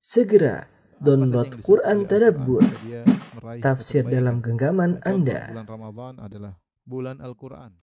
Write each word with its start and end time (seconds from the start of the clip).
Segera 0.00 0.64
download 0.96 1.60
Quran 1.60 2.08
Tadabbur, 2.08 2.64
tafsir 3.60 4.00
dalam 4.08 4.40
genggaman 4.40 4.96
Anda. 5.04 5.52
Bulan 5.52 5.68
Ramadan 5.68 6.14
adalah 6.24 6.52
bulan 6.88 7.20
Al-Quran. 7.20 7.76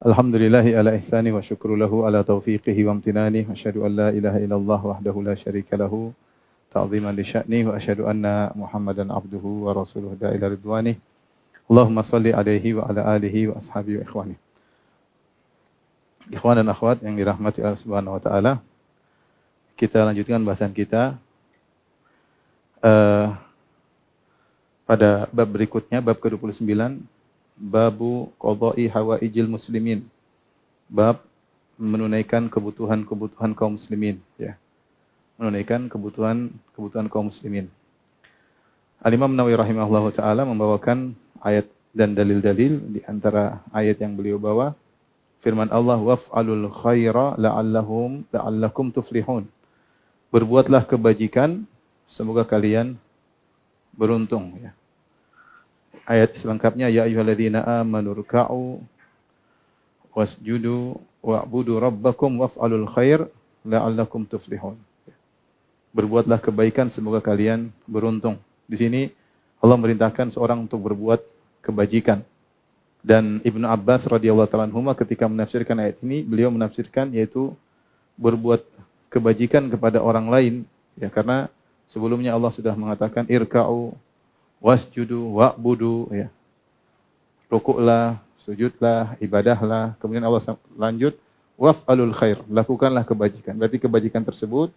Alhamdulillahi 0.00 0.80
ala 0.80 0.96
ihsani 0.96 1.28
wa 1.28 1.44
syukru 1.44 1.76
lahu 1.76 2.08
ala 2.08 2.24
taufiqihi 2.24 2.88
wa 2.88 2.96
amtinani 2.96 3.44
wa 3.44 3.52
asyhadu 3.52 3.84
an 3.84 3.92
la 4.00 4.08
ilaha 4.16 4.40
illallah 4.40 4.80
wahdahu 4.80 5.20
la 5.28 5.36
syarika 5.36 5.76
lahu 5.76 6.16
ta'ziman 6.72 7.12
li 7.12 7.20
sya'ni 7.22 7.68
wa 7.68 7.76
asyhadu 7.76 8.08
anna 8.08 8.48
Muhammadan 8.56 9.12
abduhu 9.12 9.68
wa 9.68 9.76
da 10.16 10.32
ila 10.32 10.46
ridwani 10.48 10.96
Allahumma 11.68 12.00
salli 12.00 12.32
alaihi 12.32 12.74
wa 12.74 12.88
ala 12.88 13.12
alihi 13.12 13.52
dan 16.32 16.66
akhwat 16.72 17.04
yang 17.04 17.14
dirahmati 17.14 17.60
Allah 17.60 17.76
Subhanahu 17.76 18.16
wa 18.16 18.22
taala 18.24 18.52
kita 19.76 20.00
lanjutkan 20.00 20.40
bahasan 20.40 20.72
kita 20.72 21.20
eh, 22.80 23.28
pada 24.88 25.28
bab 25.28 25.48
berikutnya 25.48 26.00
bab 26.00 26.16
ke-29 26.18 26.64
babu 27.56 28.32
qada'i 28.40 28.90
hawaijil 28.90 29.48
muslimin. 29.48 30.02
Bab 30.90 31.22
menunaikan 31.80 32.50
kebutuhan-kebutuhan 32.52 33.56
kaum 33.56 33.78
muslimin, 33.78 34.20
ya. 34.36 34.58
Menunaikan 35.42 35.90
kebutuhan-kebutuhan 35.90 37.10
kaum 37.10 37.26
muslimin. 37.26 37.66
Al-Imam 39.02 39.34
Nawawi 39.34 39.58
rahimahullahu 39.58 40.14
taala 40.14 40.46
membawakan 40.46 41.18
ayat 41.42 41.66
dan 41.90 42.14
dalil-dalil 42.14 42.78
di 42.94 43.02
antara 43.02 43.58
ayat 43.74 43.98
yang 43.98 44.14
beliau 44.14 44.38
bawa 44.38 44.78
firman 45.42 45.66
Allah 45.74 45.98
waf'alul 45.98 46.70
khaira 46.70 47.34
la'allahum 47.34 48.22
la'allakum 48.30 48.94
tuflihun. 48.94 49.50
Berbuatlah 50.30 50.86
kebajikan 50.86 51.66
semoga 52.06 52.46
kalian 52.46 52.94
beruntung 53.98 54.54
ya 54.62 54.70
ayat 56.06 56.38
selengkapnya 56.38 56.86
ya 56.86 57.02
ayyuhalladzina 57.10 57.82
amanu 57.82 58.14
ruk'u 58.14 58.78
wasjudu 60.14 61.02
wa'budu 61.18 61.82
rabbakum 61.82 62.46
waf'alul 62.46 62.86
khair 62.86 63.26
la'allakum 63.66 64.22
tuflihun. 64.22 64.78
Berbuatlah 65.92 66.40
kebaikan 66.40 66.88
semoga 66.88 67.20
kalian 67.20 67.68
beruntung. 67.84 68.40
Di 68.64 68.80
sini 68.80 69.12
Allah 69.60 69.76
merintahkan 69.76 70.32
seorang 70.32 70.64
untuk 70.64 70.80
berbuat 70.80 71.20
kebajikan. 71.60 72.24
Dan 73.02 73.42
Ibnu 73.42 73.66
Abbas 73.66 74.06
radhiyallahu 74.06 74.48
taala 74.48 74.70
anhuma 74.70 74.94
ketika 74.94 75.26
menafsirkan 75.26 75.74
ayat 75.78 75.98
ini, 76.00 76.22
beliau 76.22 76.48
menafsirkan 76.54 77.10
yaitu 77.10 77.52
berbuat 78.14 78.62
kebajikan 79.12 79.68
kepada 79.68 80.00
orang 80.00 80.30
lain 80.30 80.54
ya 80.96 81.12
karena 81.12 81.50
sebelumnya 81.90 82.32
Allah 82.32 82.48
sudah 82.48 82.72
mengatakan 82.72 83.28
irka'u 83.28 83.92
wasjudu 84.62 85.36
wa'budu 85.36 86.08
ya. 86.14 86.28
Rukuklah, 87.52 88.16
sujudlah, 88.40 89.18
ibadahlah. 89.20 89.92
Kemudian 90.00 90.24
Allah 90.24 90.56
lanjut 90.78 91.12
waf'alul 91.60 92.16
khair, 92.16 92.40
lakukanlah 92.48 93.04
kebajikan. 93.04 93.52
Berarti 93.60 93.76
kebajikan 93.76 94.24
tersebut 94.24 94.72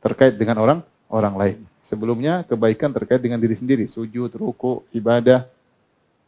terkait 0.00 0.34
dengan 0.34 0.56
orang 0.60 0.80
orang 1.10 1.34
lain. 1.36 1.58
Sebelumnya 1.84 2.46
kebaikan 2.46 2.94
terkait 2.94 3.18
dengan 3.18 3.42
diri 3.42 3.58
sendiri, 3.58 3.84
sujud, 3.90 4.30
rukuk, 4.30 4.86
ibadah. 4.94 5.44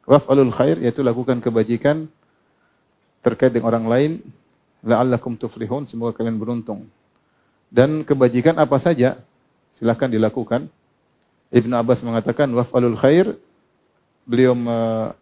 Waf'alul 0.02 0.50
khair 0.50 0.82
yaitu 0.82 1.06
lakukan 1.06 1.38
kebajikan 1.38 2.10
terkait 3.22 3.54
dengan 3.54 3.70
orang 3.70 3.86
lain. 3.86 4.12
La'allakum 4.82 5.38
tuflihun, 5.38 5.86
semoga 5.86 6.18
kalian 6.18 6.34
beruntung. 6.34 6.90
Dan 7.70 8.02
kebajikan 8.02 8.58
apa 8.58 8.74
saja 8.82 9.22
silahkan 9.78 10.10
dilakukan. 10.10 10.66
Ibnu 11.54 11.74
Abbas 11.78 12.02
mengatakan 12.02 12.50
waf'alul 12.50 12.98
khair 12.98 13.38
beliau 14.26 14.58
me, 14.58 15.14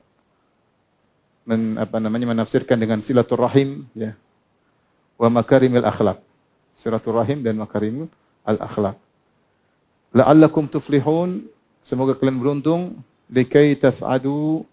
men, 1.45 1.77
apa 1.77 2.01
namanya 2.01 2.33
menafsirkan 2.33 2.81
dengan 2.81 3.05
silaturahim 3.05 3.85
ya. 3.93 4.17
Wa 5.21 5.29
makarimil 5.29 5.85
akhlak. 5.85 6.25
Silaturahim 6.73 7.45
dan 7.45 7.61
makarimul 7.61 8.09
al 8.51 8.59
akhlak. 8.59 8.97
La'allakum 10.11 10.67
tuflihun 10.67 11.47
semoga 11.81 12.19
kalian 12.19 12.43
beruntung 12.43 12.99
likai 13.31 13.79
tas'adu 13.79 14.67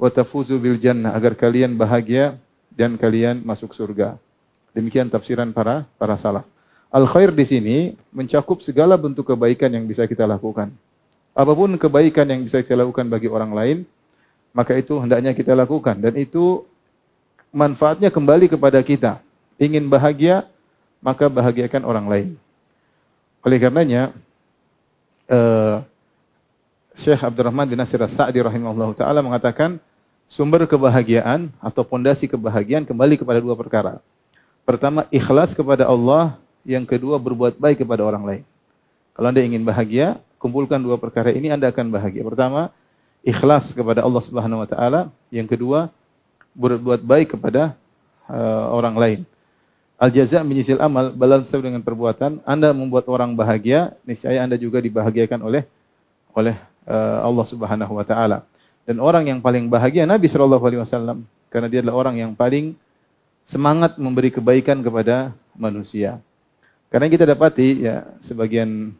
wa 0.00 0.08
tafuzu 0.08 0.56
bil 0.56 0.80
jannah 0.80 1.12
agar 1.12 1.36
kalian 1.36 1.76
bahagia 1.76 2.40
dan 2.72 2.96
kalian 2.96 3.44
masuk 3.44 3.76
surga. 3.76 4.16
Demikian 4.72 5.12
tafsiran 5.12 5.52
para 5.52 5.84
para 6.00 6.16
salaf. 6.16 6.48
Al 6.88 7.04
khair 7.04 7.32
di 7.32 7.44
sini 7.44 7.76
mencakup 8.12 8.64
segala 8.64 8.96
bentuk 8.96 9.28
kebaikan 9.28 9.68
yang 9.68 9.84
bisa 9.84 10.08
kita 10.08 10.24
lakukan. 10.24 10.72
Apa 11.32 11.52
pun 11.56 11.72
kebaikan 11.80 12.28
yang 12.28 12.44
bisa 12.44 12.60
kita 12.60 12.76
lakukan 12.76 13.08
bagi 13.08 13.28
orang 13.28 13.52
lain, 13.52 13.78
maka 14.52 14.76
itu 14.76 15.00
hendaknya 15.00 15.32
kita 15.32 15.56
lakukan 15.56 15.96
dan 15.96 16.12
itu 16.16 16.64
manfaatnya 17.52 18.12
kembali 18.12 18.52
kepada 18.52 18.80
kita. 18.84 19.20
Ingin 19.56 19.88
bahagia, 19.88 20.44
maka 21.00 21.28
bahagiakan 21.32 21.84
orang 21.84 22.06
lain. 22.08 22.28
Oleh 23.42 23.58
karenanya 23.58 24.14
uh, 25.26 25.82
Syekh 26.94 27.26
Abdurrahman 27.26 27.66
bin 27.66 27.74
Nasir 27.74 27.98
As-Sa'di 27.98 28.38
rahimahullah 28.38 28.94
taala 28.94 29.18
mengatakan 29.18 29.82
sumber 30.30 30.62
kebahagiaan 30.70 31.50
atau 31.58 31.82
pondasi 31.82 32.30
kebahagiaan 32.30 32.86
kembali 32.86 33.18
kepada 33.18 33.42
dua 33.42 33.58
perkara. 33.58 33.98
Pertama, 34.62 35.10
ikhlas 35.10 35.58
kepada 35.58 35.90
Allah 35.90 36.38
yang 36.62 36.86
kedua 36.86 37.18
berbuat 37.18 37.58
baik 37.58 37.82
kepada 37.82 38.06
orang 38.06 38.22
lain. 38.22 38.42
Kalau 39.10 39.26
Anda 39.26 39.42
ingin 39.42 39.66
bahagia, 39.66 40.22
kumpulkan 40.38 40.78
dua 40.78 40.94
perkara 40.94 41.34
ini 41.34 41.50
Anda 41.50 41.74
akan 41.74 41.90
bahagia. 41.90 42.22
Pertama, 42.22 42.70
ikhlas 43.26 43.74
kepada 43.74 44.06
Allah 44.06 44.22
Subhanahu 44.22 44.62
wa 44.62 44.68
taala, 44.70 45.10
yang 45.34 45.50
kedua 45.50 45.90
berbuat 46.54 47.02
baik 47.02 47.34
kepada 47.34 47.74
uh, 48.30 48.70
orang 48.70 48.94
lain. 48.94 49.20
Al 50.02 50.10
jaza 50.10 50.42
menyisil 50.42 50.82
amal, 50.82 51.14
balas 51.14 51.46
sesuai 51.46 51.70
dengan 51.70 51.78
perbuatan. 51.78 52.42
Anda 52.42 52.74
membuat 52.74 53.06
orang 53.06 53.38
bahagia, 53.38 53.94
niscaya 54.02 54.42
Anda 54.42 54.58
juga 54.58 54.82
dibahagiakan 54.82 55.38
oleh 55.46 55.62
oleh 56.34 56.58
uh, 56.90 57.22
Allah 57.22 57.46
Subhanahu 57.46 57.94
wa 57.94 58.02
taala. 58.02 58.42
Dan 58.82 58.98
orang 58.98 59.30
yang 59.30 59.38
paling 59.38 59.70
bahagia 59.70 60.02
Nabi 60.02 60.26
sallallahu 60.26 60.66
alaihi 60.66 60.82
wasallam 60.82 61.22
karena 61.54 61.70
dia 61.70 61.86
adalah 61.86 62.02
orang 62.02 62.18
yang 62.18 62.34
paling 62.34 62.74
semangat 63.46 63.94
memberi 63.94 64.34
kebaikan 64.34 64.82
kepada 64.82 65.30
manusia. 65.54 66.18
Karena 66.90 67.06
kita 67.06 67.22
dapati 67.22 67.86
ya 67.86 68.02
sebagian 68.18 68.90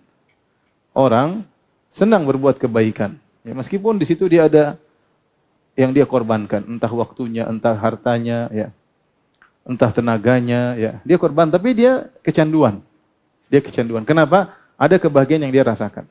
orang 0.94 1.42
senang 1.90 2.22
berbuat 2.30 2.62
kebaikan. 2.62 3.18
Ya, 3.42 3.58
meskipun 3.58 3.98
di 3.98 4.06
situ 4.06 4.30
dia 4.30 4.46
ada 4.46 4.78
yang 5.74 5.90
dia 5.90 6.06
korbankan, 6.06 6.62
entah 6.62 6.92
waktunya, 6.94 7.42
entah 7.50 7.74
hartanya, 7.74 8.46
ya, 8.54 8.70
entah 9.62 9.90
tenaganya, 9.94 10.74
ya, 10.74 10.92
dia 11.06 11.16
korban, 11.18 11.46
tapi 11.46 11.74
dia 11.76 12.10
kecanduan. 12.22 12.82
Dia 13.46 13.60
kecanduan. 13.62 14.02
Kenapa? 14.02 14.54
Ada 14.80 14.98
kebahagiaan 14.98 15.46
yang 15.46 15.54
dia 15.54 15.64
rasakan. 15.66 16.08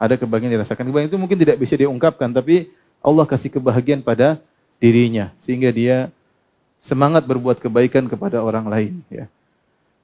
Ada 0.00 0.18
kebahagiaan 0.18 0.50
yang 0.50 0.62
dirasakan. 0.62 0.82
Kebahagiaan 0.88 1.10
itu 1.12 1.20
mungkin 1.20 1.38
tidak 1.38 1.56
bisa 1.60 1.74
diungkapkan, 1.76 2.32
tapi 2.32 2.72
Allah 3.02 3.26
kasih 3.26 3.50
kebahagiaan 3.50 4.00
pada 4.00 4.38
dirinya 4.82 5.30
sehingga 5.38 5.70
dia 5.70 6.10
semangat 6.82 7.22
berbuat 7.22 7.62
kebaikan 7.62 8.10
kepada 8.10 8.42
orang 8.42 8.66
lain. 8.66 8.98
Ya. 9.06 9.30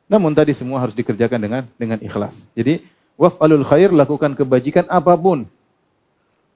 Namun 0.07 0.31
tadi 0.31 0.55
semua 0.55 0.79
harus 0.79 0.95
dikerjakan 0.95 1.39
dengan 1.43 1.63
dengan 1.75 1.99
ikhlas. 1.99 2.47
Jadi 2.55 2.87
waf'alul 3.19 3.67
khair 3.67 3.91
lakukan 3.91 4.39
kebajikan 4.39 4.87
apa 4.87 5.19
pun. 5.19 5.47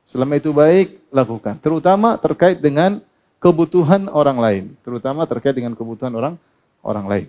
Selama 0.06 0.38
itu 0.38 0.54
baik 0.54 1.02
lakukan. 1.10 1.58
Terutama 1.58 2.14
terkait 2.14 2.62
dengan 2.62 3.02
kebutuhan 3.42 4.06
orang 4.14 4.38
lain. 4.38 4.64
Terutama 4.86 5.26
terkait 5.26 5.52
dengan 5.52 5.74
kebutuhan 5.74 6.14
orang 6.14 6.34
orang 6.80 7.06
lain. 7.10 7.26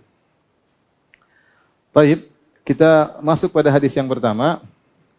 Baik, 1.89 2.29
kita 2.61 3.17
masuk 3.25 3.49
pada 3.49 3.73
hadis 3.73 3.91
yang 3.97 4.05
pertama. 4.05 4.61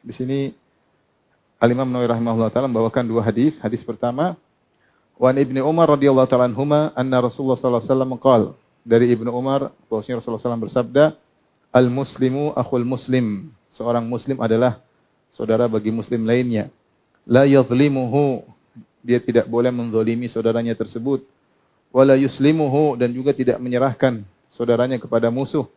Di 0.01 0.15
sini 0.15 0.55
Al-Imam 1.59 1.91
Nawawi 1.91 2.09
rahimahullah 2.15 2.51
taala 2.55 2.71
membawakan 2.71 3.03
dua 3.03 3.27
hadis. 3.27 3.59
Hadis 3.59 3.83
pertama, 3.83 4.39
Wan 5.19 5.35
Ibnu 5.35 5.59
Umar 5.67 5.91
radhiyallahu 5.91 6.31
taala 6.31 6.47
anhuma 6.47 6.95
anna 6.95 7.19
Rasulullah 7.19 7.59
sallallahu 7.59 7.83
alaihi 7.83 7.91
wasallam 7.91 8.55
dari 8.85 9.11
Ibnu 9.17 9.33
Umar 9.33 9.73
bahwasanya 9.89 10.21
Rasulullah 10.21 10.45
SAW 10.45 10.61
bersabda, 10.69 11.17
"Al 11.73 11.89
muslimu 11.89 12.53
akhul 12.53 12.85
muslim." 12.85 13.49
Seorang 13.73 14.07
muslim 14.07 14.39
adalah 14.39 14.79
saudara 15.33 15.67
bagi 15.67 15.91
muslim 15.91 16.23
lainnya. 16.29 16.71
La 17.25 17.49
yadhlimuhu. 17.49 18.45
Dia 19.05 19.21
tidak 19.21 19.45
boleh 19.45 19.69
menzalimi 19.69 20.25
saudaranya 20.33 20.73
tersebut. 20.73 21.29
Wala 21.93 22.17
yuslimuhu 22.17 22.97
dan 22.97 23.13
juga 23.13 23.37
tidak 23.37 23.61
menyerahkan 23.61 24.25
saudaranya 24.49 24.97
kepada 24.97 25.29
musuh. 25.29 25.69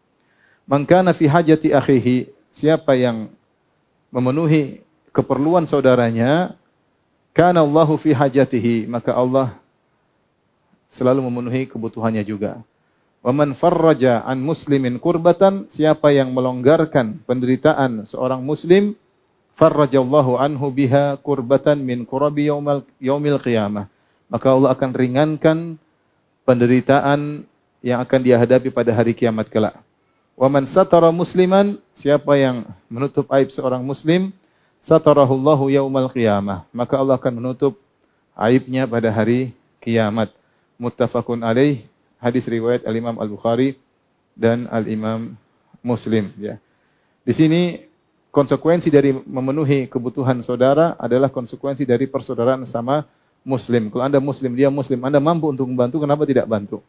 Man 0.64 0.88
kana 0.88 1.12
fi 1.12 1.28
hajati 1.28 1.76
akhihi, 1.76 2.32
siapa 2.56 2.96
yang 2.96 3.28
memenuhi 4.10 4.80
keperluan 5.12 5.68
saudaranya, 5.68 6.56
kana 7.36 7.62
Allahu 7.62 8.00
fi 8.00 8.16
hajatihi, 8.16 8.88
maka 8.88 9.12
Allah 9.12 9.60
selalu 10.88 11.28
memenuhi 11.28 11.68
kebutuhannya 11.68 12.24
juga. 12.24 12.64
Wa 13.20 13.36
man 13.36 13.52
farraja 13.52 14.24
an 14.24 14.40
muslimin 14.40 14.96
kurbatan, 15.04 15.68
siapa 15.68 16.16
yang 16.16 16.32
melonggarkan 16.32 17.20
penderitaan 17.28 18.08
seorang 18.08 18.40
muslim, 18.40 18.96
farrajallahu 19.58 20.38
anhu 20.38 20.70
biha 20.70 21.18
kurbatan 21.20 21.82
min 21.82 22.06
kurabi 22.06 22.48
yaumal 22.48 22.86
yaumil 23.02 23.42
qiyamah. 23.42 23.90
Maka 24.30 24.54
Allah 24.54 24.72
akan 24.78 24.92
ringankan 24.94 25.58
penderitaan 26.46 27.44
yang 27.82 28.00
akan 28.00 28.20
dia 28.22 28.38
hadapi 28.38 28.70
pada 28.70 28.94
hari 28.94 29.18
kiamat 29.18 29.50
kelak. 29.50 29.76
Wa 30.38 30.46
man 30.48 30.70
satara 30.70 31.10
musliman, 31.10 31.82
siapa 31.98 32.38
yang 32.38 32.62
menutup 32.86 33.26
aib 33.34 33.50
seorang 33.50 33.82
muslim, 33.82 34.30
satarahullahu 34.78 35.74
yaumal 35.74 36.14
qiyamah. 36.14 36.70
Maka 36.70 36.94
Allah 37.02 37.18
akan 37.18 37.42
menutup 37.42 37.74
aibnya 38.38 38.86
pada 38.86 39.10
hari 39.10 39.58
kiamat. 39.82 40.30
Muttafaqun 40.78 41.42
alaih, 41.42 41.82
hadis 42.22 42.46
riwayat 42.46 42.86
Al-Imam 42.86 43.18
Al-Bukhari 43.18 43.82
dan 44.38 44.70
Al-Imam 44.70 45.34
Muslim 45.82 46.30
ya. 46.38 46.62
Di 47.26 47.34
sini 47.34 47.87
konsekuensi 48.38 48.94
dari 48.94 49.18
memenuhi 49.18 49.90
kebutuhan 49.90 50.46
saudara 50.46 50.94
adalah 51.02 51.34
konsekuensi 51.34 51.90
dari 51.90 52.06
persaudaraan 52.06 52.62
sama 52.70 53.02
muslim. 53.42 53.90
Kalau 53.90 54.06
Anda 54.06 54.22
muslim, 54.22 54.54
dia 54.54 54.70
muslim, 54.70 55.02
Anda 55.02 55.18
mampu 55.18 55.50
untuk 55.50 55.66
membantu, 55.66 56.06
kenapa 56.06 56.22
tidak 56.30 56.46
bantu? 56.46 56.86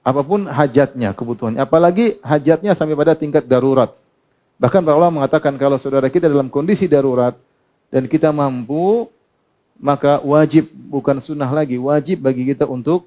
Apa 0.00 0.24
pun 0.24 0.48
hajatnya, 0.48 1.12
kebutuhannya. 1.12 1.60
Apalagi 1.60 2.16
hajatnya 2.24 2.72
sampai 2.72 2.96
pada 2.96 3.12
tingkat 3.12 3.44
darurat. 3.44 3.92
Bahkan 4.56 4.80
para 4.80 4.96
ulama 4.96 5.20
mengatakan 5.20 5.60
kalau 5.60 5.76
saudara 5.76 6.08
kita 6.08 6.24
dalam 6.24 6.48
kondisi 6.48 6.88
darurat 6.88 7.36
dan 7.92 8.08
kita 8.08 8.32
mampu, 8.32 9.12
maka 9.76 10.24
wajib 10.24 10.72
bukan 10.72 11.20
sunnah 11.20 11.52
lagi, 11.52 11.76
wajib 11.76 12.24
bagi 12.24 12.48
kita 12.48 12.64
untuk 12.64 13.04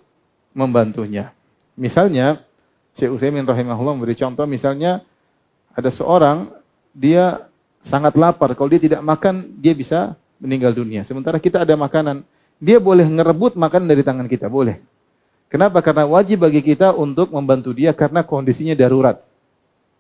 membantunya. 0.54 1.34
Misalnya, 1.74 2.46
Syekh 2.94 3.10
Utsaimin 3.10 3.42
rahimahullah 3.42 3.98
memberi 3.98 4.14
contoh 4.14 4.46
misalnya 4.46 5.02
ada 5.74 5.90
seorang 5.90 6.62
dia 6.94 7.50
sangat 7.84 8.16
lapar, 8.16 8.56
kalau 8.56 8.70
dia 8.72 8.80
tidak 8.80 9.02
makan 9.04 9.50
dia 9.60 9.74
bisa 9.76 10.16
meninggal 10.40 10.72
dunia. 10.72 11.04
Sementara 11.04 11.42
kita 11.42 11.66
ada 11.66 11.76
makanan, 11.76 12.24
dia 12.62 12.80
boleh 12.80 13.04
ngerebut 13.04 13.60
makanan 13.60 13.90
dari 13.90 14.06
tangan 14.06 14.30
kita, 14.30 14.48
boleh. 14.48 14.80
Kenapa? 15.52 15.84
Karena 15.86 16.08
wajib 16.10 16.46
bagi 16.46 16.64
kita 16.66 16.96
untuk 16.96 17.30
membantu 17.30 17.76
dia 17.76 17.94
karena 17.94 18.26
kondisinya 18.26 18.74
darurat. 18.74 19.22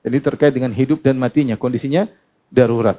Jadi 0.02 0.18
terkait 0.18 0.54
dengan 0.54 0.74
hidup 0.74 1.04
dan 1.04 1.20
matinya, 1.20 1.54
kondisinya 1.60 2.10
darurat. 2.50 2.98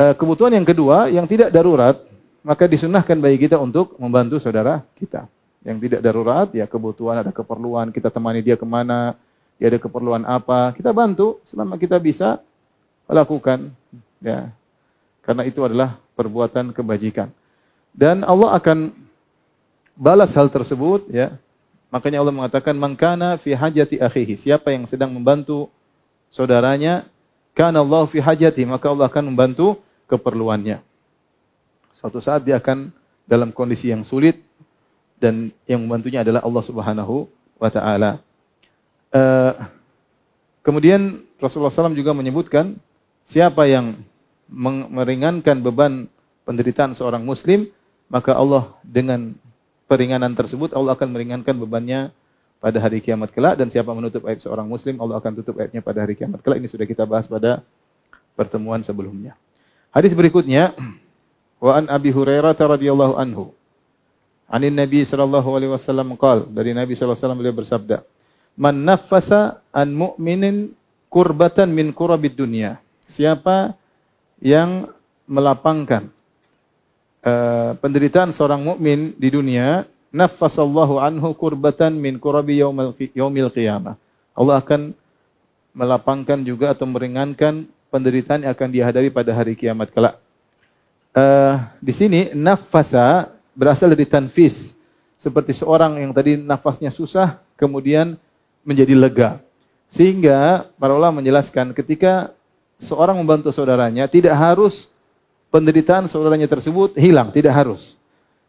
Eh, 0.00 0.14
kebutuhan 0.16 0.56
yang 0.56 0.64
kedua, 0.64 1.12
yang 1.12 1.28
tidak 1.28 1.52
darurat, 1.52 2.00
maka 2.40 2.64
disunahkan 2.64 3.20
bagi 3.20 3.36
kita 3.44 3.60
untuk 3.60 3.94
membantu 4.00 4.40
saudara 4.40 4.80
kita. 4.96 5.28
Yang 5.60 5.76
tidak 5.84 6.00
darurat, 6.00 6.48
ya 6.56 6.64
kebutuhan, 6.64 7.20
ada 7.20 7.28
keperluan, 7.28 7.92
kita 7.92 8.08
temani 8.08 8.40
dia 8.40 8.56
ke 8.56 8.64
mana, 8.64 9.12
dia 9.60 9.68
ada 9.68 9.76
keperluan 9.76 10.24
apa, 10.24 10.72
kita 10.72 10.88
bantu 10.88 11.36
selama 11.44 11.76
kita 11.76 12.00
bisa 12.00 12.40
lakukan. 13.04 13.68
Ya, 14.24 14.48
karena 15.20 15.44
itu 15.44 15.60
adalah 15.60 16.00
perbuatan 16.16 16.72
kebajikan. 16.72 17.28
Dan 17.92 18.24
Allah 18.24 18.56
akan 18.56 18.96
balas 19.92 20.32
hal 20.32 20.48
tersebut, 20.48 21.04
ya. 21.12 21.36
Makanya 21.92 22.24
Allah 22.24 22.32
mengatakan 22.32 22.72
mangkana 22.72 23.36
fi 23.36 23.52
hajati 23.52 24.00
akhihi. 24.00 24.40
Siapa 24.40 24.72
yang 24.72 24.88
sedang 24.88 25.12
membantu 25.12 25.68
saudaranya, 26.32 27.04
kana 27.52 27.84
Allah 27.84 28.08
fi 28.08 28.16
hajati, 28.16 28.64
maka 28.64 28.88
Allah 28.88 29.12
akan 29.12 29.28
membantu 29.28 29.76
keperluannya. 30.08 30.80
Suatu 32.00 32.16
saat 32.16 32.48
dia 32.48 32.56
akan 32.56 32.88
dalam 33.28 33.52
kondisi 33.52 33.92
yang 33.92 34.00
sulit 34.00 34.40
dan 35.20 35.52
yang 35.68 35.84
membantunya 35.84 36.24
adalah 36.24 36.40
Allah 36.40 36.64
Subhanahu 36.64 37.28
wa 37.60 37.68
taala. 37.68 38.24
Uh, 39.10 39.52
kemudian 40.62 41.22
Rasulullah 41.42 41.72
SAW 41.72 41.96
juga 41.98 42.14
menyebutkan 42.14 42.78
siapa 43.26 43.66
yang 43.66 43.98
meringankan 44.90 45.62
beban 45.62 46.06
penderitaan 46.46 46.94
seorang 46.94 47.22
muslim, 47.22 47.70
maka 48.10 48.34
Allah 48.34 48.74
dengan 48.82 49.34
peringanan 49.86 50.34
tersebut 50.34 50.74
Allah 50.74 50.94
akan 50.94 51.10
meringankan 51.10 51.54
bebannya 51.54 52.10
pada 52.60 52.78
hari 52.78 53.00
kiamat 53.00 53.32
kelak 53.32 53.56
dan 53.58 53.70
siapa 53.72 53.90
menutup 53.94 54.26
aib 54.28 54.38
seorang 54.38 54.68
muslim 54.68 55.00
Allah 55.00 55.16
akan 55.18 55.32
tutup 55.42 55.58
aibnya 55.58 55.80
pada 55.80 56.02
hari 56.02 56.14
kiamat 56.18 56.42
kelak. 56.42 56.58
Ini 56.62 56.68
sudah 56.70 56.86
kita 56.86 57.06
bahas 57.06 57.30
pada 57.30 57.62
pertemuan 58.34 58.82
sebelumnya. 58.82 59.34
Hadis 59.90 60.14
berikutnya 60.14 60.74
wa 61.58 61.72
an 61.78 61.90
Abi 61.90 62.14
Hurairah 62.14 62.54
radhiyallahu 62.54 63.18
anhu 63.18 63.50
Anin 64.50 64.74
Nabi 64.74 65.06
sallallahu 65.06 65.46
alaihi 65.54 65.70
wasallam 65.70 66.18
qal 66.18 66.42
dari 66.50 66.74
Nabi 66.74 66.98
sallallahu 66.98 67.14
alaihi 67.14 67.22
wasallam 67.22 67.38
beliau 67.38 67.54
bersabda, 67.54 67.96
"Man 68.60 68.84
naffasa 68.84 69.64
an 69.72 69.96
mu'minin 69.96 70.76
kurbatan 71.08 71.72
min 71.72 71.96
kurabid 71.96 72.36
dunya." 72.36 72.76
Siapa 73.08 73.72
yang 74.44 74.92
melapangkan 75.24 76.12
uh, 77.24 77.72
penderitaan 77.80 78.34
seorang 78.34 78.60
mukmin 78.60 79.16
di 79.16 79.28
dunia, 79.32 79.88
naffasallahu 80.10 80.98
anhu 80.98 81.32
kurbatan 81.32 81.94
min 81.94 82.18
kurabi 82.18 82.58
yaumil 82.60 82.92
yaumil 83.14 83.50
qiyamah. 83.52 83.94
Allah 84.34 84.56
akan 84.58 84.92
melapangkan 85.70 86.38
juga 86.42 86.74
atau 86.74 86.84
meringankan 86.88 87.68
penderitaan 87.90 88.42
yang 88.42 88.52
akan 88.54 88.68
dihadapi 88.70 89.08
pada 89.10 89.30
hari 89.30 89.54
kiamat 89.54 89.90
kelak. 89.94 90.18
Uh, 91.10 91.58
di 91.82 91.90
sini 91.94 92.20
nafasa 92.34 93.30
berasal 93.54 93.90
dari 93.94 94.06
tanfis. 94.06 94.74
Seperti 95.20 95.52
seorang 95.52 96.00
yang 96.00 96.16
tadi 96.16 96.40
nafasnya 96.40 96.88
susah, 96.88 97.36
kemudian 97.60 98.16
menjadi 98.64 98.94
lega. 98.96 99.30
Sehingga 99.90 100.70
para 100.78 100.94
ulama 100.94 101.18
menjelaskan 101.18 101.74
ketika 101.74 102.30
seorang 102.78 103.18
membantu 103.18 103.50
saudaranya, 103.50 104.06
tidak 104.06 104.32
harus 104.38 104.86
penderitaan 105.50 106.06
saudaranya 106.06 106.46
tersebut 106.46 106.94
hilang, 106.94 107.28
tidak 107.34 107.52
harus. 107.52 107.98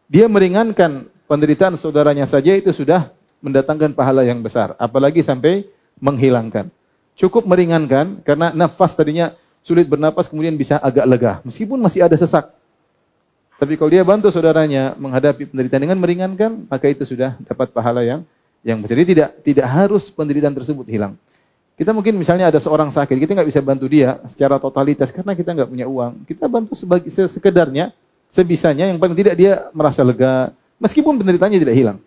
Dia 0.06 0.30
meringankan 0.30 1.10
penderitaan 1.26 1.74
saudaranya 1.74 2.24
saja 2.24 2.54
itu 2.54 2.70
sudah 2.70 3.10
mendatangkan 3.42 3.90
pahala 3.92 4.22
yang 4.22 4.38
besar, 4.38 4.78
apalagi 4.78 5.20
sampai 5.20 5.66
menghilangkan. 5.98 6.70
Cukup 7.18 7.44
meringankan 7.44 8.22
karena 8.22 8.54
nafas 8.54 8.94
tadinya 8.94 9.34
sulit 9.60 9.84
bernapas 9.84 10.30
kemudian 10.30 10.54
bisa 10.54 10.78
agak 10.78 11.04
lega, 11.04 11.32
meskipun 11.42 11.76
masih 11.82 12.06
ada 12.06 12.14
sesak. 12.14 12.54
Tapi 13.58 13.78
kalau 13.78 13.90
dia 13.94 14.02
bantu 14.02 14.26
saudaranya 14.30 14.94
menghadapi 14.98 15.46
penderitaan 15.46 15.82
dengan 15.86 15.98
meringankan, 16.02 16.66
maka 16.66 16.86
itu 16.90 17.06
sudah 17.06 17.38
dapat 17.46 17.70
pahala 17.70 18.02
yang 18.02 18.26
yang. 18.62 18.82
Jadi 18.82 19.14
tidak 19.14 19.28
tidak 19.42 19.66
harus 19.66 20.08
penderitaan 20.08 20.54
tersebut 20.54 20.86
hilang. 20.88 21.14
Kita 21.78 21.90
mungkin 21.90 22.14
misalnya 22.14 22.52
ada 22.52 22.60
seorang 22.62 22.92
sakit, 22.92 23.16
kita 23.16 23.32
nggak 23.34 23.48
bisa 23.48 23.60
bantu 23.64 23.90
dia 23.90 24.20
secara 24.28 24.60
totalitas 24.60 25.10
karena 25.10 25.32
kita 25.34 25.50
nggak 25.54 25.68
punya 25.70 25.86
uang. 25.88 26.22
Kita 26.28 26.46
bantu 26.46 26.78
sebagai 26.78 27.08
sekedarnya, 27.08 27.90
sebisanya. 28.28 28.86
Yang 28.86 28.98
paling 29.00 29.16
tidak 29.18 29.34
dia 29.34 29.52
merasa 29.72 30.04
lega, 30.04 30.52
meskipun 30.78 31.16
penderitaannya 31.18 31.58
tidak 31.58 31.74
hilang. 31.74 31.98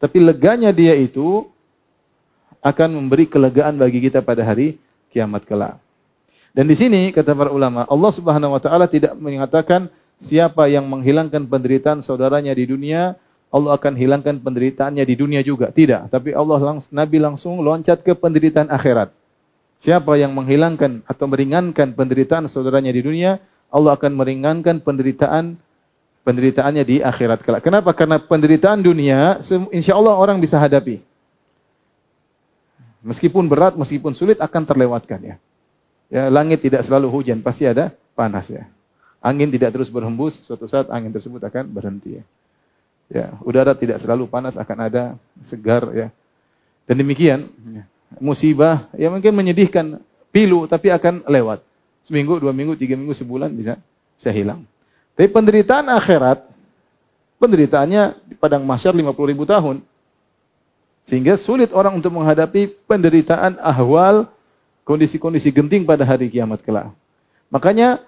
Tapi 0.00 0.16
leganya 0.20 0.74
dia 0.74 0.96
itu 0.96 1.48
akan 2.60 3.00
memberi 3.00 3.24
kelegaan 3.24 3.78
bagi 3.80 4.04
kita 4.04 4.20
pada 4.20 4.44
hari 4.44 4.76
kiamat 5.08 5.48
kelak. 5.48 5.80
Dan 6.50 6.66
di 6.66 6.74
sini 6.74 7.14
kata 7.14 7.32
para 7.32 7.54
ulama, 7.54 7.86
Allah 7.86 8.12
Subhanahu 8.12 8.58
wa 8.58 8.60
taala 8.60 8.90
tidak 8.90 9.14
mengatakan 9.16 9.86
Siapa 10.20 10.68
yang 10.68 10.84
menghilangkan 10.84 11.48
penderitaan 11.48 12.04
saudaranya 12.04 12.52
di 12.52 12.68
dunia, 12.68 13.16
Allah 13.50 13.74
akan 13.74 13.98
hilangkan 13.98 14.38
penderitaannya 14.38 15.02
di 15.02 15.14
dunia 15.18 15.42
juga. 15.42 15.74
Tidak, 15.74 16.06
tapi 16.06 16.30
Allah 16.30 16.58
langs 16.62 16.94
Nabi 16.94 17.18
langsung 17.18 17.58
loncat 17.58 18.06
ke 18.06 18.14
penderitaan 18.14 18.70
akhirat. 18.70 19.10
Siapa 19.80 20.14
yang 20.14 20.30
menghilangkan 20.30 21.02
atau 21.02 21.26
meringankan 21.26 21.90
penderitaan 21.90 22.46
saudaranya 22.46 22.94
di 22.94 23.02
dunia, 23.02 23.42
Allah 23.66 23.98
akan 23.98 24.12
meringankan 24.14 24.78
penderitaan 24.78 25.58
penderitaannya 26.22 26.84
di 26.86 26.96
akhirat 27.02 27.42
kelak. 27.42 27.62
Kenapa? 27.64 27.90
Karena 27.90 28.22
penderitaan 28.22 28.84
dunia, 28.84 29.42
insya 29.74 29.98
Allah 29.98 30.14
orang 30.14 30.38
bisa 30.38 30.60
hadapi. 30.60 31.02
Meskipun 33.00 33.48
berat, 33.48 33.74
meskipun 33.74 34.12
sulit 34.12 34.36
akan 34.38 34.62
terlewatkan 34.62 35.18
ya. 35.24 35.36
Ya, 36.12 36.28
langit 36.28 36.60
tidak 36.60 36.84
selalu 36.84 37.08
hujan, 37.08 37.40
pasti 37.40 37.64
ada 37.64 37.90
panas 38.12 38.46
ya. 38.52 38.68
Angin 39.24 39.48
tidak 39.48 39.72
terus 39.72 39.88
berhembus, 39.88 40.44
suatu 40.44 40.68
saat 40.68 40.92
angin 40.92 41.08
tersebut 41.08 41.40
akan 41.40 41.64
berhenti. 41.70 42.20
Ya. 42.20 42.24
Ya, 43.10 43.34
udara 43.42 43.74
tidak 43.74 43.98
selalu 43.98 44.30
panas, 44.30 44.54
akan 44.54 44.78
ada 44.86 45.02
segar 45.42 45.90
ya. 45.92 46.08
Dan 46.86 47.02
demikian, 47.02 47.50
ya, 47.74 47.82
musibah 48.22 48.86
ya 48.94 49.10
mungkin 49.10 49.34
menyedihkan, 49.34 49.98
pilu 50.30 50.64
tapi 50.70 50.88
akan 50.94 51.26
lewat. 51.26 51.60
Seminggu, 52.06 52.40
dua 52.40 52.54
minggu, 52.54 52.78
tiga 52.78 52.96
minggu, 52.96 53.12
sebulan 53.12 53.50
bisa 53.52 53.76
bisa 54.16 54.30
hilang. 54.32 54.64
Tapi 55.18 55.28
penderitaan 55.28 55.90
akhirat, 55.92 56.48
penderitaannya 57.36 58.16
di 58.24 58.34
padang 58.38 58.64
mahsyar 58.64 58.96
50 58.96 59.30
ribu 59.30 59.44
tahun. 59.44 59.84
Sehingga 61.04 61.34
sulit 61.36 61.74
orang 61.74 61.98
untuk 61.98 62.14
menghadapi 62.14 62.72
penderitaan 62.88 63.58
ahwal 63.60 64.30
kondisi-kondisi 64.84 65.52
genting 65.52 65.84
pada 65.84 66.06
hari 66.08 66.32
kiamat 66.32 66.62
kelak. 66.64 66.88
Makanya 67.50 68.00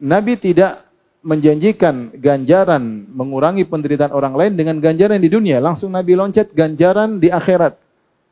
Nabi 0.00 0.34
tidak 0.40 0.89
menjanjikan 1.20 2.16
ganjaran 2.16 3.04
mengurangi 3.12 3.68
penderitaan 3.68 4.12
orang 4.12 4.34
lain 4.36 4.52
dengan 4.56 4.80
ganjaran 4.80 5.20
di 5.20 5.28
dunia. 5.28 5.60
Langsung 5.60 5.92
Nabi 5.92 6.16
loncat 6.16 6.52
ganjaran 6.56 7.20
di 7.20 7.28
akhirat. 7.28 7.76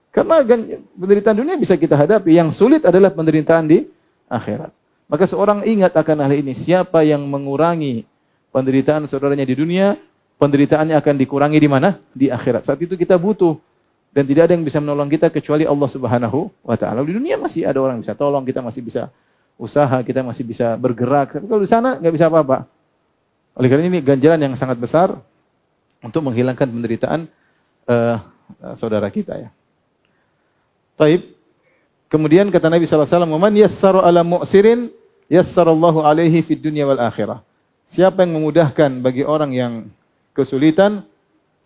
Karena 0.08 0.40
penderitaan 0.96 1.36
dunia 1.36 1.54
bisa 1.60 1.76
kita 1.76 1.94
hadapi. 1.94 2.32
Yang 2.32 2.56
sulit 2.56 2.82
adalah 2.88 3.12
penderitaan 3.12 3.68
di 3.68 3.84
akhirat. 4.26 4.72
Maka 5.08 5.24
seorang 5.28 5.64
ingat 5.68 5.92
akan 5.92 6.24
hal 6.24 6.32
ini. 6.36 6.56
Siapa 6.56 7.04
yang 7.04 7.24
mengurangi 7.28 8.08
penderitaan 8.52 9.04
saudaranya 9.04 9.44
di 9.44 9.56
dunia, 9.56 9.96
penderitaannya 10.40 10.96
akan 10.96 11.14
dikurangi 11.16 11.58
di 11.60 11.68
mana? 11.68 12.00
Di 12.16 12.32
akhirat. 12.32 12.64
Saat 12.64 12.80
itu 12.80 12.96
kita 12.96 13.20
butuh 13.20 13.60
dan 14.12 14.24
tidak 14.24 14.48
ada 14.48 14.52
yang 14.56 14.64
bisa 14.64 14.80
menolong 14.80 15.12
kita 15.12 15.28
kecuali 15.28 15.68
Allah 15.68 15.88
Subhanahu 15.92 16.48
wa 16.64 16.76
taala. 16.80 17.04
Di 17.04 17.12
dunia 17.12 17.36
masih 17.36 17.68
ada 17.68 17.78
orang 17.84 18.00
bisa 18.00 18.16
tolong, 18.16 18.44
kita 18.48 18.64
masih 18.64 18.80
bisa 18.80 19.12
usaha, 19.60 20.00
kita 20.00 20.24
masih 20.24 20.44
bisa 20.48 20.72
bergerak. 20.80 21.36
Tapi 21.36 21.44
kalau 21.44 21.60
di 21.60 21.68
sana 21.68 22.00
nggak 22.00 22.14
bisa 22.16 22.32
apa-apa. 22.32 22.77
Oleh 23.58 23.66
karena 23.66 23.90
ini 23.90 23.98
ganjaran 23.98 24.38
yang 24.38 24.54
sangat 24.54 24.78
besar 24.78 25.18
untuk 25.98 26.22
menghilangkan 26.22 26.70
penderitaan 26.70 27.26
uh, 27.90 28.22
saudara 28.78 29.10
kita 29.10 29.34
ya. 29.34 29.50
Taib. 30.94 31.34
Kemudian 32.08 32.48
kata 32.48 32.72
Nabi 32.72 32.88
SAW, 32.88 33.28
"Man 33.28 33.52
yassaru 33.52 34.00
ala 34.00 34.24
mu'sirin, 34.24 34.88
yassarallahu 35.28 36.06
alaihi 36.06 36.40
fid 36.40 36.62
dunya 36.62 36.86
wal 36.86 37.02
akhirah." 37.02 37.42
Siapa 37.84 38.24
yang 38.24 38.40
memudahkan 38.40 39.02
bagi 39.02 39.26
orang 39.26 39.52
yang 39.52 39.72
kesulitan, 40.32 41.04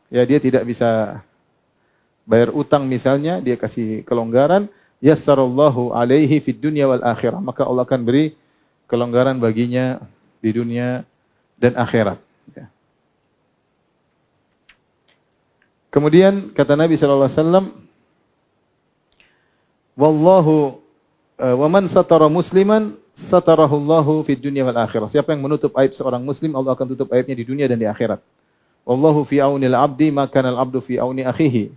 ya 0.09 0.25
dia 0.27 0.43
tidak 0.43 0.67
bisa 0.67 1.23
bayar 2.27 2.51
utang 2.57 2.89
misalnya, 2.89 3.39
dia 3.39 3.55
kasih 3.55 4.03
kelonggaran, 4.03 4.67
yassarallahu 4.99 5.95
alaihi 5.95 6.41
fid 6.41 6.59
dunya 6.59 6.89
wal 6.89 7.05
akhirah. 7.05 7.39
Maka 7.39 7.63
Allah 7.69 7.85
akan 7.87 8.01
beri 8.03 8.35
kelonggaran 8.91 9.39
baginya 9.39 10.03
di 10.43 10.51
dunia 10.51 11.07
dan 11.63 11.79
akhirat. 11.79 12.19
Ya. 12.51 12.67
Kemudian 15.95 16.51
kata 16.51 16.75
Nabi 16.75 16.99
sallallahu 16.99 17.31
alaihi 17.31 17.39
wasallam, 17.39 17.67
"Wallahu 19.95 20.83
uh, 21.39 21.55
wa 21.63 21.69
man 21.71 21.87
satara 21.87 22.27
musliman 22.27 22.99
satarahu 23.15 23.79
Allahu 23.79 24.27
fid 24.27 24.43
dunya 24.43 24.67
wal 24.67 24.83
akhirah." 24.83 25.07
Siapa 25.07 25.31
yang 25.31 25.47
menutup 25.47 25.71
aib 25.79 25.95
seorang 25.95 26.27
muslim, 26.27 26.51
Allah 26.59 26.75
akan 26.75 26.99
tutup 26.99 27.15
aibnya 27.15 27.39
di 27.39 27.47
dunia 27.47 27.71
dan 27.71 27.79
di 27.79 27.87
akhirat. 27.87 28.19
Wallahu 28.83 29.23
fi 29.23 29.39
aunil 29.39 29.79
abdi 29.79 30.11
maka 30.11 30.43
al 30.43 30.59
abdu 30.59 30.83
fi 30.83 30.99
auni 30.99 31.23
akhihi. 31.23 31.71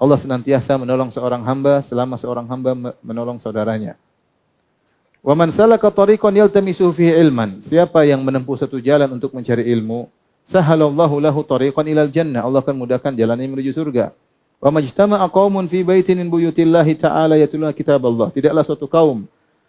Allah 0.00 0.16
senantiasa 0.16 0.80
menolong 0.80 1.12
seorang 1.12 1.44
hamba 1.44 1.84
selama 1.84 2.16
seorang 2.16 2.48
hamba 2.48 2.96
menolong 3.04 3.36
saudaranya. 3.36 4.00
Wa 5.18 5.34
man 5.34 5.50
salaka 5.50 5.90
tariqan 5.90 6.30
yaltamisu 6.30 6.94
fihi 6.94 7.18
ilman. 7.18 7.58
Siapa 7.58 8.06
yang 8.06 8.22
menempuh 8.22 8.54
satu 8.54 8.78
jalan 8.78 9.10
untuk 9.18 9.34
mencari 9.34 9.66
ilmu, 9.74 10.06
sahalallahu 10.46 11.18
lahu 11.18 11.42
tariqan 11.42 11.84
ilal 11.90 12.08
jannah. 12.08 12.46
Allah 12.46 12.62
akan 12.62 12.76
mudahkan 12.78 13.12
jalannya 13.12 13.50
menuju 13.50 13.74
surga. 13.74 14.14
Wa 14.58 14.70
majtama'a 14.74 15.26
qaumun 15.30 15.70
fi 15.70 15.86
baitin 15.86 16.18
min 16.18 16.30
buyutillahi 16.30 16.98
ta'ala 16.98 17.38
yatluna 17.38 17.74
kitab 17.74 18.02
Allah. 18.06 18.30
Tidaklah 18.30 18.62
suatu 18.66 18.86
kaum 18.90 19.26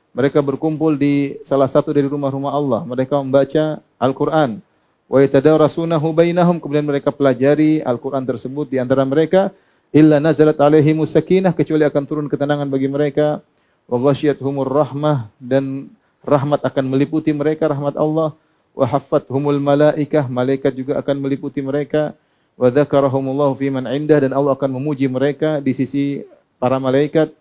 mereka 0.09 0.41
berkumpul 0.41 0.97
di 0.97 1.37
salah 1.45 1.69
satu 1.69 1.93
dari 1.93 2.09
rumah-rumah 2.09 2.49
Allah. 2.49 2.81
Mereka 2.85 3.13
membaca 3.21 3.77
Al-Qur'an. 4.01 4.57
Wa 5.05 5.21
yatadarasunahu 5.21 6.13
bainahum. 6.13 6.57
Kemudian 6.57 6.85
mereka 6.85 7.13
pelajari 7.13 7.81
Al-Qur'an 7.85 8.25
tersebut 8.25 8.69
di 8.69 8.81
antara 8.81 9.05
mereka. 9.05 9.53
Illa 9.93 10.17
nazalat 10.17 10.57
alaihimus 10.57 11.13
sakinah. 11.13 11.53
Kecuali 11.53 11.85
akan 11.85 12.03
turun 12.09 12.25
ketenangan 12.25 12.65
bagi 12.65 12.89
mereka 12.89 13.41
wa 13.89 13.97
ghasyiyatuhumur 13.97 14.69
rahmah 14.69 15.33
dan 15.41 15.89
rahmat 16.21 16.61
akan 16.61 16.85
meliputi 16.85 17.33
mereka 17.33 17.65
rahmat 17.65 17.97
Allah. 17.97 18.37
Wa 18.77 18.85
haffathumul 18.85 19.57
malaikah 19.57 20.29
malaikat 20.29 20.71
juga 20.77 21.01
akan 21.01 21.17
meliputi 21.17 21.59
mereka. 21.59 22.13
Wa 22.53 22.69
dzakarahumullahu 22.69 23.57
fi 23.57 23.73
man 23.73 23.89
indah 23.89 24.29
dan 24.29 24.31
Allah 24.31 24.53
akan 24.53 24.77
memuji 24.77 25.09
mereka 25.09 25.57
di 25.57 25.73
sisi 25.73 26.21
para 26.61 26.77
malaikat. 26.77 27.33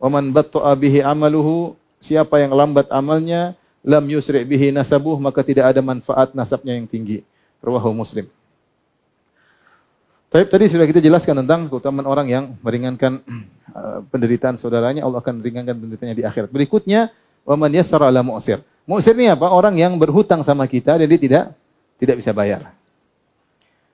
Wa 0.00 0.08
man 0.08 0.32
batta'a 0.32 0.72
bihi 0.72 1.04
amaluhu 1.04 1.76
siapa 2.00 2.40
yang 2.40 2.56
lambat 2.56 2.88
amalnya 2.88 3.52
lam 3.84 4.08
yusri' 4.08 4.48
bihi 4.48 4.72
nasabuh 4.72 5.20
maka 5.20 5.44
tidak 5.44 5.76
ada 5.76 5.84
manfaat 5.84 6.32
nasabnya 6.32 6.72
yang 6.72 6.88
tinggi. 6.88 7.20
Rawahu 7.60 7.92
muslim 7.92 8.24
Baik, 10.30 10.46
tadi 10.46 10.70
sudah 10.70 10.86
kita 10.86 11.02
jelaskan 11.02 11.42
tentang 11.42 11.66
keutamaan 11.66 12.06
orang 12.06 12.30
yang 12.30 12.44
meringankan 12.62 13.18
uh, 13.74 13.98
penderitaan 14.14 14.54
saudaranya, 14.54 15.02
Allah 15.02 15.18
akan 15.18 15.42
meringankan 15.42 15.74
penderitaannya 15.74 16.14
di 16.14 16.22
akhirat. 16.22 16.54
Berikutnya, 16.54 17.10
wa 17.42 17.58
man 17.58 17.74
yassara 17.74 18.06
ala 18.06 18.22
mu'sir. 18.22 18.62
Mu'sir 18.86 19.18
ini 19.18 19.26
apa? 19.26 19.50
Orang 19.50 19.74
yang 19.74 19.98
berhutang 19.98 20.46
sama 20.46 20.70
kita 20.70 21.02
dan 21.02 21.06
dia 21.10 21.18
tidak 21.18 21.44
tidak 21.98 22.22
bisa 22.22 22.30
bayar. 22.30 22.70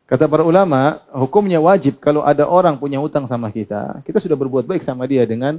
Kata 0.05 0.29
para 0.29 0.45
ulama, 0.45 1.01
hukumnya 1.09 1.57
wajib 1.57 2.05
kalau 2.05 2.21
ada 2.21 2.45
orang 2.45 2.77
punya 2.77 3.01
hutang 3.01 3.25
sama 3.25 3.49
kita, 3.49 4.05
kita 4.05 4.21
sudah 4.21 4.37
berbuat 4.37 4.69
baik 4.69 4.85
sama 4.85 5.09
dia 5.09 5.25
dengan 5.25 5.57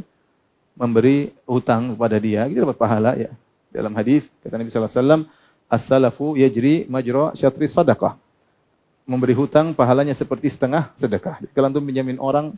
memberi 0.77 1.34
hutang 1.50 1.98
kepada 1.98 2.22
dia, 2.22 2.46
kita 2.46 2.69
dapat 2.69 2.77
pahala 2.77 3.17
ya. 3.17 3.34
Dalam 3.74 3.98
hadis 3.98 4.29
kata 4.46 4.62
Nabi 4.62 4.69
sallallahu 4.69 4.93
alaihi 4.93 5.01
wasallam, 5.01 5.22
as-salafu 5.74 6.38
yajri 6.38 6.86
majra 6.86 7.34
syatri 7.34 7.65
sadaqah 7.65 8.26
memberi 9.08 9.32
hutang 9.32 9.72
pahalanya 9.72 10.12
seperti 10.12 10.52
setengah 10.52 10.92
sedekah. 11.00 11.40
Kalau 11.56 11.72
antum 11.72 11.82
pinjamin 11.82 12.20
orang 12.20 12.52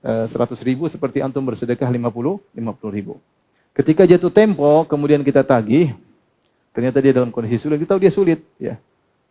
eh, 0.00 0.24
seratus 0.24 0.64
ribu 0.64 0.88
seperti 0.88 1.20
antum 1.20 1.44
bersedekah 1.44 1.86
lima 1.92 2.08
puluh 2.08 2.40
lima 2.56 2.72
puluh 2.72 2.96
ribu. 2.96 3.14
Ketika 3.76 4.08
jatuh 4.08 4.32
tempo, 4.32 4.88
kemudian 4.88 5.20
kita 5.20 5.44
tagih, 5.44 5.92
ternyata 6.72 6.96
dia 7.04 7.12
dalam 7.12 7.28
kondisi 7.28 7.60
sulit. 7.60 7.76
Kita 7.76 7.92
tahu 7.92 8.00
dia 8.00 8.08
sulit, 8.08 8.40
ya, 8.56 8.80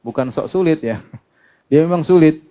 bukan 0.06 0.30
sok 0.30 0.46
sulit 0.46 0.80
ya. 0.86 1.02
Dia 1.66 1.82
memang 1.82 2.06
sulit. 2.06 2.46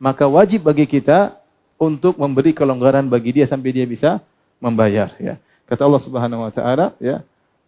Maka 0.00 0.24
wajib 0.24 0.64
bagi 0.64 0.88
kita 0.88 1.36
untuk 1.76 2.16
memberi 2.16 2.56
kelonggaran 2.56 3.04
bagi 3.12 3.36
dia 3.36 3.44
sampai 3.44 3.76
dia 3.76 3.84
bisa 3.84 4.24
membayar. 4.56 5.12
Ya. 5.20 5.36
Kata 5.68 5.84
Allah 5.84 6.00
Subhanahu 6.00 6.48
Wa 6.48 6.52
Taala, 6.56 6.86
ya, 6.96 7.20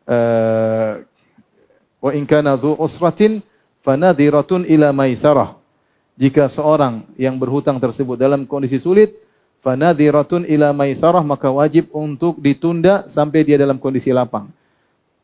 uh, 0.08 1.04
wa 2.00 2.10
in 2.16 2.24
kana 2.24 2.56
usratin 2.80 3.44
fanadhiratun 3.84 4.64
ila 4.64 4.88
maisarah 4.96 5.52
jika 6.16 6.48
seorang 6.48 7.04
yang 7.20 7.36
berhutang 7.36 7.76
tersebut 7.76 8.16
dalam 8.16 8.48
kondisi 8.48 8.80
sulit, 8.80 9.12
fanadhiratun 9.60 10.48
ila 10.48 10.72
maisarah 10.72 11.20
maka 11.20 11.52
wajib 11.52 11.92
untuk 11.92 12.40
ditunda 12.40 13.04
sampai 13.04 13.44
dia 13.44 13.60
dalam 13.60 13.76
kondisi 13.76 14.08
lapang. 14.16 14.48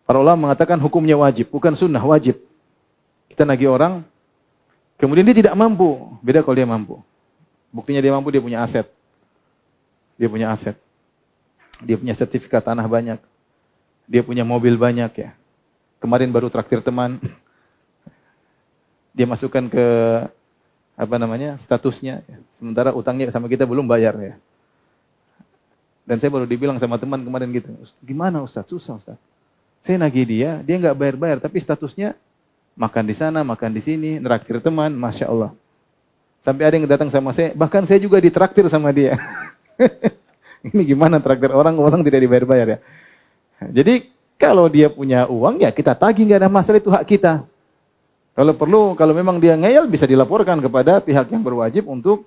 Para 0.05 0.21
ulama 0.21 0.53
mengatakan 0.53 0.77
hukumnya 0.77 1.17
wajib, 1.17 1.49
bukan 1.49 1.73
sunnah, 1.73 2.05
wajib. 2.05 2.37
Kita 3.33 3.49
nagih 3.49 3.73
orang, 3.73 4.05
kemudian 5.01 5.25
dia 5.25 5.41
tidak 5.41 5.57
mampu. 5.57 5.97
Beda 6.21 6.45
kalau 6.45 6.61
dia 6.61 6.69
mampu. 6.69 7.01
Buktinya 7.73 8.05
dia 8.05 8.13
mampu, 8.13 8.29
dia 8.29 8.45
punya 8.45 8.61
aset. 8.61 8.85
Dia 10.21 10.29
punya 10.29 10.53
aset. 10.53 10.77
Dia 11.81 11.97
punya 11.97 12.13
sertifikat 12.13 12.61
tanah 12.61 12.85
banyak. 12.85 13.17
Dia 14.05 14.21
punya 14.21 14.45
mobil 14.45 14.77
banyak 14.77 15.09
ya. 15.17 15.33
Kemarin 15.97 16.29
baru 16.29 16.53
traktir 16.53 16.85
teman. 16.85 17.17
Dia 19.17 19.25
masukkan 19.25 19.65
ke 19.73 19.87
apa 21.03 21.19
namanya 21.19 21.59
statusnya. 21.59 22.23
Sementara 22.55 22.95
utangnya 22.95 23.35
sama 23.35 23.51
kita 23.51 23.67
belum 23.67 23.91
bayar 23.91 24.15
ya. 24.23 24.35
Dan 26.07 26.19
saya 26.19 26.31
baru 26.31 26.47
dibilang 26.47 26.79
sama 26.79 26.99
teman 26.99 27.23
kemarin 27.23 27.51
gitu, 27.55 27.71
gimana 28.03 28.43
Ustaz? 28.43 28.67
Susah 28.67 28.99
Ustaz. 28.99 29.19
Saya 29.83 29.99
nagih 29.99 30.27
dia, 30.27 30.63
dia 30.63 30.77
nggak 30.79 30.95
bayar-bayar, 30.95 31.39
tapi 31.43 31.59
statusnya 31.59 32.15
makan 32.79 33.05
di 33.07 33.15
sana, 33.15 33.43
makan 33.43 33.71
di 33.71 33.83
sini, 33.83 34.11
neraktir 34.19 34.59
teman, 34.63 34.95
masya 34.95 35.31
Allah. 35.31 35.51
Sampai 36.43 36.67
ada 36.67 36.75
yang 36.75 36.91
datang 36.91 37.07
sama 37.11 37.31
saya, 37.31 37.55
bahkan 37.55 37.87
saya 37.87 38.03
juga 38.03 38.19
ditraktir 38.19 38.67
sama 38.67 38.91
dia. 38.91 39.15
Ini 40.67 40.83
gimana 40.95 41.19
traktir 41.19 41.51
orang, 41.51 41.75
orang 41.79 42.03
tidak 42.07 42.23
dibayar-bayar 42.23 42.67
ya. 42.67 42.79
Jadi 43.71 44.11
kalau 44.39 44.67
dia 44.67 44.91
punya 44.91 45.27
uang 45.31 45.63
ya 45.63 45.71
kita 45.71 45.95
tagih 45.95 46.27
nggak 46.27 46.41
ada 46.43 46.51
masalah 46.51 46.83
itu 46.83 46.91
hak 46.91 47.07
kita. 47.07 47.47
Kalau 48.33 48.57
perlu, 48.57 48.97
kalau 48.97 49.13
memang 49.13 49.37
dia 49.37 49.53
ngeyel 49.61 49.85
bisa 49.89 50.09
dilaporkan 50.09 50.57
kepada 50.65 51.05
pihak 51.05 51.29
yang 51.29 51.45
berwajib 51.45 51.85
untuk 51.85 52.25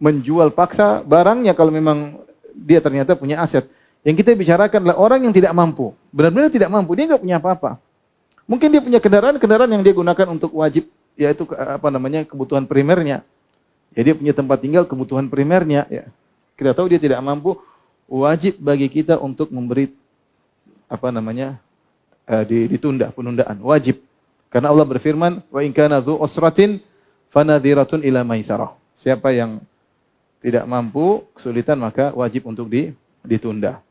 menjual 0.00 0.48
paksa 0.52 1.04
barangnya 1.04 1.52
kalau 1.52 1.68
memang 1.72 2.20
dia 2.56 2.80
ternyata 2.80 3.12
punya 3.12 3.44
aset. 3.44 3.68
Yang 4.00 4.22
kita 4.22 4.38
bicarakan 4.38 4.78
adalah 4.86 4.98
orang 5.02 5.20
yang 5.28 5.34
tidak 5.34 5.52
mampu. 5.52 5.92
Benar-benar 6.14 6.48
tidak 6.48 6.70
mampu, 6.70 6.94
dia 6.96 7.04
nggak 7.10 7.22
punya 7.26 7.36
apa-apa. 7.42 7.76
Mungkin 8.46 8.68
dia 8.70 8.80
punya 8.80 9.02
kendaraan-kendaraan 9.02 9.66
yang 9.66 9.82
dia 9.82 9.90
gunakan 9.90 10.26
untuk 10.30 10.54
wajib, 10.54 10.86
yaitu 11.18 11.42
apa 11.58 11.90
namanya 11.90 12.22
kebutuhan 12.22 12.64
primernya. 12.64 13.26
Ya 13.98 14.00
dia 14.06 14.14
punya 14.14 14.30
tempat 14.30 14.62
tinggal, 14.62 14.86
kebutuhan 14.86 15.26
primernya. 15.26 15.90
Ya. 15.90 16.06
Kita 16.54 16.70
tahu 16.70 16.86
dia 16.86 17.02
tidak 17.02 17.18
mampu, 17.20 17.58
wajib 18.06 18.62
bagi 18.62 18.86
kita 18.86 19.18
untuk 19.18 19.50
memberi 19.50 19.90
apa 20.86 21.10
namanya 21.10 21.58
eh, 22.30 22.70
ditunda 22.70 23.10
penundaan, 23.10 23.58
wajib. 23.58 24.05
Karena 24.56 24.72
Allah 24.72 24.88
berfirman, 24.88 25.44
"Wa 25.52 25.60
in 25.60 25.68
kana 25.76 26.00
dzu 26.00 26.16
usratin 26.16 26.80
fanadhiratun 27.28 28.00
ila 28.00 28.24
maisarah." 28.24 28.72
Siapa 28.96 29.28
yang 29.36 29.60
tidak 30.40 30.64
mampu, 30.64 31.28
kesulitan 31.36 31.76
maka 31.76 32.16
wajib 32.16 32.48
untuk 32.48 32.72
di, 32.72 32.96
ditunda. 33.20 33.84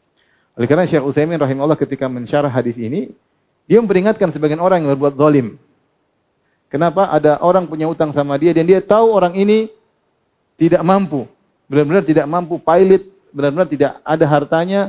Oleh 0.58 0.66
karena 0.66 0.90
Syekh 0.90 1.06
Utsaimin 1.06 1.38
rahimahullah 1.38 1.78
ketika 1.78 2.10
mensyarah 2.10 2.50
hadis 2.50 2.82
ini, 2.82 3.14
Dia 3.70 3.78
memperingatkan 3.78 4.30
sebagian 4.34 4.58
orang 4.58 4.82
yang 4.82 4.94
berbuat 4.98 5.18
zalim. 5.18 5.58
Kenapa 6.70 7.14
ada 7.14 7.38
orang 7.42 7.66
punya 7.70 7.86
utang 7.86 8.14
sama 8.14 8.38
dia 8.38 8.54
dan 8.54 8.66
dia 8.66 8.82
tahu 8.82 9.10
orang 9.10 9.34
ini 9.38 9.70
tidak 10.58 10.82
mampu, 10.86 11.26
benar-benar 11.66 12.06
tidak 12.06 12.26
mampu, 12.26 12.58
pilot, 12.62 13.06
benar-benar 13.34 13.66
tidak 13.70 13.98
ada 14.06 14.26
hartanya, 14.30 14.82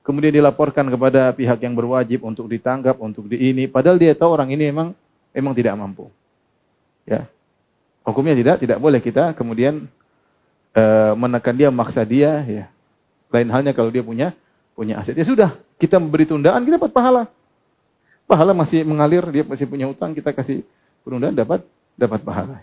kemudian 0.00 0.32
dilaporkan 0.32 0.88
kepada 0.88 1.28
pihak 1.36 1.60
yang 1.60 1.76
berwajib 1.76 2.24
untuk 2.24 2.48
ditangkap, 2.48 2.96
untuk 3.00 3.28
di 3.28 3.52
ini, 3.52 3.68
padahal 3.68 4.00
dia 4.00 4.16
tahu 4.16 4.32
orang 4.32 4.48
ini 4.48 4.72
memang 4.72 4.96
memang 5.36 5.52
tidak 5.52 5.76
mampu. 5.76 6.08
Ya. 7.04 7.28
Hukumnya 8.00 8.32
tidak, 8.32 8.56
tidak 8.64 8.78
boleh 8.80 9.04
kita 9.04 9.36
kemudian 9.36 9.84
uh, 10.72 11.12
menekan 11.12 11.52
dia, 11.52 11.68
memaksa 11.68 12.00
dia, 12.08 12.40
ya. 12.48 12.64
Lain 13.28 13.52
halnya 13.52 13.76
kalau 13.76 13.92
dia 13.92 14.00
punya 14.00 14.32
punya 14.72 14.96
aset. 14.96 15.12
Ya 15.12 15.26
sudah, 15.28 15.50
kita 15.76 16.00
memberi 16.00 16.24
tundaan, 16.24 16.64
kita 16.64 16.80
dapat 16.80 16.92
pahala. 16.94 17.22
Pahala 18.24 18.56
masih 18.56 18.82
mengalir, 18.82 19.22
dia 19.28 19.44
masih 19.44 19.68
punya 19.68 19.86
utang, 19.86 20.16
kita 20.16 20.32
kasih 20.32 20.64
penundaan 21.04 21.36
dapat 21.36 21.60
dapat 21.94 22.20
pahala. 22.24 22.58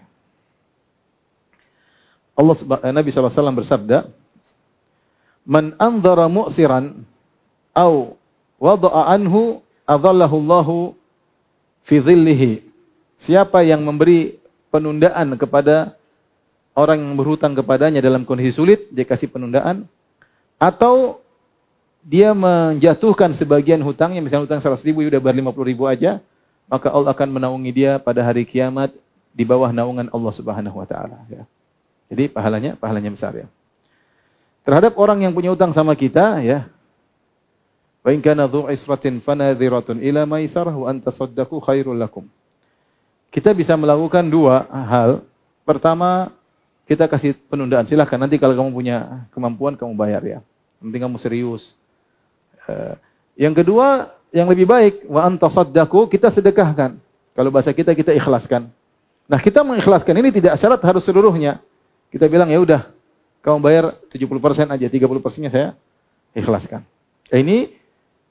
Allah 2.33 2.55
eh, 2.57 2.93
Nabi 2.93 3.09
SAW 3.13 3.53
bersabda, 3.53 4.09
"Man 5.45 5.77
anzara 5.77 6.25
mu'siran 6.25 7.05
au 7.77 8.17
wada'a 8.57 9.13
anhu 9.13 9.61
adallahu 9.85 10.35
Allahu 10.41 10.75
fi 11.83 11.99
dhillihi." 11.99 12.63
Siapa 13.19 13.63
yang 13.63 13.85
memberi 13.85 14.39
penundaan 14.73 15.37
kepada 15.37 15.95
orang 16.73 16.99
yang 16.99 17.13
berhutang 17.13 17.53
kepadanya 17.53 18.01
dalam 18.01 18.25
kondisi 18.25 18.57
sulit, 18.57 18.89
dia 18.89 19.05
kasih 19.05 19.29
penundaan. 19.29 19.85
Atau 20.57 21.21
dia 22.03 22.35
menjatuhkan 22.35 23.31
sebagian 23.31 23.79
hutangnya, 23.79 24.19
misalnya 24.19 24.49
hutang 24.49 24.59
100 24.59 24.83
ribu, 24.83 25.05
ya 25.05 25.13
udah 25.13 25.21
bayar 25.23 25.37
50 25.39 25.71
ribu 25.71 25.83
aja, 25.87 26.19
maka 26.67 26.91
Allah 26.91 27.13
akan 27.13 27.29
menaungi 27.39 27.71
dia 27.71 28.01
pada 28.01 28.25
hari 28.25 28.43
kiamat 28.43 28.91
di 29.33 29.43
bawah 29.43 29.69
naungan 29.73 30.07
Allah 30.13 30.33
Subhanahu 30.33 30.77
wa 30.77 30.87
taala 30.87 31.17
ya. 31.27 31.43
Jadi 32.13 32.29
pahalanya 32.29 32.77
pahalanya 32.77 33.09
besar 33.09 33.33
ya. 33.33 33.47
Terhadap 34.63 34.95
orang 34.95 35.25
yang 35.25 35.33
punya 35.33 35.51
hutang 35.51 35.73
sama 35.73 35.97
kita 35.97 36.39
ya. 36.39 36.69
Wa 38.03 38.11
in 38.11 38.19
kana 38.19 38.51
dhu 38.51 38.67
isratin 38.67 39.23
fanadhiratun 39.23 40.03
ila 40.03 40.27
maisarah 40.27 40.75
wa 40.75 40.91
anta 40.91 41.07
saddaqu 41.07 41.55
khairul 41.63 41.95
lakum. 41.95 42.27
Kita 43.31 43.55
bisa 43.55 43.79
melakukan 43.79 44.27
dua 44.27 44.67
hal. 44.67 45.23
Pertama, 45.63 46.29
kita 46.83 47.07
kasih 47.07 47.33
penundaan. 47.47 47.87
Silahkan 47.87 48.19
nanti 48.19 48.35
kalau 48.35 48.59
kamu 48.59 48.69
punya 48.75 49.25
kemampuan 49.31 49.73
kamu 49.79 49.95
bayar 49.95 50.21
ya. 50.21 50.39
Penting 50.83 51.01
kamu 51.07 51.17
serius. 51.17 51.79
Eh, 52.67 52.93
yang 53.39 53.55
kedua, 53.55 54.11
yang 54.35 54.51
lebih 54.51 54.67
baik 54.67 55.07
wa 55.07 55.23
anta 55.23 55.47
saddaqu 55.47 56.11
kita 56.11 56.27
sedekahkan. 56.27 56.99
Kalau 57.33 57.49
bahasa 57.49 57.71
kita 57.71 57.95
kita 57.95 58.11
ikhlaskan. 58.13 58.67
Nah, 59.25 59.39
kita 59.39 59.63
mengikhlaskan 59.63 60.13
ini 60.19 60.29
tidak 60.29 60.59
syarat 60.59 60.83
harus 60.83 61.07
seluruhnya. 61.07 61.63
Kita 62.11 62.27
bilang 62.27 62.51
ya 62.51 62.59
udah, 62.59 62.91
kamu 63.41 63.57
bayar 63.63 63.85
70% 64.11 64.69
aja, 64.69 64.87
30%-nya 64.91 65.49
saya 65.49 65.67
ikhlaskan. 66.35 66.83
Eh, 67.31 67.41
ini 67.41 67.71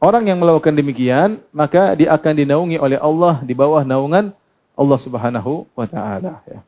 orang 0.02 0.26
yang 0.26 0.42
melakukan 0.42 0.74
demikian, 0.74 1.38
maka 1.54 1.94
dia 1.94 2.10
akan 2.10 2.34
dinaungi 2.42 2.76
oleh 2.82 2.98
Allah 2.98 3.38
di 3.46 3.54
bawah 3.54 3.86
naungan 3.86 4.34
Allah 4.74 4.98
Subhanahu 4.98 5.70
wa 5.78 5.86
taala 5.86 6.42
ya. 6.42 6.60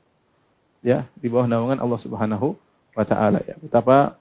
Ya, 0.84 0.98
di 1.18 1.26
bawah 1.26 1.50
naungan 1.50 1.82
Allah 1.82 1.98
Subhanahu 1.98 2.54
wa 2.94 3.04
taala 3.04 3.42
ya. 3.42 3.58
Betapa 3.58 4.14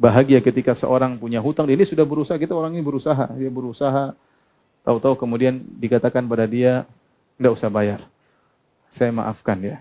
bahagia 0.00 0.40
ketika 0.40 0.72
seorang 0.72 1.20
punya 1.20 1.44
hutang 1.44 1.68
ini 1.68 1.84
sudah 1.84 2.08
berusaha 2.08 2.40
kita 2.40 2.56
orang 2.56 2.72
ini 2.72 2.80
berusaha, 2.80 3.28
dia 3.36 3.52
berusaha 3.52 4.16
tahu-tahu 4.80 5.20
kemudian 5.20 5.60
dikatakan 5.76 6.24
pada 6.24 6.48
dia 6.48 6.88
enggak 7.36 7.52
usah 7.52 7.68
bayar. 7.68 8.00
Saya 8.88 9.12
maafkan 9.12 9.60
ya. 9.60 9.76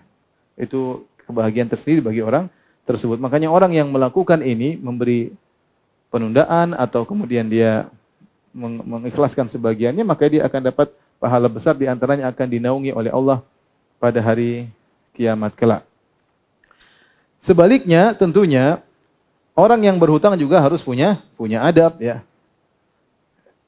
Itu 0.59 1.07
kebahagiaan 1.23 1.71
tersendiri 1.71 2.03
bagi 2.03 2.19
orang 2.19 2.51
tersebut. 2.83 3.15
Makanya 3.21 3.47
orang 3.47 3.71
yang 3.71 3.87
melakukan 3.87 4.43
ini 4.43 4.75
memberi 4.75 5.31
penundaan 6.11 6.75
atau 6.75 7.07
kemudian 7.07 7.47
dia 7.47 7.87
mengikhlaskan 8.57 9.45
sebagiannya 9.45 10.01
maka 10.01 10.25
dia 10.25 10.41
akan 10.49 10.61
dapat 10.73 10.89
pahala 11.21 11.45
besar 11.45 11.77
di 11.77 11.85
antaranya 11.85 12.25
akan 12.33 12.47
dinaungi 12.49 12.89
oleh 12.89 13.13
Allah 13.13 13.45
pada 14.01 14.17
hari 14.17 14.65
kiamat 15.13 15.53
kelak. 15.53 15.85
Sebaliknya 17.37 18.17
tentunya 18.17 18.81
orang 19.53 19.85
yang 19.85 19.97
berhutang 20.01 20.33
juga 20.33 20.57
harus 20.57 20.81
punya 20.81 21.21
punya 21.37 21.61
adab 21.61 22.01
ya. 22.01 22.25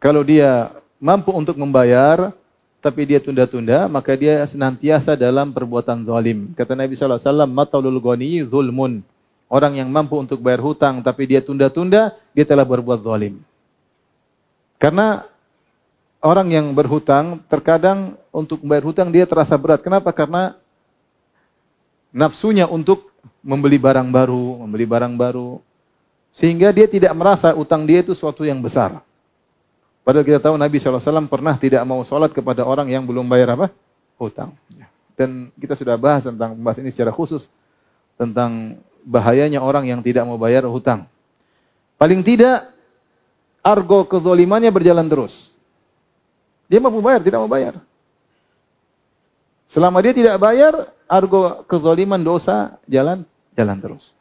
Kalau 0.02 0.26
dia 0.26 0.74
mampu 0.98 1.30
untuk 1.30 1.54
membayar 1.54 2.34
tapi 2.80 3.04
dia 3.04 3.20
tunda-tunda, 3.20 3.92
maka 3.92 4.16
dia 4.16 4.40
senantiasa 4.48 5.20
dalam 5.20 5.52
perbuatan 5.52 6.08
zalim. 6.08 6.56
Kata 6.56 6.80
Nabi 6.80 6.96
sallallahu 6.96 7.20
alaihi 7.20 7.28
wasallam, 7.28 7.52
"Matalul 7.52 8.00
zulmun." 8.48 9.04
Orang 9.50 9.76
yang 9.76 9.90
mampu 9.90 10.14
untuk 10.14 10.40
bayar 10.46 10.62
hutang 10.62 11.02
tapi 11.02 11.26
dia 11.26 11.42
tunda-tunda, 11.42 12.14
dia 12.32 12.46
telah 12.46 12.64
berbuat 12.64 13.02
zalim. 13.02 13.42
Karena 14.80 15.28
orang 16.24 16.48
yang 16.50 16.72
berhutang 16.72 17.44
terkadang 17.52 18.16
untuk 18.32 18.64
membayar 18.64 18.88
hutang 18.88 19.12
dia 19.12 19.28
terasa 19.28 19.60
berat. 19.60 19.84
Kenapa? 19.84 20.16
Karena 20.16 20.56
nafsunya 22.16 22.64
untuk 22.66 23.12
membeli 23.44 23.76
barang 23.76 24.08
baru, 24.08 24.64
membeli 24.64 24.88
barang 24.88 25.14
baru 25.20 25.60
sehingga 26.32 26.72
dia 26.72 26.88
tidak 26.88 27.12
merasa 27.12 27.52
utang 27.58 27.84
dia 27.84 28.00
itu 28.00 28.16
suatu 28.16 28.48
yang 28.48 28.64
besar. 28.64 29.02
Padahal 30.08 30.26
kita 30.26 30.40
tahu 30.42 30.56
Nabi 30.58 30.80
SAW 30.80 31.28
pernah 31.28 31.54
tidak 31.60 31.84
mau 31.86 32.02
sholat 32.02 32.32
kepada 32.32 32.66
orang 32.66 32.88
yang 32.90 33.04
belum 33.06 33.28
bayar 33.28 33.54
apa? 33.54 33.68
Hutang. 34.18 34.56
Dan 35.14 35.52
kita 35.60 35.76
sudah 35.76 36.00
bahas 36.00 36.24
tentang 36.24 36.56
bahas 36.56 36.80
ini 36.80 36.90
secara 36.90 37.12
khusus 37.12 37.52
tentang 38.16 38.80
bahayanya 39.04 39.60
orang 39.60 39.86
yang 39.86 40.00
tidak 40.00 40.24
mau 40.24 40.40
bayar 40.40 40.64
hutang. 40.66 41.06
Paling 42.00 42.24
tidak 42.24 42.72
argo 43.64 44.08
kezolimannya 44.08 44.72
berjalan 44.72 45.08
terus. 45.08 45.54
Dia 46.70 46.78
mampu 46.78 47.02
bayar, 47.02 47.22
tidak 47.24 47.42
mau 47.42 47.50
bayar. 47.50 47.82
Selama 49.70 50.02
dia 50.02 50.14
tidak 50.14 50.38
bayar, 50.42 50.90
argo 51.10 51.66
kezaliman 51.66 52.22
dosa 52.22 52.78
jalan 52.86 53.26
jalan 53.54 53.78
terus. 53.82 54.14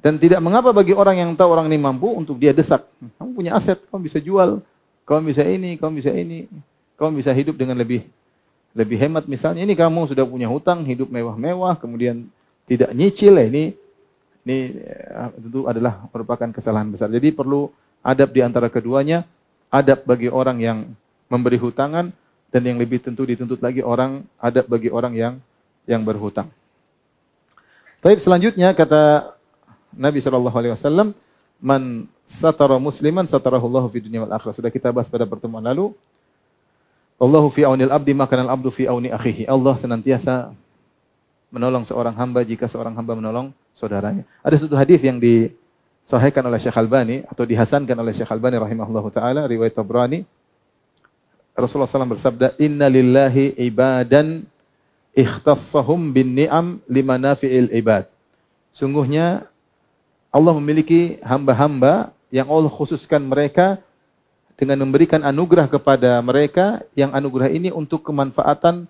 Dan 0.00 0.20
tidak 0.20 0.38
mengapa 0.38 0.70
bagi 0.70 0.92
orang 0.94 1.18
yang 1.18 1.30
tahu 1.34 1.50
orang 1.50 1.66
ini 1.66 1.80
mampu 1.80 2.06
untuk 2.12 2.36
dia 2.36 2.52
desak. 2.52 2.84
Kamu 3.16 3.32
punya 3.32 3.56
aset, 3.56 3.80
kamu 3.88 4.00
bisa 4.06 4.18
jual, 4.20 4.62
kamu 5.08 5.20
bisa 5.32 5.42
ini, 5.42 5.74
kamu 5.80 5.92
bisa 5.98 6.12
ini, 6.12 6.46
kamu 6.94 7.10
bisa 7.18 7.32
hidup 7.32 7.56
dengan 7.58 7.74
lebih 7.80 8.06
lebih 8.76 9.00
hemat 9.00 9.24
misalnya. 9.24 9.64
Ini 9.64 9.72
kamu 9.72 10.12
sudah 10.12 10.28
punya 10.28 10.46
hutang, 10.52 10.84
hidup 10.84 11.08
mewah-mewah, 11.08 11.80
kemudian 11.80 12.28
tidak 12.68 12.92
nyicil, 12.92 13.40
ini 13.40 13.72
ini 14.46 14.78
ya, 14.78 15.32
tentu 15.34 15.66
adalah 15.66 16.06
merupakan 16.12 16.48
kesalahan 16.54 16.86
besar. 16.92 17.10
Jadi 17.10 17.34
perlu 17.34 17.66
adab 18.06 18.30
di 18.30 18.38
antara 18.38 18.70
keduanya, 18.70 19.26
adab 19.66 20.06
bagi 20.06 20.30
orang 20.30 20.62
yang 20.62 20.78
memberi 21.26 21.58
hutangan 21.58 22.14
dan 22.54 22.62
yang 22.62 22.78
lebih 22.78 23.02
tentu 23.02 23.26
dituntut 23.26 23.58
lagi 23.58 23.82
orang 23.82 24.22
ada 24.38 24.62
bagi 24.62 24.86
orang 24.94 25.18
yang 25.18 25.34
yang 25.90 26.06
berhutang. 26.06 26.46
Tapi 27.98 28.22
selanjutnya 28.22 28.70
kata 28.70 29.34
Nabi 29.90 30.22
Shallallahu 30.22 30.54
Alaihi 30.54 30.72
Wasallam, 30.78 31.10
man 31.58 32.06
satara 32.22 32.78
musliman 32.78 33.26
satarahullahu 33.26 33.90
fi 33.90 33.98
dunya 33.98 34.22
wal 34.22 34.30
akhirah. 34.30 34.54
Sudah 34.54 34.70
kita 34.70 34.94
bahas 34.94 35.10
pada 35.10 35.26
pertemuan 35.26 35.66
lalu. 35.66 35.90
Allahu 37.16 37.48
fi 37.48 37.64
aunil 37.64 37.90
abdi 37.90 38.12
maka 38.12 38.38
al 38.38 38.52
abdu 38.52 38.70
fi 38.70 38.86
auni 38.86 39.10
akhihi. 39.10 39.50
Allah 39.50 39.74
senantiasa 39.74 40.54
menolong 41.48 41.82
seorang 41.82 42.12
hamba 42.14 42.44
jika 42.44 42.68
seorang 42.70 42.92
hamba 42.94 43.16
menolong 43.16 43.50
saudaranya. 43.72 44.22
Ada 44.44 44.68
satu 44.68 44.76
hadis 44.76 45.00
yang 45.00 45.16
disahihkan 46.06 46.46
oleh 46.46 46.62
Syekh 46.62 46.78
Albani 46.78 47.26
atau 47.26 47.42
dihasankan 47.42 47.98
oleh 47.98 48.14
Syekh 48.14 48.30
Albani 48.30 48.62
rahimahullahu 48.62 49.10
taala 49.10 49.42
riwayat 49.50 49.74
Tabrani 49.74 50.22
Rasulullah 51.56 51.88
SAW 51.88 52.12
bersabda, 52.12 52.52
Inna 52.60 52.92
lillahi 52.92 53.56
ibadan 53.64 54.44
ikhtassahum 55.16 56.12
bin 56.12 56.36
ni'am 56.36 56.84
lima 56.84 57.16
nafi'il 57.16 57.72
ibad. 57.72 58.04
Sungguhnya 58.76 59.48
Allah 60.28 60.52
memiliki 60.60 61.16
hamba-hamba 61.24 62.12
yang 62.28 62.44
Allah 62.52 62.68
khususkan 62.68 63.24
mereka 63.24 63.80
dengan 64.60 64.84
memberikan 64.84 65.24
anugerah 65.24 65.64
kepada 65.64 66.20
mereka 66.20 66.84
yang 66.92 67.08
anugerah 67.16 67.48
ini 67.48 67.72
untuk 67.72 68.04
kemanfaatan 68.04 68.84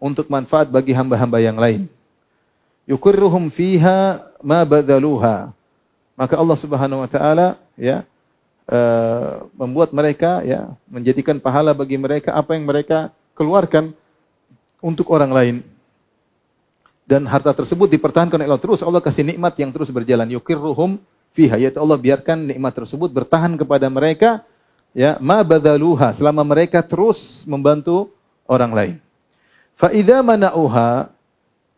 untuk 0.00 0.32
manfaat 0.32 0.72
bagi 0.72 0.96
hamba-hamba 0.96 1.44
yang 1.44 1.60
lain. 1.60 1.92
Yukurruhum 2.88 3.52
fiha 3.52 4.24
ma 4.40 4.64
badaluha. 4.64 5.52
Maka 6.18 6.34
Allah 6.34 6.58
Subhanahu 6.58 7.06
wa 7.06 7.10
taala 7.10 7.54
ya 7.78 8.02
uh, 8.66 9.46
membuat 9.54 9.94
mereka 9.94 10.42
ya 10.42 10.74
menjadikan 10.90 11.38
pahala 11.38 11.70
bagi 11.70 11.94
mereka 11.94 12.34
apa 12.34 12.58
yang 12.58 12.66
mereka 12.66 13.14
keluarkan 13.38 13.94
untuk 14.82 15.14
orang 15.14 15.30
lain. 15.30 15.56
Dan 17.06 17.22
harta 17.24 17.54
tersebut 17.54 17.86
dipertahankan 17.86 18.36
oleh 18.36 18.50
Allah 18.50 18.60
terus. 18.60 18.82
Allah 18.82 19.00
kasih 19.00 19.24
nikmat 19.24 19.54
yang 19.56 19.70
terus 19.72 19.88
berjalan. 19.88 20.28
Yukirruhum 20.28 20.98
fiha. 21.32 21.56
Yaitu 21.56 21.78
Allah 21.80 21.96
biarkan 21.96 22.50
nikmat 22.50 22.74
tersebut 22.74 23.08
bertahan 23.14 23.54
kepada 23.54 23.86
mereka. 23.88 24.42
ya 24.96 25.20
ma 25.22 25.40
badzaluha 25.46 26.10
selama 26.16 26.42
mereka 26.42 26.82
terus 26.82 27.46
membantu 27.46 28.10
orang 28.48 28.72
lain. 28.74 28.94
Fa 29.78 29.94
idza 29.94 30.18
mana'uha 30.20 31.12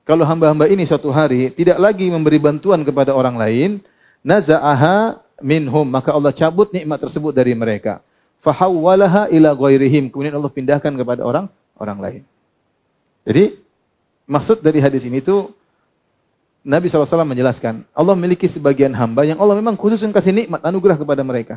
kalau 0.08 0.24
hamba-hamba 0.24 0.66
ini 0.66 0.88
suatu 0.88 1.12
hari 1.12 1.52
tidak 1.52 1.76
lagi 1.78 2.08
memberi 2.08 2.40
bantuan 2.40 2.82
kepada 2.82 3.12
orang 3.12 3.36
lain, 3.36 3.70
naza'aha 4.24 5.20
minhum 5.40 5.84
maka 5.88 6.12
Allah 6.12 6.32
cabut 6.32 6.68
nikmat 6.70 7.00
tersebut 7.00 7.32
dari 7.32 7.56
mereka. 7.56 8.04
Fahawwalaha 8.40 9.28
ila 9.32 9.52
ghairihim 9.52 10.08
kemudian 10.08 10.32
Allah 10.36 10.52
pindahkan 10.52 10.92
kepada 10.96 11.24
orang 11.24 11.46
orang 11.76 11.98
lain. 12.00 12.22
Jadi 13.24 13.60
maksud 14.24 14.64
dari 14.64 14.80
hadis 14.80 15.04
ini 15.04 15.20
itu 15.20 15.52
Nabi 16.60 16.92
SAW 16.92 17.24
menjelaskan, 17.24 17.88
Allah 17.96 18.12
memiliki 18.12 18.44
sebagian 18.44 18.92
hamba 18.92 19.24
yang 19.24 19.40
Allah 19.40 19.56
memang 19.56 19.80
khusus 19.80 20.04
kasih 20.12 20.32
nikmat, 20.32 20.60
anugerah 20.60 21.00
kepada 21.00 21.24
mereka. 21.24 21.56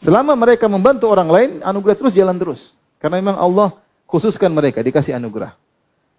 Selama 0.00 0.32
mereka 0.32 0.68
membantu 0.72 1.08
orang 1.12 1.28
lain, 1.28 1.50
anugerah 1.60 1.96
terus 2.00 2.16
jalan 2.16 2.36
terus. 2.40 2.72
Karena 2.96 3.20
memang 3.20 3.36
Allah 3.36 3.76
khususkan 4.08 4.48
mereka, 4.52 4.80
dikasih 4.80 5.16
anugerah. 5.20 5.52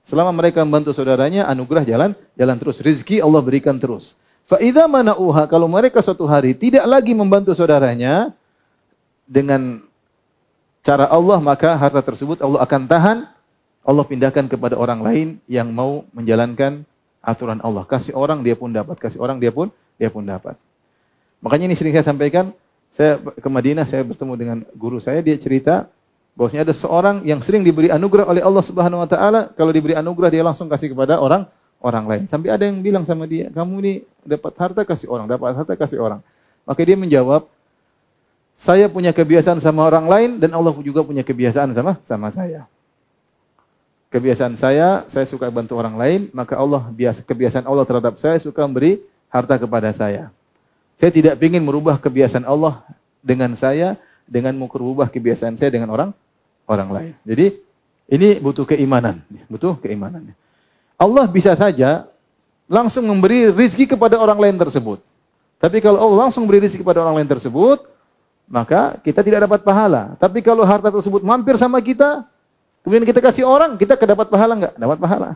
Selama 0.06 0.30
mereka 0.30 0.62
membantu 0.62 0.94
saudaranya, 0.94 1.50
anugerah 1.50 1.84
jalan 1.90 2.12
jalan 2.38 2.58
terus. 2.62 2.78
Rizki 2.86 3.18
Allah 3.18 3.42
berikan 3.42 3.82
terus. 3.82 4.14
Fa'idha 4.48 4.88
mana'uha, 4.88 5.44
kalau 5.52 5.68
mereka 5.68 6.00
suatu 6.00 6.24
hari 6.24 6.56
tidak 6.56 6.88
lagi 6.88 7.12
membantu 7.12 7.52
saudaranya, 7.52 8.32
dengan 9.28 9.84
cara 10.80 11.12
Allah, 11.12 11.44
maka 11.44 11.76
harta 11.76 12.00
tersebut 12.00 12.40
Allah 12.40 12.64
akan 12.64 12.82
tahan, 12.88 13.18
Allah 13.84 14.04
pindahkan 14.08 14.48
kepada 14.48 14.80
orang 14.80 15.04
lain 15.04 15.28
yang 15.52 15.68
mau 15.68 16.08
menjalankan 16.16 16.88
aturan 17.20 17.60
Allah. 17.60 17.84
Kasih 17.84 18.16
orang 18.16 18.40
dia 18.40 18.56
pun 18.56 18.72
dapat, 18.72 18.96
kasih 18.96 19.20
orang 19.20 19.36
dia 19.36 19.52
pun 19.52 19.68
dia 20.00 20.08
pun 20.08 20.24
dapat. 20.24 20.56
Makanya 21.44 21.68
ini 21.68 21.76
sering 21.76 21.92
saya 21.92 22.08
sampaikan, 22.08 22.56
saya 22.96 23.20
ke 23.20 23.50
Madinah, 23.52 23.84
saya 23.84 24.08
bertemu 24.08 24.34
dengan 24.40 24.58
guru 24.74 25.04
saya, 25.04 25.20
dia 25.20 25.36
cerita 25.36 25.92
bahwasanya 26.40 26.72
ada 26.72 26.76
seorang 26.76 27.16
yang 27.28 27.44
sering 27.44 27.68
diberi 27.68 27.92
anugerah 27.92 28.32
oleh 28.32 28.40
Allah 28.40 28.64
Subhanahu 28.64 29.04
wa 29.04 29.10
taala, 29.12 29.52
kalau 29.60 29.76
diberi 29.76 29.92
anugerah 29.92 30.32
dia 30.32 30.44
langsung 30.48 30.72
kasih 30.72 30.96
kepada 30.96 31.20
orang 31.20 31.44
orang 31.84 32.06
lain. 32.06 32.24
Sampai 32.30 32.50
ada 32.54 32.64
yang 32.66 32.82
bilang 32.82 33.04
sama 33.06 33.30
dia, 33.30 33.50
"Kamu 33.54 33.80
ini 33.84 33.94
dapat 34.26 34.54
harta 34.58 34.82
kasih 34.84 35.08
orang, 35.10 35.26
dapat 35.30 35.54
harta 35.54 35.74
kasih 35.78 36.02
orang." 36.02 36.20
Maka 36.68 36.82
dia 36.84 36.98
menjawab, 36.98 37.46
"Saya 38.58 38.90
punya 38.90 39.14
kebiasaan 39.14 39.62
sama 39.62 39.86
orang 39.86 40.06
lain 40.10 40.30
dan 40.42 40.52
Allah 40.54 40.74
juga 40.82 41.06
punya 41.06 41.22
kebiasaan 41.22 41.72
sama 41.76 42.00
sama 42.02 42.30
saya." 42.34 42.66
kebiasaan 44.08 44.56
saya, 44.56 45.04
saya 45.12 45.26
suka 45.28 45.52
bantu 45.52 45.76
orang 45.76 45.96
lain, 46.00 46.22
maka 46.32 46.56
Allah 46.56 46.88
biasa 46.92 47.24
kebiasaan 47.28 47.68
Allah 47.68 47.84
terhadap 47.84 48.16
saya 48.16 48.40
suka 48.40 48.64
memberi 48.64 49.04
harta 49.28 49.60
kepada 49.60 49.92
saya. 49.92 50.32
Saya 50.98 51.12
tidak 51.14 51.38
ingin 51.44 51.62
merubah 51.62 52.00
kebiasaan 52.00 52.48
Allah 52.48 52.82
dengan 53.22 53.54
saya 53.54 54.00
dengan 54.26 54.56
merubah 54.56 55.12
kebiasaan 55.12 55.56
saya 55.60 55.70
dengan 55.70 55.92
orang 55.92 56.10
orang 56.66 56.90
lain. 56.90 57.14
Jadi 57.24 57.48
ini 58.08 58.40
butuh 58.40 58.64
keimanan, 58.64 59.22
butuh 59.52 59.76
keimanan. 59.78 60.32
Allah 60.98 61.26
bisa 61.30 61.54
saja 61.54 62.10
langsung 62.66 63.06
memberi 63.06 63.54
rizki 63.54 63.86
kepada 63.86 64.18
orang 64.18 64.38
lain 64.38 64.58
tersebut. 64.58 65.00
Tapi 65.58 65.82
kalau 65.82 65.98
Allah 66.02 66.28
langsung 66.28 66.46
beri 66.46 66.62
rizki 66.62 66.82
kepada 66.82 67.02
orang 67.06 67.22
lain 67.22 67.30
tersebut, 67.30 67.86
maka 68.50 68.98
kita 69.02 69.22
tidak 69.22 69.46
dapat 69.46 69.62
pahala. 69.62 70.18
Tapi 70.18 70.42
kalau 70.42 70.66
harta 70.66 70.90
tersebut 70.90 71.22
mampir 71.22 71.58
sama 71.58 71.82
kita, 71.82 72.26
Kemudian 72.88 73.04
kita 73.04 73.20
kasih 73.20 73.44
orang, 73.44 73.76
kita 73.76 74.00
kedapat 74.00 74.32
pahala 74.32 74.56
enggak? 74.56 74.74
Dapat 74.80 74.96
pahala. 74.96 75.36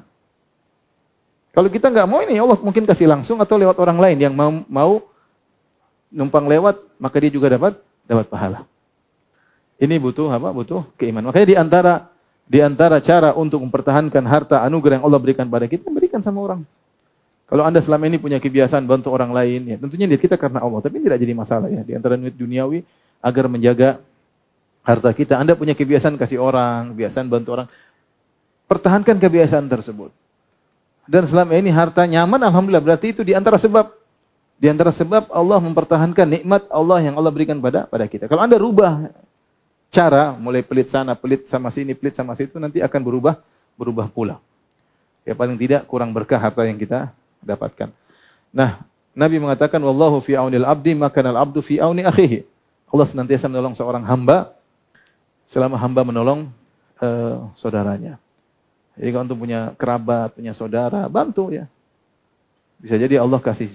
Kalau 1.52 1.68
kita 1.68 1.92
enggak 1.92 2.08
mau 2.08 2.24
ini, 2.24 2.40
Allah 2.40 2.56
mungkin 2.64 2.88
kasih 2.88 3.12
langsung 3.12 3.44
atau 3.44 3.60
lewat 3.60 3.76
orang 3.76 4.00
lain 4.00 4.18
yang 4.24 4.32
mau, 4.32 4.64
mau 4.72 5.04
numpang 6.08 6.48
lewat, 6.48 6.80
maka 6.96 7.20
dia 7.20 7.28
juga 7.28 7.52
dapat 7.52 7.76
dapat 8.08 8.32
pahala. 8.32 8.64
Ini 9.84 10.00
butuh 10.00 10.32
apa? 10.32 10.48
Butuh 10.56 10.88
keimanan. 10.96 11.28
Makanya 11.28 11.48
di 11.52 11.56
antara 11.60 12.08
di 12.48 12.60
antara 12.60 13.00
cara 13.00 13.34
untuk 13.34 13.62
mempertahankan 13.64 14.24
harta 14.28 14.62
anugerah 14.66 15.00
yang 15.00 15.06
Allah 15.08 15.20
berikan 15.22 15.48
pada 15.48 15.66
kita, 15.66 15.88
berikan 15.90 16.20
sama 16.20 16.42
orang. 16.44 16.62
Kalau 17.52 17.68
Anda 17.68 17.84
selama 17.84 18.08
ini 18.08 18.16
punya 18.16 18.40
kebiasaan 18.40 18.88
bantu 18.88 19.12
orang 19.12 19.36
lain, 19.36 19.76
ya 19.76 19.78
tentunya 19.80 20.08
niat 20.08 20.24
kita 20.24 20.40
karena 20.40 20.64
Allah, 20.64 20.80
tapi 20.80 21.04
tidak 21.04 21.20
jadi 21.20 21.36
masalah 21.36 21.68
ya. 21.68 21.84
Di 21.84 21.94
antara 22.00 22.16
niat 22.16 22.32
duniawi 22.32 22.88
agar 23.20 23.46
menjaga 23.52 24.00
harta 24.88 25.12
kita. 25.12 25.36
Anda 25.36 25.54
punya 25.60 25.76
kebiasaan 25.76 26.16
kasih 26.16 26.40
orang, 26.40 26.96
kebiasaan 26.96 27.28
bantu 27.28 27.50
orang. 27.60 27.68
Pertahankan 28.72 29.20
kebiasaan 29.20 29.68
tersebut. 29.68 30.16
Dan 31.12 31.28
selama 31.28 31.52
ini 31.60 31.68
harta 31.76 32.08
nyaman, 32.08 32.40
Alhamdulillah. 32.40 32.84
Berarti 32.84 33.12
itu 33.12 33.22
di 33.22 33.36
antara 33.36 33.60
sebab. 33.60 34.00
Di 34.62 34.70
antara 34.70 34.94
sebab 34.94 35.34
Allah 35.34 35.58
mempertahankan 35.58 36.38
nikmat 36.38 36.70
Allah 36.70 37.02
yang 37.02 37.18
Allah 37.18 37.34
berikan 37.34 37.58
pada 37.58 37.90
pada 37.90 38.06
kita. 38.06 38.30
Kalau 38.30 38.46
Anda 38.46 38.62
rubah 38.62 39.10
cara, 39.92 40.34
mulai 40.40 40.64
pelit 40.64 40.88
sana, 40.90 41.14
pelit 41.14 41.46
sama 41.46 41.68
sini, 41.70 41.92
pelit 41.92 42.16
sama 42.16 42.34
situ, 42.34 42.58
nanti 42.58 42.80
akan 42.80 43.02
berubah 43.04 43.36
berubah 43.76 44.08
pula. 44.08 44.40
Ya 45.28 45.38
paling 45.38 45.60
tidak 45.60 45.86
kurang 45.86 46.10
berkah 46.16 46.40
harta 46.40 46.66
yang 46.66 46.80
kita 46.80 47.14
dapatkan. 47.44 47.94
Nah, 48.50 48.82
Nabi 49.14 49.38
mengatakan 49.38 49.78
wallahu 49.84 50.24
fi 50.24 50.34
aunil 50.40 50.66
abdi 50.66 50.96
maka 50.98 51.22
al 51.22 51.38
abdu 51.38 51.60
fi 51.62 51.78
auni 51.78 52.02
akhihi. 52.08 52.48
Allah 52.92 53.08
senantiasa 53.08 53.46
menolong 53.52 53.76
seorang 53.78 54.04
hamba 54.08 54.56
selama 55.46 55.76
hamba 55.78 56.02
menolong 56.08 56.48
uh, 57.04 57.48
saudaranya. 57.60 58.16
Jadi 58.96 59.10
kalau 59.12 59.24
untuk 59.28 59.40
punya 59.40 59.72
kerabat, 59.80 60.36
punya 60.36 60.54
saudara, 60.56 61.08
bantu 61.08 61.52
ya. 61.52 61.66
Bisa 62.82 62.98
jadi 62.98 63.22
Allah 63.22 63.40
kasih 63.40 63.70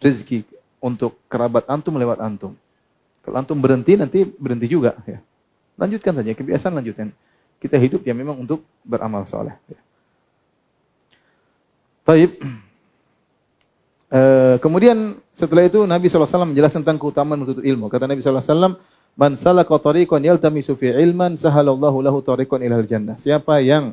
rezeki 0.00 0.46
untuk 0.78 1.18
kerabat 1.26 1.66
antum 1.66 1.94
lewat 1.98 2.18
antum. 2.22 2.54
Kalau 3.22 3.36
antum 3.38 3.58
berhenti, 3.58 3.94
nanti 3.94 4.26
berhenti 4.26 4.66
juga. 4.66 4.98
Ya. 5.06 5.22
Lanjutkan 5.76 6.12
saja, 6.16 6.32
kebiasaan 6.36 6.74
lanjutkan. 6.76 7.10
Kita 7.62 7.78
hidup 7.78 8.02
ya 8.02 8.12
memang 8.12 8.42
untuk 8.42 8.66
beramal 8.82 9.22
soleh. 9.24 9.54
Ya. 9.70 9.80
Taib. 12.02 12.30
Uh, 14.10 14.58
kemudian 14.64 15.16
setelah 15.32 15.64
itu 15.64 15.86
Nabi 15.86 16.10
SAW 16.10 16.50
menjelaskan 16.50 16.82
tentang 16.82 16.98
keutamaan 16.98 17.42
menuntut 17.42 17.62
ilmu. 17.62 17.86
Kata 17.86 18.10
Nabi 18.10 18.20
SAW, 18.20 18.76
Man 19.12 19.36
salaka 19.36 19.76
tariqan 19.76 20.24
yaltamisu 20.24 20.72
fi 20.72 20.88
ilman 20.96 21.36
sahalallahu 21.36 22.00
lahu 22.00 22.24
tariqan 22.24 22.64
ilal 22.64 22.84
jannah. 22.88 23.12
Siapa 23.20 23.60
yang 23.60 23.92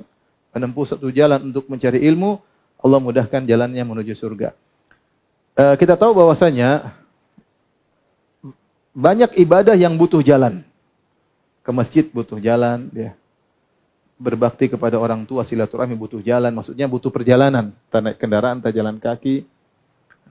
menempuh 0.56 0.88
satu 0.88 1.12
jalan 1.12 1.52
untuk 1.52 1.68
mencari 1.68 2.00
ilmu, 2.08 2.40
Allah 2.80 3.00
mudahkan 3.04 3.44
jalannya 3.44 3.84
menuju 3.84 4.16
surga. 4.16 4.56
Uh, 5.60 5.76
kita 5.76 6.00
tahu 6.00 6.16
bahwasanya 6.16 6.96
banyak 8.96 9.36
ibadah 9.44 9.76
yang 9.76 10.00
butuh 10.00 10.24
jalan. 10.24 10.64
Ke 11.70 11.72
masjid 11.72 12.02
butuh 12.10 12.42
jalan, 12.42 12.90
ya. 12.98 13.14
Berbakti 14.18 14.66
kepada 14.66 14.98
orang 14.98 15.22
tua 15.30 15.46
silaturahmi 15.46 15.94
butuh 15.94 16.26
jalan, 16.26 16.50
maksudnya 16.50 16.90
butuh 16.90 17.14
perjalanan, 17.14 17.70
entah 17.70 18.02
naik 18.02 18.18
kendaraan, 18.18 18.58
entah 18.58 18.74
jalan 18.74 18.98
kaki, 18.98 19.46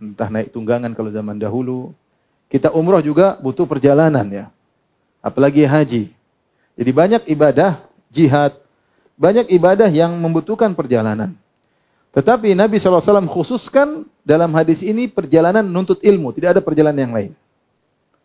entah 0.02 0.26
naik 0.26 0.50
tunggangan 0.50 0.90
kalau 0.98 1.14
zaman 1.14 1.38
dahulu. 1.38 1.94
Kita 2.50 2.74
umroh 2.74 2.98
juga 2.98 3.38
butuh 3.38 3.70
perjalanan 3.70 4.26
ya 4.26 4.46
apalagi 5.28 5.66
haji. 5.66 6.04
Jadi 6.78 6.90
banyak 6.94 7.22
ibadah 7.26 7.82
jihad, 8.08 8.54
banyak 9.18 9.50
ibadah 9.50 9.90
yang 9.90 10.14
membutuhkan 10.14 10.72
perjalanan. 10.72 11.34
Tetapi 12.14 12.54
Nabi 12.54 12.78
SAW 12.80 13.28
khususkan 13.28 14.06
dalam 14.22 14.50
hadis 14.54 14.80
ini 14.80 15.10
perjalanan 15.10 15.66
menuntut 15.66 16.00
ilmu, 16.00 16.32
tidak 16.32 16.58
ada 16.58 16.62
perjalanan 16.62 17.00
yang 17.02 17.14
lain. 17.14 17.32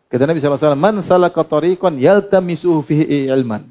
Kata 0.08 0.24
Nabi 0.28 0.38
SAW, 0.38 0.78
Man 0.78 1.00
salaka 1.02 1.42
tariqan 1.42 1.96
yaltamisuhu 1.98 2.80
fihi 2.84 3.28
ilman. 3.30 3.66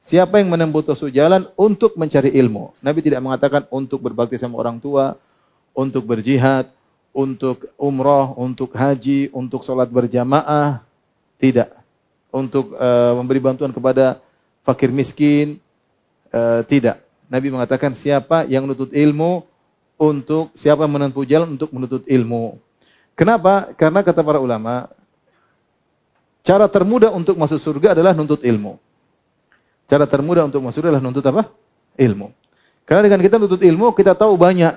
Siapa 0.00 0.40
yang 0.40 0.48
menempuh 0.48 0.80
suatu 0.96 1.12
jalan 1.12 1.44
untuk 1.56 1.92
mencari 1.96 2.32
ilmu. 2.32 2.72
Nabi 2.80 3.04
tidak 3.04 3.20
mengatakan 3.20 3.68
untuk 3.68 4.00
berbakti 4.00 4.40
sama 4.40 4.56
orang 4.56 4.80
tua, 4.80 5.16
untuk 5.76 6.08
berjihad, 6.08 6.72
untuk 7.12 7.68
umroh, 7.76 8.32
untuk 8.40 8.72
haji, 8.72 9.28
untuk 9.36 9.60
sholat 9.60 9.92
berjamaah. 9.92 10.80
Tidak 11.36 11.80
untuk 12.30 12.74
uh, 12.78 13.12
memberi 13.18 13.42
bantuan 13.42 13.74
kepada 13.74 14.18
fakir 14.62 14.90
miskin. 14.94 15.58
Uh, 16.30 16.62
tidak. 16.70 17.02
Nabi 17.26 17.50
mengatakan 17.50 17.94
siapa 17.94 18.46
yang 18.46 18.66
menuntut 18.66 18.94
ilmu 18.94 19.42
untuk 19.98 20.54
siapa 20.54 20.86
menempuh 20.86 21.26
jalan 21.26 21.58
untuk 21.58 21.70
menuntut 21.74 22.06
ilmu. 22.06 22.58
Kenapa? 23.18 23.74
Karena 23.74 24.00
kata 24.00 24.22
para 24.22 24.38
ulama, 24.38 24.88
cara 26.44 26.66
termudah 26.66 27.10
untuk 27.12 27.36
masuk 27.36 27.58
surga 27.60 27.92
adalah 27.92 28.12
nuntut 28.16 28.40
ilmu. 28.42 28.76
Cara 29.90 30.06
termudah 30.06 30.46
untuk 30.46 30.62
masuk 30.62 30.82
surga 30.82 30.96
adalah 30.96 31.04
nuntut 31.04 31.24
apa? 31.26 31.50
Ilmu. 31.98 32.30
Karena 32.86 33.06
dengan 33.06 33.20
kita 33.22 33.36
nuntut 33.38 33.62
ilmu, 33.62 33.94
kita 33.94 34.18
tahu 34.18 34.34
banyak 34.34 34.74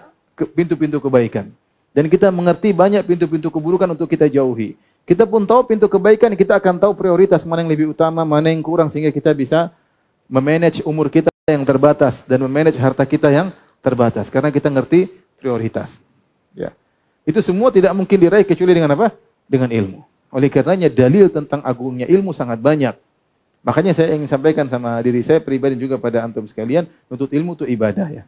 pintu-pintu 0.54 1.02
kebaikan. 1.02 1.50
Dan 1.94 2.10
kita 2.10 2.34
mengerti 2.34 2.74
banyak 2.74 3.06
pintu-pintu 3.06 3.54
keburukan 3.54 3.86
untuk 3.90 4.10
kita 4.10 4.26
jauhi. 4.26 4.74
Kita 5.04 5.28
pun 5.28 5.44
tahu 5.44 5.68
pintu 5.68 5.86
kebaikan, 5.92 6.32
kita 6.34 6.58
akan 6.58 6.80
tahu 6.80 6.96
prioritas 6.96 7.44
mana 7.44 7.62
yang 7.62 7.72
lebih 7.74 7.92
utama, 7.92 8.24
mana 8.24 8.50
yang 8.50 8.64
kurang 8.64 8.88
sehingga 8.88 9.12
kita 9.12 9.36
bisa 9.36 9.70
memanage 10.32 10.80
umur 10.88 11.12
kita 11.12 11.30
yang 11.44 11.68
terbatas 11.68 12.24
dan 12.24 12.40
memanage 12.40 12.80
harta 12.80 13.04
kita 13.04 13.28
yang 13.28 13.52
terbatas 13.84 14.32
karena 14.32 14.48
kita 14.48 14.72
ngerti 14.72 15.12
prioritas. 15.44 16.00
Ya. 16.56 16.72
Itu 17.28 17.44
semua 17.44 17.68
tidak 17.68 17.92
mungkin 17.92 18.16
diraih 18.16 18.48
kecuali 18.48 18.80
dengan 18.80 18.96
apa? 18.96 19.12
Dengan 19.44 19.68
ilmu. 19.68 20.13
Oleh 20.34 20.50
karenanya 20.50 20.90
dalil 20.90 21.30
tentang 21.30 21.62
agungnya 21.62 22.10
ilmu 22.10 22.34
sangat 22.34 22.58
banyak. 22.58 22.98
Makanya 23.62 23.94
saya 23.94 24.18
ingin 24.18 24.26
sampaikan 24.26 24.66
sama 24.66 24.98
diri 25.06 25.22
saya 25.22 25.38
pribadi 25.38 25.78
juga 25.78 26.02
pada 26.02 26.26
antum 26.26 26.44
sekalian, 26.50 26.90
nuntut 27.06 27.30
ilmu 27.30 27.54
itu 27.54 27.70
ibadah 27.70 28.10
ya. 28.10 28.24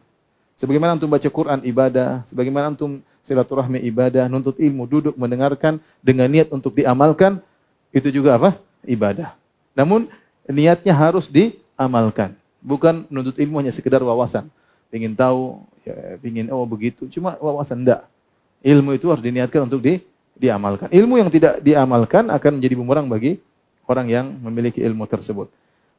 Sebagaimana 0.56 0.96
antum 0.96 1.10
baca 1.10 1.28
Quran 1.28 1.60
ibadah, 1.66 2.24
sebagaimana 2.24 2.72
antum 2.72 3.04
silaturahmi 3.26 3.82
ibadah, 3.90 4.30
nuntut 4.30 4.56
ilmu, 4.56 4.86
duduk 4.88 5.14
mendengarkan 5.18 5.82
dengan 6.00 6.30
niat 6.30 6.48
untuk 6.54 6.72
diamalkan, 6.78 7.42
itu 7.90 8.08
juga 8.08 8.40
apa? 8.40 8.56
Ibadah. 8.86 9.36
Namun 9.76 10.08
niatnya 10.48 10.96
harus 10.96 11.28
diamalkan. 11.28 12.32
Bukan 12.64 13.04
nuntut 13.12 13.36
ilmu 13.36 13.60
hanya 13.60 13.74
sekedar 13.74 14.00
wawasan. 14.00 14.48
Ingin 14.88 15.12
tahu, 15.12 15.60
ya, 15.84 16.16
ingin 16.22 16.48
oh 16.54 16.64
begitu, 16.64 17.04
cuma 17.12 17.36
wawasan 17.36 17.84
enggak. 17.84 18.08
Ilmu 18.64 18.96
itu 18.96 19.12
harus 19.12 19.20
diniatkan 19.20 19.68
untuk 19.68 19.84
di, 19.84 20.00
diamalkan. 20.36 20.92
Ilmu 20.92 21.16
yang 21.18 21.32
tidak 21.32 21.64
diamalkan 21.64 22.28
akan 22.28 22.60
menjadi 22.60 22.74
bumerang 22.76 23.06
bagi 23.08 23.40
orang 23.88 24.06
yang 24.06 24.26
memiliki 24.40 24.84
ilmu 24.84 25.08
tersebut. 25.08 25.48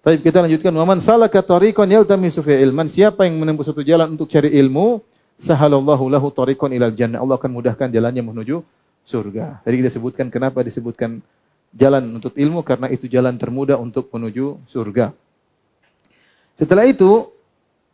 Tapi 0.06 0.22
kita 0.22 0.46
lanjutkan. 0.46 0.72
Waman 0.72 1.02
salaka 1.02 1.42
tariqan 1.42 1.90
yaltamisu 1.90 2.46
fi 2.46 2.62
ilman. 2.62 2.88
Siapa 2.88 3.26
yang 3.26 3.42
menempuh 3.42 3.66
satu 3.66 3.82
jalan 3.82 4.16
untuk 4.16 4.30
cari 4.30 4.54
ilmu, 4.56 5.02
sahalallahu 5.36 6.08
lahu 6.08 6.30
tariqan 6.32 6.72
ilal 6.72 6.94
jannah. 6.94 7.20
Allah 7.20 7.36
akan 7.36 7.52
mudahkan 7.52 7.90
jalannya 7.90 8.24
menuju 8.24 8.62
surga. 9.04 9.66
Tadi 9.66 9.76
kita 9.84 9.90
sebutkan 9.92 10.30
kenapa 10.32 10.62
disebutkan 10.64 11.20
jalan 11.76 12.04
untuk 12.22 12.38
ilmu 12.38 12.64
karena 12.64 12.88
itu 12.94 13.10
jalan 13.12 13.36
termudah 13.36 13.76
untuk 13.82 14.08
menuju 14.14 14.64
surga. 14.70 15.12
Setelah 16.58 16.90
itu 16.90 17.30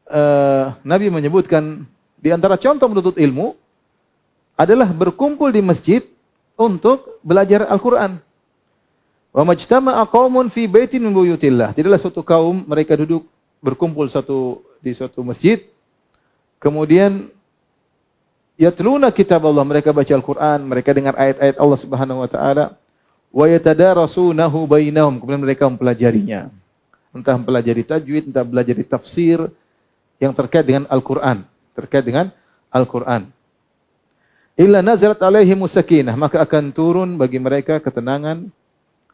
uh, 0.08 0.72
Nabi 0.88 1.12
menyebutkan 1.12 1.84
di 2.18 2.32
antara 2.32 2.56
contoh 2.56 2.88
menuntut 2.88 3.20
ilmu 3.20 3.60
adalah 4.56 4.88
berkumpul 4.94 5.52
di 5.52 5.60
masjid 5.60 6.02
untuk 6.56 7.20
belajar 7.26 7.66
Al-Qur'an. 7.68 8.22
Wa 9.34 9.44
majtama'a 9.46 10.06
qaumun 10.06 10.50
fi 10.54 10.70
baitin 10.70 11.02
min 11.02 11.14
buyutillah. 11.14 11.74
Tidaklah 11.74 12.00
suatu 12.00 12.22
kaum 12.22 12.66
mereka 12.70 12.94
duduk 12.98 13.26
berkumpul 13.64 14.06
satu 14.12 14.62
di 14.84 14.92
suatu 14.92 15.24
masjid 15.24 15.64
kemudian 16.64 17.28
yatluna 18.56 19.12
kitab 19.12 19.44
Allah, 19.44 19.68
mereka 19.68 19.92
baca 19.92 20.16
Al-Qur'an, 20.16 20.64
mereka 20.64 20.96
dengar 20.96 21.20
ayat-ayat 21.20 21.60
Allah 21.60 21.80
Subhanahu 21.84 22.24
wa 22.24 22.30
taala, 22.32 22.66
wa 23.36 23.46
yatadarasunahu 23.52 24.64
bainahum, 24.64 25.20
kemudian 25.20 25.44
mereka 25.44 25.68
mempelajarinya. 25.68 26.48
Entah 27.12 27.36
mempelajari 27.36 27.84
tajwid, 27.84 28.32
entah 28.32 28.48
belajar 28.48 28.80
tafsir 28.88 29.52
yang 30.24 30.32
terkait 30.32 30.64
dengan 30.64 30.88
Al-Qur'an, 30.88 31.44
terkait 31.76 32.08
dengan 32.08 32.32
Al-Qur'an. 32.72 33.28
Illa 34.54 34.86
nazalat 34.86 35.18
alaihi 35.18 35.58
musakinah, 35.58 36.14
maka 36.14 36.38
akan 36.38 36.70
turun 36.70 37.18
bagi 37.18 37.42
mereka 37.42 37.82
ketenangan. 37.82 38.50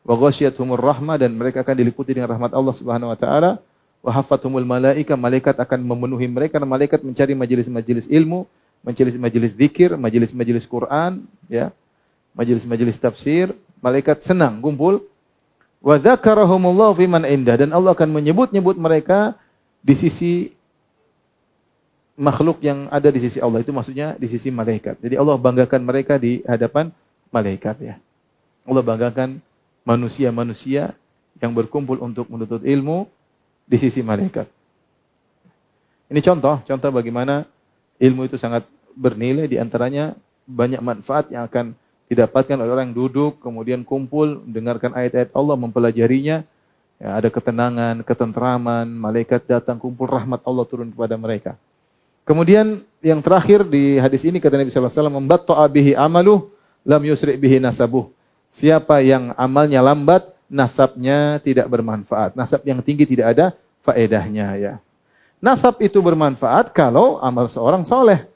Wa 0.04 0.15
ghasyiyatuhumur 0.19 0.80
rahmah. 0.80 1.15
Dan 1.15 1.39
mereka 1.39 1.63
akan 1.63 1.75
diliputi 1.80 2.12
dengan 2.12 2.36
rahmat 2.36 2.52
Allah 2.52 2.75
Subhanahu 2.75 3.12
wa 3.12 3.17
taala. 3.19 3.52
Wa 4.04 4.12
hafathumul 4.19 4.67
malaika. 4.67 5.15
Malaikat 5.15 5.56
akan 5.56 5.80
memenuhi 5.80 6.28
mereka. 6.28 6.60
Malaikat 6.60 6.99
mencari 7.04 7.36
majelis-majelis 7.36 8.12
ilmu. 8.12 8.43
Majelis-majelis 8.80 9.60
zikir, 9.60 9.91
majelis-majelis 9.99 10.63
Quran, 10.63 11.28
ya, 11.52 11.67
majelis-majelis 12.32 12.95
tafsir, 12.95 13.52
malaikat 13.84 14.23
senang 14.23 14.63
kumpul. 14.63 15.04
Wa 15.84 15.99
dzakarahumullahu 15.99 16.95
fiman 16.95 17.28
indah. 17.28 17.60
Dan 17.60 17.75
Allah 17.75 17.91
akan 17.91 18.08
menyebut-nyebut 18.08 18.80
mereka 18.80 19.36
di 19.84 19.99
sisi 19.99 20.56
makhluk 22.20 22.60
yang 22.60 22.92
ada 22.92 23.08
di 23.08 23.24
sisi 23.24 23.40
Allah 23.40 23.64
itu 23.64 23.72
maksudnya 23.72 24.20
di 24.20 24.28
sisi 24.28 24.52
malaikat. 24.52 25.00
Jadi 25.00 25.16
Allah 25.16 25.40
banggakan 25.40 25.82
mereka 25.88 26.20
di 26.20 26.44
hadapan 26.44 26.92
malaikat 27.32 27.80
ya. 27.80 27.96
Allah 28.68 28.84
banggakan 28.84 29.40
manusia-manusia 29.88 30.92
yang 31.40 31.56
berkumpul 31.56 31.96
untuk 32.04 32.28
menuntut 32.28 32.68
ilmu 32.68 33.08
di 33.64 33.80
sisi 33.80 34.04
malaikat. 34.04 34.52
Ini 36.12 36.20
contoh, 36.20 36.60
contoh 36.68 36.90
bagaimana 36.92 37.48
ilmu 37.96 38.28
itu 38.28 38.36
sangat 38.36 38.68
bernilai 38.92 39.48
di 39.48 39.56
antaranya 39.56 40.12
banyak 40.44 40.84
manfaat 40.84 41.32
yang 41.32 41.48
akan 41.48 41.72
didapatkan 42.12 42.58
oleh 42.58 42.74
orang 42.74 42.92
yang 42.92 42.98
duduk 42.98 43.38
kemudian 43.40 43.86
kumpul 43.86 44.42
mendengarkan 44.44 44.98
ayat-ayat 44.98 45.30
Allah 45.32 45.56
mempelajarinya 45.56 46.42
ya, 46.98 47.10
ada 47.16 47.30
ketenangan, 47.30 48.02
ketentraman, 48.02 48.90
malaikat 48.90 49.46
datang 49.46 49.78
kumpul 49.78 50.10
rahmat 50.10 50.42
Allah 50.44 50.66
turun 50.66 50.90
kepada 50.90 51.16
mereka. 51.16 51.54
Kemudian 52.30 52.86
yang 53.02 53.26
terakhir 53.26 53.65
di 53.65 53.98
hadis 53.98 54.22
ini 54.22 54.38
kata 54.38 54.62
Nabi 54.62 54.70
sallallahu 54.70 54.94
alaihi 54.94 55.02
wasallam 55.02 55.18
membatta 55.18 55.65
bihi 55.65 55.98
amalu 55.98 56.46
lam 56.86 57.02
yusri 57.02 57.34
bihi 57.34 57.58
nasabuh. 57.58 58.06
Siapa 58.54 59.02
yang 59.02 59.34
amalnya 59.34 59.82
lambat, 59.82 60.30
nasabnya 60.46 61.42
tidak 61.42 61.65
bermanfaat. 61.65 62.38
Nasab 62.38 62.62
yang 62.70 62.86
tinggi 62.86 63.10
tidak 63.10 63.34
ada 63.34 63.46
faedahnya 63.82 64.48
ya. 64.62 64.74
Nasab 65.42 65.82
itu 65.82 65.98
bermanfaat 66.06 66.70
kalau 66.70 67.18
amal 67.18 67.50
seorang 67.50 67.82
soleh. 67.82 68.30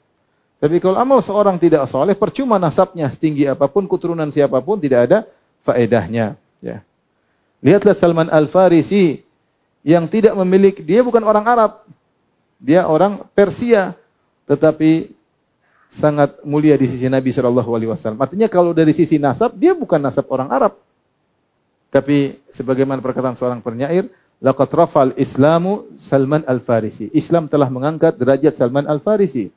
Tapi 0.58 0.82
kalau 0.82 0.98
amal 0.98 1.22
seorang 1.22 1.54
tidak 1.54 1.86
soleh, 1.86 2.18
percuma 2.18 2.58
nasabnya 2.58 3.06
setinggi 3.12 3.46
apa 3.46 3.70
pun, 3.70 3.86
keturunan 3.86 4.26
siapa 4.32 4.58
pun 4.58 4.80
tidak 4.80 5.06
ada 5.06 5.18
faedahnya. 5.62 6.34
Ya. 6.58 6.82
Lihatlah 7.62 7.94
Salman 7.94 8.32
Al-Farisi 8.32 9.22
yang 9.86 10.08
tidak 10.08 10.32
memiliki, 10.34 10.80
dia 10.80 11.04
bukan 11.04 11.20
orang 11.22 11.44
Arab. 11.46 11.84
Dia 12.60 12.86
orang 12.86 13.22
Persia. 13.32 13.96
Tetapi 14.44 15.10
sangat 15.88 16.42
mulia 16.42 16.74
di 16.74 16.90
sisi 16.90 17.06
Nabi 17.06 17.30
Shallallahu 17.30 17.70
Alaihi 17.70 17.90
Wasallam. 17.94 18.18
Artinya 18.18 18.50
kalau 18.50 18.74
dari 18.74 18.90
sisi 18.90 19.14
nasab, 19.16 19.54
dia 19.54 19.72
bukan 19.72 20.02
nasab 20.02 20.26
orang 20.26 20.50
Arab. 20.50 20.74
Tapi 21.94 22.42
sebagaimana 22.50 22.98
perkataan 22.98 23.38
seorang 23.38 23.62
penyair, 23.62 24.10
Laqad 24.42 24.68
rafal 24.74 25.14
Islamu 25.14 25.86
Salman 25.94 26.42
Al-Farisi. 26.44 27.08
Islam 27.14 27.46
telah 27.46 27.70
mengangkat 27.70 28.18
derajat 28.18 28.58
Salman 28.58 28.84
Al-Farisi. 28.84 29.48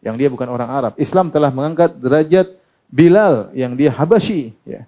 Yang 0.00 0.14
dia 0.16 0.28
bukan 0.30 0.48
orang 0.48 0.70
Arab. 0.70 0.92
Islam 0.96 1.28
telah 1.28 1.50
mengangkat 1.50 1.98
derajat 1.98 2.54
Bilal 2.92 3.50
yang 3.56 3.74
dia 3.74 3.90
Habasyi. 3.90 4.54
Ya. 4.62 4.86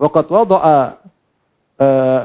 Waqad 0.00 0.26
wada'a 0.26 0.98
uh, 1.78 2.22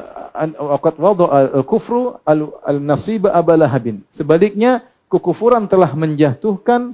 waqad 0.56 0.96
wada'a 1.02 1.40
al-kufru 1.62 2.22
al-nasiba 2.62 3.34
Abu 3.34 3.58
Lahabin. 3.58 4.06
Sebaliknya, 4.14 4.86
kekufuran 5.10 5.66
telah 5.66 5.92
menjatuhkan 5.98 6.94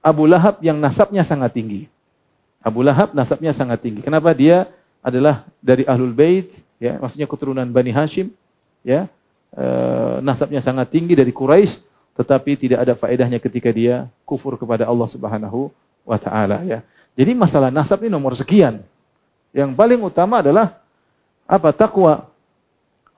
Abu 0.00 0.24
Lahab 0.24 0.62
yang 0.64 0.80
nasabnya 0.80 1.26
sangat 1.26 1.52
tinggi. 1.52 1.90
Abu 2.64 2.80
Lahab 2.80 3.12
nasabnya 3.12 3.52
sangat 3.52 3.84
tinggi. 3.84 4.00
Kenapa 4.00 4.32
dia 4.32 4.70
adalah 5.04 5.46
dari 5.60 5.84
Ahlul 5.84 6.16
Bait, 6.16 6.50
ya, 6.80 6.96
maksudnya 6.96 7.28
keturunan 7.28 7.66
Bani 7.68 7.92
Hashim, 7.92 8.32
ya 8.86 9.10
e, 9.54 9.66
nasabnya 10.24 10.62
sangat 10.62 10.90
tinggi 10.92 11.14
dari 11.16 11.30
Quraisy 11.34 11.84
tetapi 12.18 12.58
tidak 12.58 12.82
ada 12.82 12.98
faedahnya 12.98 13.38
ketika 13.38 13.70
dia 13.70 14.10
kufur 14.26 14.58
kepada 14.58 14.82
Allah 14.82 15.06
Subhanahu 15.06 15.70
wa 16.02 16.18
taala 16.18 16.66
ya. 16.66 16.82
Jadi 17.14 17.30
masalah 17.34 17.70
nasab 17.70 18.02
ini 18.02 18.10
nomor 18.10 18.34
sekian. 18.34 18.82
Yang 19.54 19.70
paling 19.78 20.00
utama 20.02 20.42
adalah 20.42 20.82
apa? 21.46 21.70
Takwa. 21.70 22.26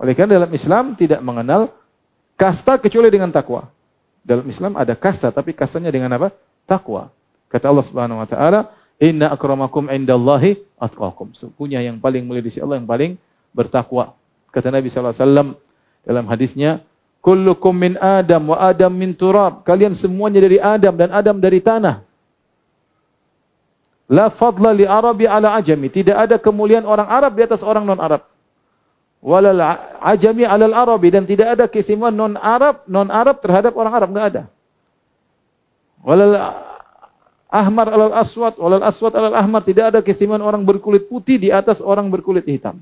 Oleh 0.00 0.16
karena 0.16 0.40
dalam 0.40 0.52
Islam 0.56 0.96
tidak 0.96 1.20
mengenal 1.20 1.68
kasta 2.40 2.80
kecuali 2.80 3.12
dengan 3.12 3.28
takwa. 3.28 3.68
Dalam 4.24 4.48
Islam 4.48 4.72
ada 4.80 4.96
kasta 4.96 5.28
tapi 5.28 5.52
kastanya 5.52 5.92
dengan 5.92 6.08
apa? 6.16 6.32
Takwa. 6.64 7.12
Kata 7.52 7.68
Allah 7.68 7.84
Subhanahu 7.84 8.24
wa 8.24 8.28
taala, 8.28 8.72
"Inna 8.96 9.28
akramakum 9.28 9.92
indallahi 9.92 10.56
atqakum." 10.80 11.36
Sesungguhnya 11.36 11.84
yang 11.84 12.00
paling 12.00 12.24
mulia 12.24 12.40
di 12.40 12.48
sisi 12.48 12.64
Allah 12.64 12.80
yang 12.80 12.88
paling 12.88 13.20
bertakwa. 13.52 14.16
Kata 14.48 14.72
Nabi 14.72 14.88
SAW 14.88 15.54
dalam 16.00 16.24
hadisnya, 16.32 16.80
Kullukum 17.20 17.76
min 17.76 17.92
Adam 18.00 18.56
wa 18.56 18.56
Adam 18.56 18.88
min 18.88 19.12
turab. 19.12 19.60
Kalian 19.60 19.92
semuanya 19.92 20.40
dari 20.40 20.56
Adam 20.56 20.96
dan 20.96 21.12
Adam 21.12 21.36
dari 21.36 21.60
tanah. 21.60 22.00
La 24.08 24.32
fadla 24.32 24.72
li 24.72 24.88
Arabi 24.88 25.28
ala 25.28 25.52
ajami. 25.60 25.92
Tidak 25.92 26.16
ada 26.16 26.40
kemuliaan 26.40 26.88
orang 26.88 27.06
Arab 27.06 27.36
di 27.36 27.44
atas 27.44 27.60
orang 27.60 27.84
non-Arab. 27.84 28.24
Walal 29.20 29.60
ajami 30.00 30.48
ala 30.48 30.64
Arabi. 30.72 31.12
Dan 31.12 31.28
tidak 31.28 31.56
ada 31.56 31.64
keistimewaan 31.68 32.16
non-Arab, 32.16 32.88
non-Arab 32.88 33.36
terhadap 33.44 33.72
orang 33.76 33.92
Arab. 33.92 34.08
Enggak 34.16 34.26
ada. 34.32 34.42
Walal 36.00 36.34
ahmar 37.52 37.86
alal 37.92 38.14
aswad, 38.16 38.56
walal 38.56 38.84
aswad 38.84 39.12
alal 39.12 39.36
ahmar. 39.36 39.60
Tidak 39.60 39.84
ada 39.92 39.98
keistimewaan 40.00 40.40
orang 40.40 40.62
berkulit 40.64 41.04
putih 41.04 41.36
di 41.36 41.52
atas 41.52 41.84
orang 41.84 42.08
berkulit 42.08 42.48
hitam. 42.48 42.80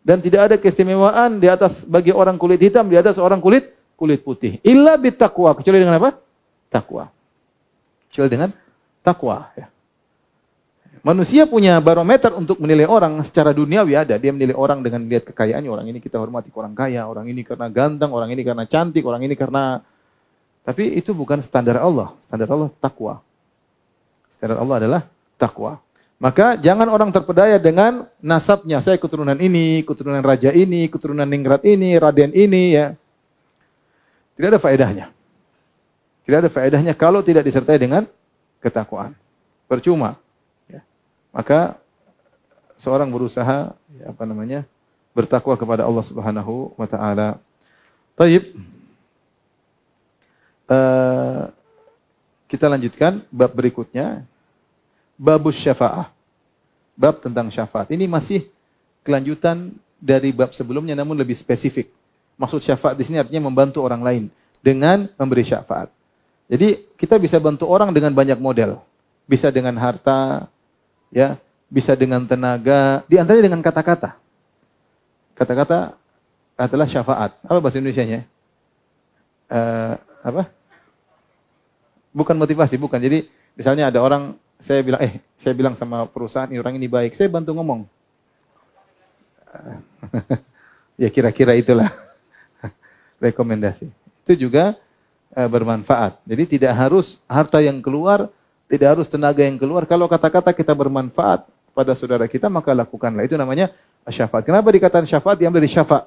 Dan 0.00 0.24
tidak 0.24 0.40
ada 0.48 0.56
keistimewaan 0.56 1.36
di 1.36 1.52
atas 1.52 1.84
bagi 1.84 2.16
orang 2.16 2.40
kulit 2.40 2.64
hitam 2.64 2.88
di 2.88 2.96
atas 2.96 3.20
orang 3.20 3.44
kulit 3.44 3.76
kulit 3.92 4.24
putih. 4.24 4.56
Illa 4.64 4.96
bittaqwa. 4.96 5.52
Kecuali 5.52 5.84
dengan 5.84 6.00
apa? 6.00 6.16
Takwa. 6.72 7.12
Kecuali 8.08 8.28
dengan 8.32 8.50
takwa. 9.04 9.52
Ya. 9.52 9.68
Manusia 11.08 11.48
punya 11.48 11.80
barometer 11.80 12.36
untuk 12.36 12.60
menilai 12.60 12.84
orang 12.84 13.24
secara 13.24 13.56
duniawi 13.56 13.96
ada. 13.96 14.20
Dia 14.20 14.28
menilai 14.28 14.52
orang 14.52 14.84
dengan 14.84 15.08
lihat 15.08 15.24
kekayaannya. 15.32 15.72
Orang 15.72 15.88
ini 15.88 16.04
kita 16.04 16.20
hormati 16.20 16.52
orang 16.52 16.76
kaya, 16.76 17.08
orang 17.08 17.24
ini 17.32 17.40
karena 17.48 17.72
ganteng, 17.72 18.12
orang 18.12 18.28
ini 18.28 18.44
karena 18.44 18.68
cantik, 18.68 19.00
orang 19.08 19.24
ini 19.24 19.32
karena 19.32 19.80
tapi 20.68 21.00
itu 21.00 21.16
bukan 21.16 21.40
standar 21.40 21.80
Allah. 21.80 22.12
Standar 22.28 22.52
Allah 22.52 22.68
takwa. 22.76 23.24
Standar 24.36 24.60
Allah 24.60 24.76
adalah 24.84 25.02
takwa. 25.40 25.80
Maka 26.20 26.60
jangan 26.60 26.92
orang 26.92 27.08
terpedaya 27.08 27.56
dengan 27.56 28.04
nasabnya. 28.20 28.84
Saya 28.84 29.00
keturunan 29.00 29.40
ini, 29.40 29.80
keturunan 29.88 30.20
raja 30.20 30.52
ini, 30.52 30.92
keturunan 30.92 31.24
ningrat 31.24 31.64
ini, 31.64 31.96
raden 31.96 32.36
ini 32.36 32.76
ya. 32.76 32.92
Tidak 34.36 34.48
ada 34.52 34.60
faedahnya. 34.60 35.08
Tidak 36.28 36.38
ada 36.44 36.50
faedahnya 36.52 36.92
kalau 36.92 37.24
tidak 37.24 37.48
disertai 37.48 37.80
dengan 37.80 38.04
ketakwaan. 38.60 39.16
Percuma. 39.64 40.20
Maka 41.30 41.76
seorang 42.78 43.10
berusaha 43.10 43.74
ya, 43.74 44.04
apa 44.08 44.24
namanya? 44.24 44.64
bertakwa 45.18 45.58
kepada 45.58 45.82
Allah 45.82 46.04
Subhanahu 46.06 46.70
wa 46.78 46.86
taala. 46.86 47.42
Baik. 48.14 48.54
Uh, 50.70 51.50
kita 52.46 52.70
lanjutkan 52.70 53.18
bab 53.34 53.50
berikutnya 53.50 54.22
babus 55.18 55.58
syafa'ah. 55.58 56.14
Bab 56.94 57.18
tentang 57.18 57.50
syafaat. 57.50 57.90
Ini 57.90 58.06
masih 58.06 58.46
kelanjutan 59.02 59.74
dari 59.98 60.30
bab 60.30 60.54
sebelumnya 60.54 60.94
namun 60.94 61.18
lebih 61.18 61.34
spesifik. 61.34 61.90
Maksud 62.38 62.62
syafaat 62.62 62.94
di 62.94 63.02
sini 63.02 63.18
artinya 63.18 63.50
membantu 63.50 63.82
orang 63.82 64.02
lain 64.02 64.24
dengan 64.62 65.10
memberi 65.18 65.42
syafaat. 65.42 65.90
Jadi 66.46 66.86
kita 66.94 67.18
bisa 67.18 67.42
bantu 67.42 67.66
orang 67.66 67.90
dengan 67.90 68.14
banyak 68.14 68.38
model. 68.38 68.78
Bisa 69.26 69.50
dengan 69.50 69.74
harta, 69.76 70.46
ya, 71.12 71.36
bisa 71.68 71.92
dengan 71.92 72.24
tenaga, 72.24 73.04
di 73.06 73.20
antaranya 73.20 73.52
dengan 73.52 73.62
kata-kata. 73.64 74.16
Kata-kata 75.36 75.94
adalah 76.58 76.86
syafaat. 76.90 77.38
Apa 77.46 77.58
bahasa 77.62 77.78
Indonesia-nya? 77.78 78.26
Uh, 79.48 79.94
apa? 80.24 80.42
Bukan 82.10 82.34
motivasi, 82.34 82.74
bukan. 82.80 82.98
Jadi 82.98 83.30
misalnya 83.54 83.92
ada 83.92 84.02
orang 84.02 84.34
saya 84.58 84.82
bilang, 84.82 85.00
eh, 85.00 85.22
saya 85.38 85.54
bilang 85.54 85.74
sama 85.78 86.02
perusahaan 86.10 86.50
ini 86.50 86.58
orang 86.58 86.74
ini 86.74 86.90
baik, 86.90 87.14
saya 87.14 87.30
bantu 87.30 87.54
ngomong. 87.54 87.86
ya 91.02 91.08
kira-kira 91.08 91.54
itulah 91.54 91.94
rekomendasi. 93.22 93.86
Itu 94.26 94.34
juga 94.48 94.74
e, 95.32 95.40
bermanfaat. 95.46 96.20
Jadi 96.26 96.58
tidak 96.58 96.74
harus 96.74 97.22
harta 97.30 97.62
yang 97.62 97.78
keluar, 97.78 98.28
tidak 98.68 98.88
harus 99.00 99.08
tenaga 99.08 99.40
yang 99.40 99.56
keluar. 99.56 99.88
Kalau 99.88 100.04
kata-kata 100.06 100.52
kita 100.52 100.76
bermanfaat 100.76 101.48
pada 101.72 101.92
saudara 101.96 102.28
kita, 102.28 102.52
maka 102.52 102.76
lakukanlah. 102.76 103.24
Itu 103.24 103.40
namanya 103.40 103.72
syafaat. 104.04 104.44
Kenapa 104.44 104.68
dikatakan 104.68 105.08
syafaat? 105.08 105.40
Diambil 105.40 105.64
dari 105.64 105.72
syafa. 105.72 106.04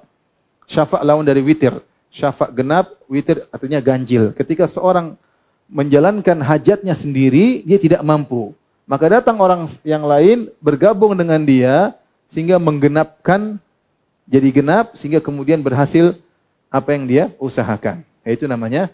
Syafa 0.70 1.02
lawan 1.02 1.26
dari 1.26 1.42
witir. 1.42 1.82
Syafa 2.14 2.54
genap, 2.54 2.94
witir 3.10 3.50
artinya 3.50 3.82
ganjil. 3.82 4.32
Ketika 4.38 4.70
seorang 4.70 5.18
menjalankan 5.72 6.38
hajatnya 6.44 6.94
sendiri, 6.94 7.66
dia 7.66 7.82
tidak 7.82 8.04
mampu. 8.06 8.54
Maka 8.86 9.08
datang 9.08 9.40
orang 9.40 9.66
yang 9.88 10.04
lain 10.04 10.52
bergabung 10.60 11.16
dengan 11.16 11.40
dia 11.42 11.96
sehingga 12.28 12.60
menggenapkan 12.60 13.56
jadi 14.28 14.48
genap 14.52 14.96
sehingga 15.00 15.24
kemudian 15.24 15.64
berhasil 15.64 16.20
apa 16.68 16.94
yang 16.94 17.04
dia 17.08 17.24
usahakan. 17.40 18.04
Itu 18.28 18.46
namanya 18.46 18.92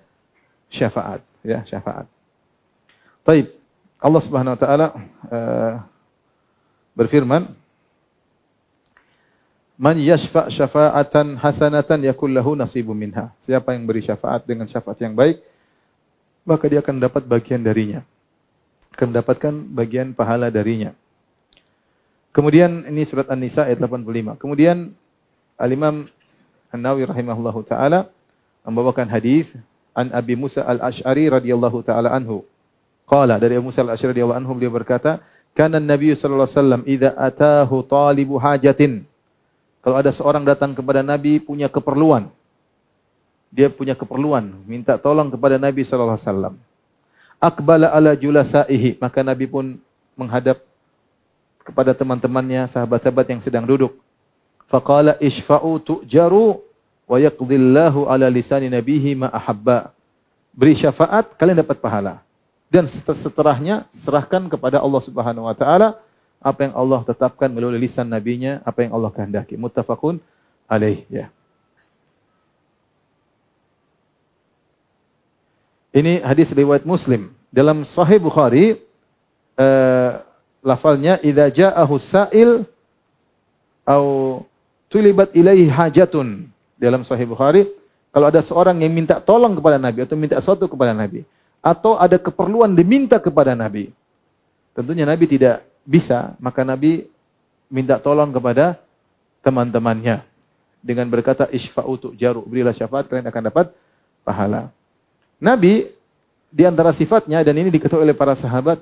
syafaat, 0.69 1.19
ya, 1.41 1.65
syafaat. 1.65 2.05
Baik. 3.27 3.51
Allah 3.99 4.21
Subhanahu 4.23 4.55
wa 4.55 4.59
taala 4.63 4.87
uh, 5.27 5.83
berfirman, 6.95 7.51
Man 9.75 9.99
yashfa' 9.99 10.47
syafa'atan 10.47 11.35
hasanatan 11.35 12.07
yakul 12.07 12.31
lahu 12.31 12.55
nasibun 12.55 12.95
minha. 12.95 13.35
Siapa 13.43 13.75
yang 13.75 13.83
beri 13.83 13.99
syafaat 13.99 14.47
dengan 14.47 14.63
syafaat 14.65 15.03
yang 15.03 15.11
baik, 15.11 15.43
maka 16.47 16.65
dia 16.71 16.79
akan 16.79 17.03
dapat 17.03 17.27
bagian 17.27 17.59
darinya. 17.59 18.01
Akan 18.95 19.11
mendapatkan 19.11 19.53
bagian 19.75 20.15
pahala 20.15 20.47
darinya. 20.47 20.95
Kemudian 22.31 22.87
ini 22.87 23.03
surat 23.03 23.27
An-Nisa 23.27 23.67
ayat 23.67 23.77
85. 23.77 24.39
Kemudian 24.39 24.95
Al-Imam 25.59 26.07
An-Nawawi 26.71 27.05
rahimahullahu 27.05 27.59
taala 27.67 28.07
membawakan 28.63 29.05
hadis 29.11 29.51
an 29.91 30.15
Abi 30.15 30.39
Musa 30.39 30.63
Al-Asy'ari 30.63 31.27
radhiyallahu 31.27 31.83
taala 31.83 32.15
anhu. 32.15 32.47
Qala 33.07 33.39
dari 33.39 33.55
Abu 33.55 33.71
Musa 33.71 33.79
Al-Asy'ari 33.79 34.19
radhiyallahu 34.19 34.39
anhu 34.43 34.51
beliau 34.51 34.75
berkata, 34.75 35.23
"Kana 35.55 35.79
Nabi 35.79 36.11
sallallahu 36.11 36.43
alaihi 36.43 36.59
wasallam 36.59 36.81
idza 36.83 37.09
atahu 37.15 37.75
talibu 37.87 38.35
hajatin" 38.35 39.07
Kalau 39.79 39.95
ada 39.95 40.11
seorang 40.11 40.43
datang 40.43 40.75
kepada 40.75 40.99
Nabi 40.99 41.39
punya 41.39 41.71
keperluan, 41.71 42.27
dia 43.47 43.71
punya 43.71 43.95
keperluan, 43.95 44.51
minta 44.67 44.99
tolong 44.99 45.31
kepada 45.31 45.55
Nabi 45.55 45.87
sallallahu 45.87 46.19
alaihi 46.19 46.27
wasallam. 46.27 46.53
Akbala 47.39 47.95
ala 47.95 48.11
julasaihi, 48.11 48.99
maka 48.99 49.23
Nabi 49.23 49.47
pun 49.47 49.79
menghadap 50.19 50.59
kepada 51.63 51.95
teman-temannya, 51.95 52.67
sahabat-sahabat 52.67 53.31
yang 53.31 53.39
sedang 53.39 53.63
duduk. 53.63 53.95
Faqala 54.67 55.15
isfa'u 55.23 55.79
tu'jaru 55.79 56.59
wa 57.07 57.17
yaqdillahu 57.23 58.11
ala 58.11 58.27
lisani 58.27 58.67
nabihi 58.67 59.15
ma 59.23 59.31
ahabba. 59.31 59.95
Beri 60.51 60.75
syafaat, 60.75 61.31
kalian 61.39 61.63
dapat 61.63 61.79
pahala. 61.79 62.26
Dan 62.67 62.83
setelahnya 62.91 63.87
serahkan 63.95 64.51
kepada 64.51 64.83
Allah 64.83 64.99
Subhanahu 64.99 65.47
wa 65.47 65.55
taala 65.55 65.95
apa 66.37 66.69
yang 66.69 66.73
Allah 66.75 66.99
tetapkan 67.07 67.49
melalui 67.49 67.79
lisan 67.79 68.05
nabinya, 68.05 68.59
apa 68.61 68.85
yang 68.85 68.91
Allah 68.93 69.09
kehendaki. 69.09 69.55
Muttafaqun 69.55 70.19
alaih 70.67 71.07
ya. 71.07 71.31
Ini 75.95 76.21
hadis 76.21 76.53
riwayat 76.53 76.85
Muslim. 76.85 77.33
Dalam 77.49 77.81
Sahih 77.81 78.21
Bukhari 78.21 78.77
uh, 79.57 80.21
lafalnya 80.61 81.17
idza 81.23 81.47
ja'ahu 81.49 81.95
sa'il 81.97 82.67
au 83.87 84.05
tulibat 84.91 85.33
ilaihi 85.33 85.71
hajatun. 85.71 86.51
Dalam 86.77 87.01
Sahih 87.01 87.25
Bukhari 87.25 87.65
kalau 88.13 88.27
ada 88.29 88.43
seorang 88.43 88.77
yang 88.77 88.93
minta 88.93 89.17
tolong 89.17 89.57
kepada 89.57 89.81
Nabi 89.81 90.05
atau 90.05 90.19
minta 90.19 90.37
sesuatu 90.37 90.69
kepada 90.69 90.93
Nabi 90.93 91.25
atau 91.67 91.99
ada 91.99 92.15
keperluan 92.15 92.71
diminta 92.71 93.19
kepada 93.19 93.51
Nabi. 93.51 93.91
Tentunya 94.71 95.03
Nabi 95.03 95.27
tidak 95.27 95.67
bisa, 95.83 96.31
maka 96.39 96.63
Nabi 96.63 97.11
minta 97.67 97.99
tolong 97.99 98.31
kepada 98.31 98.79
teman-temannya 99.43 100.23
dengan 100.79 101.11
berkata 101.11 101.51
isfa'u 101.51 102.15
jaru, 102.15 102.47
berilah 102.47 102.71
syafaat 102.71 103.11
kalian 103.11 103.27
akan 103.27 103.43
dapat 103.51 103.65
pahala. 104.23 104.71
Nabi 105.43 105.91
di 106.47 106.63
antara 106.63 106.95
sifatnya 106.95 107.43
dan 107.43 107.59
ini 107.59 107.67
diketahui 107.67 108.07
oleh 108.07 108.15
para 108.15 108.31
sahabat, 108.31 108.79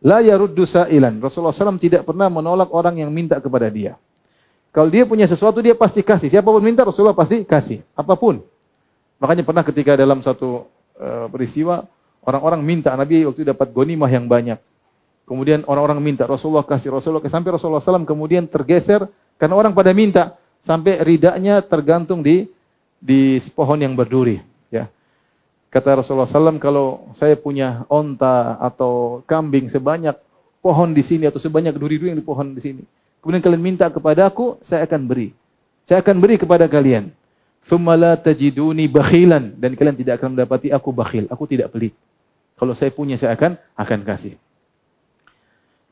la 0.00 0.24
yaruddu 0.24 0.64
sa'ilan. 0.64 1.20
Rasulullah 1.20 1.52
SAW 1.52 1.76
tidak 1.76 2.08
pernah 2.08 2.32
menolak 2.32 2.72
orang 2.72 3.04
yang 3.04 3.12
minta 3.12 3.36
kepada 3.44 3.68
dia. 3.68 4.00
Kalau 4.72 4.88
dia 4.88 5.04
punya 5.04 5.28
sesuatu 5.28 5.60
dia 5.60 5.76
pasti 5.76 6.00
kasih. 6.00 6.32
Siapa 6.32 6.48
pun 6.48 6.64
minta 6.64 6.80
Rasulullah 6.80 7.12
pasti 7.12 7.44
kasih, 7.44 7.84
apa 7.92 8.16
pun. 8.16 8.40
Makanya 9.20 9.44
pernah 9.44 9.60
ketika 9.60 9.92
dalam 10.00 10.24
satu 10.24 10.64
uh, 10.96 11.28
peristiwa 11.28 11.84
orang-orang 12.22 12.60
minta 12.62 12.94
Nabi 12.94 13.26
waktu 13.26 13.46
dapat 13.46 13.70
gonimah 13.70 14.10
yang 14.10 14.26
banyak. 14.30 14.58
Kemudian 15.26 15.62
orang-orang 15.66 16.02
minta 16.02 16.26
Rasulullah 16.26 16.66
kasih 16.66 16.98
Rasulullah 16.98 17.22
sampai 17.26 17.54
Rasulullah 17.54 17.82
SAW 17.82 18.02
kemudian 18.02 18.44
tergeser 18.50 19.06
karena 19.38 19.54
orang 19.54 19.70
pada 19.70 19.94
minta 19.94 20.34
sampai 20.58 20.98
ridaknya 21.02 21.62
tergantung 21.62 22.20
di 22.20 22.50
di 22.98 23.38
pohon 23.54 23.78
yang 23.78 23.94
berduri. 23.94 24.52
Kata 25.72 26.04
Rasulullah 26.04 26.28
SAW, 26.28 26.60
kalau 26.60 27.08
saya 27.16 27.32
punya 27.32 27.88
onta 27.88 28.60
atau 28.60 29.24
kambing 29.24 29.72
sebanyak 29.72 30.12
pohon 30.60 30.92
di 30.92 31.00
sini 31.00 31.24
atau 31.24 31.40
sebanyak 31.40 31.72
duri-duri 31.72 32.12
yang 32.12 32.20
di 32.20 32.28
pohon 32.28 32.52
di 32.52 32.60
sini. 32.60 32.84
Kemudian 33.24 33.40
kalian 33.40 33.62
minta 33.64 33.88
kepada 33.88 34.28
aku, 34.28 34.60
saya 34.60 34.84
akan 34.84 35.08
beri. 35.08 35.32
Saya 35.88 36.04
akan 36.04 36.20
beri 36.20 36.36
kepada 36.36 36.68
kalian. 36.68 37.08
Thumma 37.64 37.96
tajiduni 38.20 38.84
bakhilan. 38.84 39.56
Dan 39.56 39.72
kalian 39.72 39.96
tidak 39.96 40.20
akan 40.20 40.36
mendapati 40.36 40.68
aku 40.68 40.92
bakhil. 40.92 41.24
Aku 41.32 41.48
tidak 41.48 41.72
pelit. 41.72 41.96
Kalau 42.56 42.72
saya 42.76 42.90
punya, 42.94 43.18
saya 43.18 43.34
akan 43.34 43.58
akan 43.74 44.00
kasih. 44.06 44.34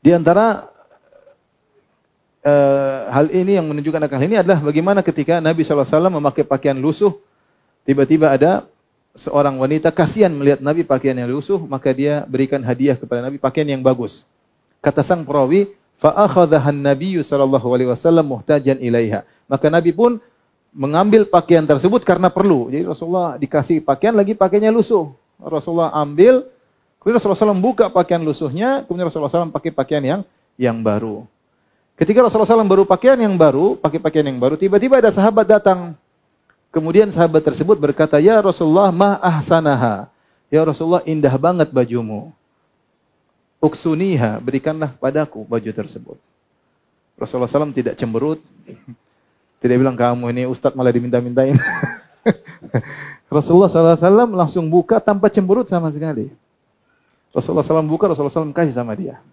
Di 0.01 0.11
antara 0.15 0.71
uh, 2.41 2.99
hal 3.13 3.29
ini 3.29 3.57
yang 3.57 3.69
menunjukkan 3.69 4.01
akan 4.09 4.17
hal 4.17 4.27
ini 4.27 4.37
adalah 4.41 4.59
bagaimana 4.61 4.99
ketika 5.05 5.37
Nabi 5.37 5.61
SAW 5.61 6.09
memakai 6.09 6.41
pakaian 6.41 6.77
lusuh, 6.77 7.13
tiba-tiba 7.85 8.33
ada 8.33 8.65
seorang 9.13 9.59
wanita 9.59 9.91
kasihan 9.91 10.31
melihat 10.31 10.63
Nabi 10.63 10.87
pakaian 10.87 11.17
yang 11.17 11.29
lusuh, 11.29 11.59
maka 11.67 11.91
dia 11.91 12.23
berikan 12.25 12.63
hadiah 12.63 12.95
kepada 12.95 13.21
Nabi 13.21 13.37
pakaian 13.37 13.67
yang 13.67 13.83
bagus. 13.83 14.23
Kata 14.81 15.05
sang 15.05 15.21
perawi, 15.21 15.69
fa 16.01 16.15
akhadhaha 16.15 16.73
an-nabiy 16.73 17.21
sallallahu 17.21 17.67
alaihi 17.69 17.89
wasallam 17.91 18.25
muhtajan 18.25 18.81
ilaiha. 18.81 19.21
Maka 19.45 19.69
Nabi 19.69 19.93
pun 19.93 20.17
mengambil 20.71 21.27
pakaian 21.27 21.67
tersebut 21.67 22.01
karena 22.07 22.31
perlu. 22.31 22.71
Jadi 22.71 22.87
Rasulullah 22.87 23.35
dikasih 23.35 23.83
pakaian 23.83 24.15
lagi 24.15 24.33
pakaiannya 24.33 24.71
lusuh. 24.71 25.11
Rasulullah 25.41 25.89
ambil, 25.97 26.45
kemudian 27.01 27.17
Rasulullah 27.17 27.41
SAW 27.41 27.57
buka 27.57 27.89
pakaian 27.89 28.21
lusuhnya, 28.21 28.85
kemudian 28.85 29.09
Rasulullah 29.09 29.33
SAW 29.33 29.49
pakai 29.49 29.73
pakaian 29.73 30.03
yang 30.05 30.21
yang 30.55 30.77
baru. 30.79 31.25
Ketika 31.97 32.21
Rasulullah 32.21 32.49
SAW 32.49 32.69
baru 32.69 32.85
pakaian 32.85 33.17
yang 33.17 33.33
baru, 33.33 33.77
pakai 33.77 33.97
pakaian 33.97 34.25
yang 34.29 34.37
baru, 34.37 34.57
tiba-tiba 34.57 35.01
ada 35.01 35.09
sahabat 35.09 35.45
datang 35.45 35.97
Kemudian 36.71 37.11
sahabat 37.11 37.43
tersebut 37.43 37.75
berkata, 37.75 38.15
"Ya 38.23 38.39
Rasulullah, 38.39 38.95
ma 38.95 39.19
ahsanaha." 39.19 40.07
Ya 40.47 40.63
Rasulullah, 40.63 41.03
indah 41.03 41.35
banget 41.35 41.67
bajumu. 41.69 42.31
uksuniha, 43.61 44.41
berikanlah 44.41 44.89
padaku 44.97 45.45
baju 45.45 45.69
tersebut. 45.69 46.17
Rasulullah 47.13 47.45
SAW 47.45 47.69
tidak 47.69 47.93
cemberut, 47.93 48.41
tidak 49.61 49.77
bilang 49.77 49.93
kamu 49.93 50.33
ini 50.33 50.43
ustadz 50.49 50.73
malah 50.73 50.89
diminta-mintain. 50.89 51.53
Rasulullah 53.31 53.71
SAW 53.71 54.35
langsung 54.35 54.67
buka 54.67 54.99
tanpa 54.99 55.31
cemberut 55.31 55.63
sama 55.63 55.87
sekali. 55.87 56.27
Rasulullah 57.31 57.63
SAW 57.63 57.87
buka, 57.87 58.11
Rasulullah 58.11 58.35
SAW 58.35 58.51
kasih 58.51 58.75
sama 58.75 58.91
dia. 58.91 59.23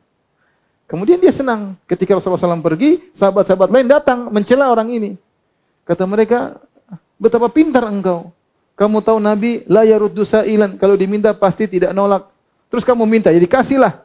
Kemudian 0.87 1.19
dia 1.19 1.35
senang. 1.35 1.75
Ketika 1.83 2.15
Rasulullah 2.15 2.39
SAW 2.39 2.63
pergi, 2.63 3.11
sahabat-sahabat 3.11 3.69
lain 3.75 3.91
datang 3.91 4.31
mencela 4.31 4.71
orang 4.71 4.87
ini. 4.95 5.11
Kata 5.83 6.07
mereka, 6.07 6.63
betapa 7.19 7.51
pintar 7.51 7.91
engkau. 7.91 8.31
Kamu 8.79 9.03
tahu 9.03 9.19
Nabi, 9.19 9.67
la 9.67 9.83
yaruddu 9.83 10.23
sa'ilan. 10.23 10.79
Kalau 10.79 10.95
diminta 10.95 11.35
pasti 11.35 11.67
tidak 11.67 11.91
nolak. 11.91 12.31
Terus 12.71 12.87
kamu 12.87 13.03
minta, 13.03 13.35
jadi 13.35 13.51
kasihlah. 13.51 13.99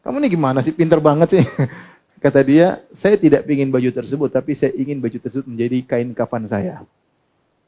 Kamu 0.00 0.16
ini 0.24 0.32
gimana 0.32 0.64
sih, 0.64 0.72
pintar 0.72 1.04
banget 1.04 1.36
sih. 1.36 1.44
Kata 2.24 2.40
dia, 2.40 2.80
saya 2.96 3.20
tidak 3.20 3.44
ingin 3.44 3.68
baju 3.68 3.92
tersebut, 3.92 4.32
tapi 4.32 4.56
saya 4.56 4.72
ingin 4.72 4.96
baju 4.96 5.20
tersebut 5.20 5.44
menjadi 5.44 5.76
kain 5.84 6.10
kafan 6.16 6.48
saya. 6.48 6.88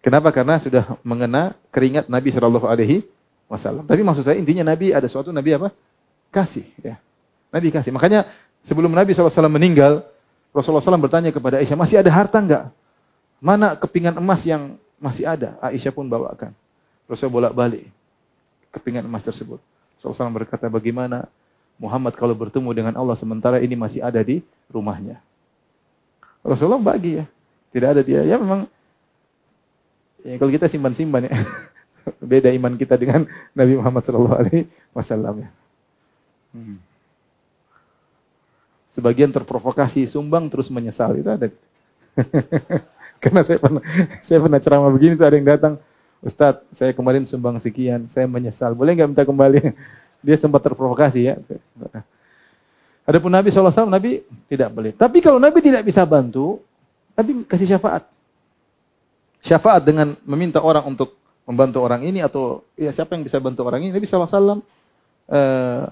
Kenapa? 0.00 0.32
Karena 0.32 0.56
sudah 0.56 0.96
mengena 1.04 1.52
keringat 1.68 2.08
Nabi 2.08 2.32
Shallallahu 2.32 2.64
Alaihi 2.64 3.04
Wasallam. 3.50 3.84
Tapi 3.84 4.00
maksud 4.00 4.24
saya 4.24 4.40
intinya 4.40 4.64
Nabi 4.64 4.96
ada 4.96 5.04
suatu 5.10 5.28
Nabi 5.34 5.58
apa? 5.58 5.68
Kasih. 6.32 6.64
Ya. 6.80 6.96
Nabi 7.50 7.74
kasih. 7.74 7.90
Makanya 7.90 8.30
sebelum 8.62 8.94
Nabi 8.94 9.10
SAW 9.10 9.50
meninggal, 9.50 10.06
Rasulullah 10.54 10.82
SAW 10.82 11.02
bertanya 11.02 11.34
kepada 11.34 11.58
Aisyah, 11.58 11.74
masih 11.74 11.98
ada 11.98 12.10
harta 12.14 12.38
enggak? 12.38 12.70
Mana 13.42 13.74
kepingan 13.74 14.14
emas 14.16 14.46
yang 14.46 14.78
masih 15.02 15.26
ada? 15.26 15.58
Aisyah 15.58 15.90
pun 15.90 16.06
bawakan. 16.06 16.54
Rasulullah 17.10 17.50
bolak-balik 17.50 17.90
kepingan 18.70 19.02
emas 19.02 19.26
tersebut. 19.26 19.58
Rasulullah 19.98 20.30
SAW 20.30 20.38
berkata, 20.38 20.70
bagaimana 20.70 21.26
Muhammad 21.74 22.14
kalau 22.14 22.38
bertemu 22.38 22.70
dengan 22.70 22.94
Allah 22.94 23.18
sementara 23.18 23.58
ini 23.58 23.74
masih 23.74 23.98
ada 23.98 24.22
di 24.22 24.46
rumahnya. 24.70 25.18
Rasulullah 26.46 26.80
bagi 26.80 27.18
ya. 27.18 27.26
Tidak 27.74 27.88
ada 27.98 28.02
dia. 28.06 28.22
Ya 28.22 28.38
memang 28.38 28.70
ya 30.24 30.36
kalau 30.40 30.50
kita 30.52 30.66
simpan-simpan 30.66 31.28
ya. 31.28 31.32
Beda 32.20 32.48
iman 32.50 32.74
kita 32.74 32.96
dengan 32.96 33.28
Nabi 33.52 33.76
Muhammad 33.76 34.02
sallallahu 34.02 34.38
alaihi 34.40 34.62
wasallam 34.96 35.46
ya. 35.46 35.48
Hmm. 36.56 36.76
Sebagian 38.90 39.30
terprovokasi 39.30 40.08
sumbang 40.10 40.50
terus 40.50 40.66
menyesal 40.72 41.14
itu 41.14 41.30
ada. 41.30 41.46
Karena 43.22 43.44
saya 43.44 43.58
pernah 43.60 43.82
saya 44.24 44.38
pernah 44.40 44.58
ceramah 44.58 44.90
begini 44.90 45.14
tuh 45.14 45.28
ada 45.28 45.36
yang 45.36 45.46
datang, 45.46 45.74
Ustadz, 46.24 46.66
saya 46.72 46.90
kemarin 46.96 47.22
sumbang 47.28 47.60
sekian, 47.60 48.08
saya 48.10 48.26
menyesal. 48.26 48.72
Boleh 48.74 48.96
nggak 48.96 49.08
minta 49.12 49.24
kembali? 49.24 49.60
Dia 50.26 50.36
sempat 50.36 50.60
terprovokasi 50.60 51.32
ya. 51.32 51.40
Adapun 53.08 53.32
Nabi 53.32 53.48
SAW, 53.48 53.88
Nabi 53.88 54.20
tidak 54.44 54.68
boleh. 54.68 54.92
Tapi 54.92 55.24
kalau 55.24 55.40
Nabi 55.40 55.64
tidak 55.64 55.80
bisa 55.80 56.04
bantu, 56.04 56.60
Nabi 57.16 57.44
kasih 57.48 57.76
syafaat. 57.76 58.04
Syafaat 59.40 59.82
dengan 59.84 60.16
meminta 60.28 60.60
orang 60.60 60.84
untuk 60.84 61.16
membantu 61.48 61.82
orang 61.82 62.04
ini 62.06 62.22
atau 62.22 62.62
ya 62.78 62.94
siapa 62.94 63.16
yang 63.16 63.24
bisa 63.24 63.40
bantu 63.40 63.66
orang 63.66 63.82
ini. 63.82 63.90
Nabi 63.90 64.06
SAW 64.06 64.62
eh, 65.26 65.84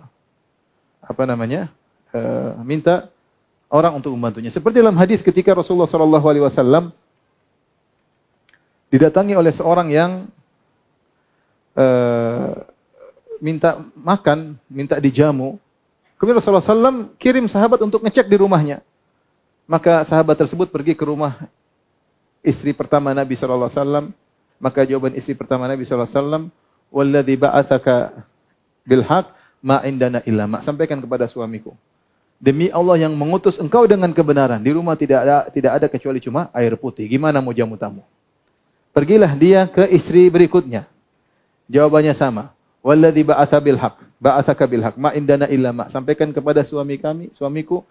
apa 1.03 1.23
namanya 1.25 1.73
eh, 2.13 2.53
minta 2.63 3.09
orang 3.73 3.99
untuk 3.99 4.13
membantunya. 4.13 4.53
Seperti 4.53 4.79
dalam 4.79 4.95
hadis 4.95 5.25
ketika 5.25 5.57
Rasulullah 5.57 5.89
SAW 5.89 6.93
didatangi 8.89 9.35
oleh 9.35 9.53
seorang 9.53 9.89
yang 9.91 10.31
eh, 11.75 12.53
minta 13.43 13.83
makan, 13.99 14.55
minta 14.71 14.95
dijamu. 15.03 15.59
Kemudian 16.19 16.39
Rasulullah 16.43 16.63
SAW 16.63 17.15
kirim 17.19 17.47
sahabat 17.47 17.79
untuk 17.83 18.03
ngecek 18.03 18.27
di 18.27 18.37
rumahnya. 18.39 18.83
Maka 19.69 20.03
sahabat 20.07 20.39
tersebut 20.39 20.73
pergi 20.73 20.97
ke 20.97 21.05
rumah 21.05 21.49
istri 22.43 22.73
pertama 22.73 23.13
Nabi 23.13 23.35
SAW. 23.35 24.13
Maka 24.59 24.83
jawaban 24.83 25.15
istri 25.15 25.39
pertama 25.39 25.71
Nabi 25.71 25.87
SAW, 25.87 26.51
Walladhi 26.91 27.37
ba'athaka 27.37 28.25
bilhaq 28.89 29.31
ma'indana 29.61 30.25
illa 30.25 30.49
ma. 30.49 30.59
Sampaikan 30.65 30.99
kepada 30.99 31.29
suamiku. 31.29 31.77
Demi 32.39 32.71
Allah 32.71 33.07
yang 33.07 33.15
mengutus 33.19 33.59
engkau 33.59 33.85
dengan 33.85 34.11
kebenaran. 34.15 34.63
Di 34.63 34.71
rumah 34.71 34.95
tidak 34.95 35.19
ada 35.27 35.37
tidak 35.51 35.73
ada 35.75 35.87
kecuali 35.91 36.19
cuma 36.23 36.49
air 36.55 36.75
putih. 36.79 37.05
Gimana 37.11 37.43
mau 37.43 37.51
jamu 37.51 37.75
tamu? 37.75 38.03
Pergilah 38.95 39.35
dia 39.35 39.67
ke 39.67 39.87
istri 39.91 40.31
berikutnya. 40.31 40.87
Jawabannya 41.69 42.15
sama. 42.17 42.55
Walladzi 42.79 43.27
ba'atsa 43.27 43.59
bil 43.59 43.77
haq, 43.77 44.01
ba'atsaka 44.23 44.65
bil 44.71 44.81
haq, 44.87 44.95
ma 44.97 45.11
illa 45.13 45.71
ma. 45.75 45.91
Sampaikan 45.91 46.31
kepada 46.31 46.63
suami 46.63 46.97
kami, 46.97 47.29
suamiku, 47.35 47.83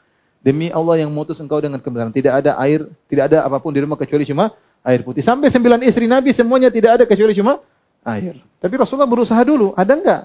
demi 0.48 0.72
Allah 0.72 1.04
yang 1.04 1.12
mutus 1.12 1.44
engkau 1.44 1.60
dengan 1.60 1.84
kebenaran. 1.84 2.16
Tidak 2.16 2.32
ada 2.32 2.56
air, 2.64 2.88
tidak 3.12 3.28
ada 3.28 3.44
apa 3.44 3.60
pun 3.60 3.76
di 3.76 3.84
rumah 3.84 4.00
kecuali 4.00 4.24
cuma 4.24 4.56
air 4.80 5.04
putih. 5.04 5.20
Sampai 5.20 5.52
sembilan 5.52 5.84
istri 5.84 6.08
Nabi 6.08 6.32
semuanya 6.32 6.72
tidak 6.72 6.92
ada 6.96 7.04
kecuali 7.04 7.36
cuma 7.36 7.60
air. 8.08 8.40
Tapi 8.64 8.74
Rasulullah 8.80 9.12
berusaha 9.12 9.44
dulu, 9.44 9.76
ada 9.76 9.92
enggak? 9.92 10.22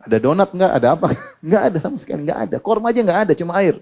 Ada 0.00 0.16
donat 0.16 0.48
enggak? 0.56 0.72
Ada 0.80 0.86
apa? 0.96 1.08
Enggak 1.44 1.62
ada 1.68 1.78
sama 1.84 1.96
sekali, 2.00 2.20
enggak 2.24 2.40
ada. 2.48 2.56
Korma 2.56 2.88
aja 2.88 3.00
enggak 3.04 3.20
ada, 3.28 3.32
cuma 3.36 3.52
air. 3.60 3.76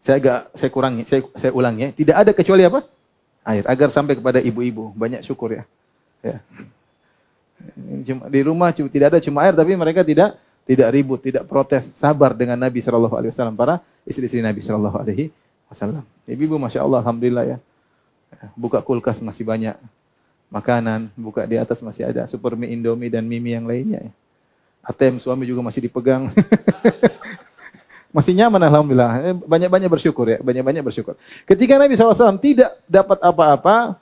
Saya 0.00 0.16
agak 0.18 0.40
saya 0.56 0.70
kurangi, 0.72 1.02
saya, 1.06 1.20
saya 1.38 1.52
ulangi 1.54 1.80
ya. 1.86 1.90
Tidak 1.94 2.16
ada 2.16 2.30
kecuali 2.34 2.66
apa? 2.66 2.82
Air. 3.46 3.64
Agar 3.68 3.92
sampai 3.94 4.16
kepada 4.18 4.40
ibu-ibu. 4.42 4.90
Banyak 4.96 5.22
syukur 5.22 5.54
ya. 5.54 5.62
Ya. 6.24 6.40
Cuma, 8.08 8.26
di 8.32 8.40
rumah 8.40 8.72
tidak 8.72 9.06
ada 9.14 9.18
cuma 9.20 9.44
air, 9.44 9.52
tapi 9.52 9.76
mereka 9.76 10.00
tidak 10.00 10.40
tidak 10.70 10.88
ribut, 10.94 11.18
tidak 11.18 11.50
protes, 11.50 11.90
sabar 11.98 12.30
dengan 12.30 12.54
Nabi 12.54 12.78
Shallallahu 12.78 13.10
Alaihi 13.18 13.34
Wasallam 13.34 13.58
para 13.58 13.82
istri-istri 14.06 14.38
Nabi 14.38 14.62
Shallallahu 14.62 15.02
Alaihi 15.02 15.34
Wasallam. 15.66 16.06
Ibu-ibu, 16.30 16.62
masya 16.62 16.86
Allah, 16.86 17.02
alhamdulillah 17.02 17.44
ya. 17.50 17.58
Buka 18.54 18.78
kulkas 18.78 19.18
masih 19.18 19.42
banyak 19.42 19.74
makanan, 20.46 21.10
buka 21.18 21.42
di 21.42 21.58
atas 21.58 21.82
masih 21.82 22.06
ada 22.06 22.22
super 22.30 22.54
mie 22.54 22.70
Indomie 22.70 23.10
dan 23.10 23.26
-mie 23.26 23.58
yang 23.58 23.66
lainnya. 23.66 23.98
Ya. 24.06 24.12
ATM 24.86 25.18
suami 25.18 25.42
juga 25.42 25.58
masih 25.58 25.90
dipegang. 25.90 26.30
masih 28.16 28.30
nyaman 28.38 28.62
alhamdulillah. 28.62 29.12
Eh, 29.26 29.34
banyak-banyak 29.42 29.90
bersyukur 29.90 30.30
ya, 30.30 30.38
banyak-banyak 30.38 30.86
bersyukur. 30.86 31.18
Ketika 31.50 31.82
Nabi 31.82 31.98
SAW 31.98 32.38
tidak 32.38 32.78
dapat 32.86 33.18
apa-apa, 33.18 33.98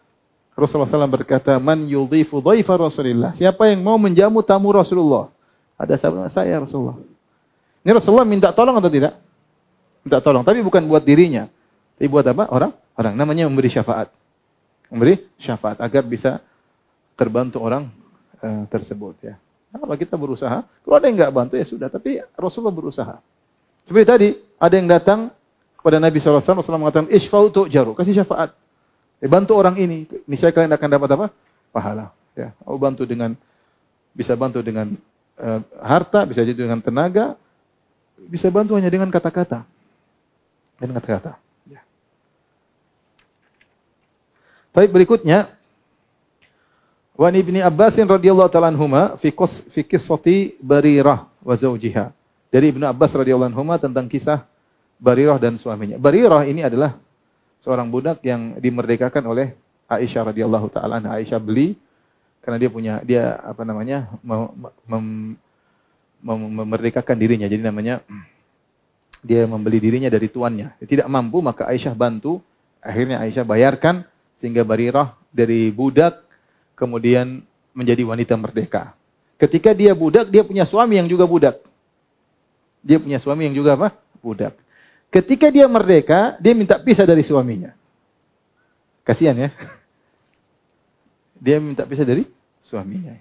Rasulullah 0.52 0.90
SAW 0.90 1.08
berkata, 1.08 1.56
Man 1.56 1.88
yudhifu 1.88 2.44
dhaifa 2.44 2.76
Rasulullah. 2.76 3.32
Siapa 3.32 3.72
yang 3.72 3.80
mau 3.80 3.96
menjamu 3.96 4.44
tamu 4.44 4.68
Rasulullah? 4.68 5.32
Ada 5.78 5.94
sahabat 5.94 6.28
saya 6.34 6.58
Rasulullah. 6.58 6.98
Ini 7.86 7.94
Rasulullah 7.94 8.26
minta 8.26 8.50
tolong 8.50 8.74
atau 8.74 8.90
tidak? 8.90 9.14
Minta 10.02 10.18
tolong. 10.18 10.42
Tapi 10.42 10.58
bukan 10.60 10.82
buat 10.90 11.06
dirinya. 11.06 11.46
Tapi 11.94 12.06
buat 12.10 12.26
apa? 12.26 12.50
Orang? 12.50 12.74
Orang. 12.98 13.14
Namanya 13.14 13.46
memberi 13.46 13.70
syafaat. 13.70 14.10
Memberi 14.90 15.22
syafaat. 15.38 15.78
Agar 15.78 16.02
bisa 16.02 16.42
terbantu 17.14 17.62
orang 17.62 17.86
uh, 18.42 18.66
tersebut. 18.66 19.14
ya. 19.22 19.38
Kalau 19.70 19.94
kita 19.94 20.18
berusaha, 20.18 20.66
kalau 20.66 20.94
ada 20.98 21.06
yang 21.06 21.16
nggak 21.22 21.32
bantu 21.32 21.54
ya 21.54 21.64
sudah. 21.64 21.86
Tapi 21.86 22.18
Rasulullah 22.34 22.74
berusaha. 22.74 23.14
Seperti 23.86 24.04
tadi, 24.04 24.28
ada 24.58 24.74
yang 24.74 24.88
datang 24.90 25.30
kepada 25.78 25.96
Nabi 26.02 26.18
SAW, 26.18 26.42
Rasulullah 26.42 26.82
mengatakan, 26.90 27.08
Ishfa'u 27.08 27.70
jaru. 27.70 27.94
Kasih 27.94 28.20
syafaat. 28.20 28.52
Eh, 29.18 29.30
bantu 29.30 29.54
orang 29.56 29.78
ini, 29.78 30.04
niscaya 30.26 30.52
kalian 30.52 30.74
akan 30.74 30.88
dapat 30.90 31.08
apa? 31.14 31.26
Pahala. 31.72 32.12
Ya, 32.36 32.54
aku 32.62 32.76
bantu 32.78 33.02
dengan 33.02 33.34
bisa 34.14 34.34
bantu 34.38 34.62
dengan 34.62 34.94
uh, 35.38 35.60
harta, 35.80 36.26
bisa 36.26 36.42
jadi 36.42 36.58
dengan 36.58 36.82
tenaga, 36.82 37.38
bisa 38.28 38.50
bantu 38.50 38.74
hanya 38.74 38.90
dengan 38.90 39.08
kata-kata. 39.08 39.62
Dengan 40.78 40.98
kata-kata. 40.98 41.38
Ya. 41.66 41.82
Tapi 44.74 44.86
berikutnya, 44.90 45.50
Wan 47.18 47.34
ibni 47.34 47.58
Abbasin 47.58 48.06
radhiyallahu 48.06 48.46
taala 48.46 48.70
anhuma 48.70 49.18
fi 49.18 49.34
qis 49.34 49.66
fi 49.74 49.82
qissati 49.82 50.54
Barirah 50.62 51.26
wa 51.42 51.50
zawjiha. 51.50 52.14
Dari 52.48 52.70
Ibnu 52.70 52.86
Abbas 52.86 53.10
radhiyallahu 53.10 53.50
anhuma 53.50 53.74
tentang 53.74 54.06
kisah 54.06 54.46
Barirah 55.02 55.34
dan 55.34 55.58
suaminya. 55.58 55.98
Barirah 55.98 56.46
ini 56.46 56.62
adalah 56.62 56.94
seorang 57.58 57.90
budak 57.90 58.22
yang 58.22 58.54
dimerdekakan 58.62 59.26
oleh 59.26 59.58
Aisyah 59.90 60.30
radhiyallahu 60.30 60.70
taala 60.70 61.02
Aisyah 61.02 61.42
beli 61.42 61.74
karena 62.42 62.56
dia 62.56 62.70
punya 62.70 62.94
dia 63.04 63.36
apa 63.42 63.62
namanya 63.66 64.08
mem, 64.24 64.40
mem, 64.88 65.04
mem, 66.22 66.40
memerdekakan 66.62 67.16
dirinya. 67.18 67.46
Jadi 67.50 67.62
namanya 67.62 68.00
dia 69.20 69.44
membeli 69.44 69.82
dirinya 69.82 70.08
dari 70.08 70.30
tuannya. 70.30 70.78
Dia 70.82 70.88
tidak 70.88 71.06
mampu 71.10 71.42
maka 71.42 71.66
Aisyah 71.66 71.94
bantu. 71.94 72.40
Akhirnya 72.78 73.18
Aisyah 73.20 73.44
bayarkan 73.44 74.06
sehingga 74.38 74.62
Barirah 74.62 75.18
dari 75.34 75.68
budak 75.74 76.22
kemudian 76.78 77.42
menjadi 77.74 78.02
wanita 78.06 78.34
merdeka. 78.38 78.94
Ketika 79.38 79.70
dia 79.70 79.94
budak, 79.94 80.26
dia 80.30 80.42
punya 80.42 80.66
suami 80.66 80.98
yang 80.98 81.06
juga 81.06 81.22
budak. 81.22 81.62
Dia 82.82 82.98
punya 82.98 83.22
suami 83.22 83.46
yang 83.46 83.54
juga 83.54 83.78
apa? 83.78 83.94
Budak. 84.18 84.54
Ketika 85.14 85.50
dia 85.50 85.70
merdeka, 85.70 86.34
dia 86.42 86.58
minta 86.58 86.74
pisah 86.74 87.06
dari 87.06 87.22
suaminya. 87.22 87.70
Kasihan 89.06 89.38
ya. 89.38 89.50
Dia 91.38 91.62
minta 91.62 91.86
pisah 91.86 92.06
dari 92.06 92.26
suaminya. 92.62 93.14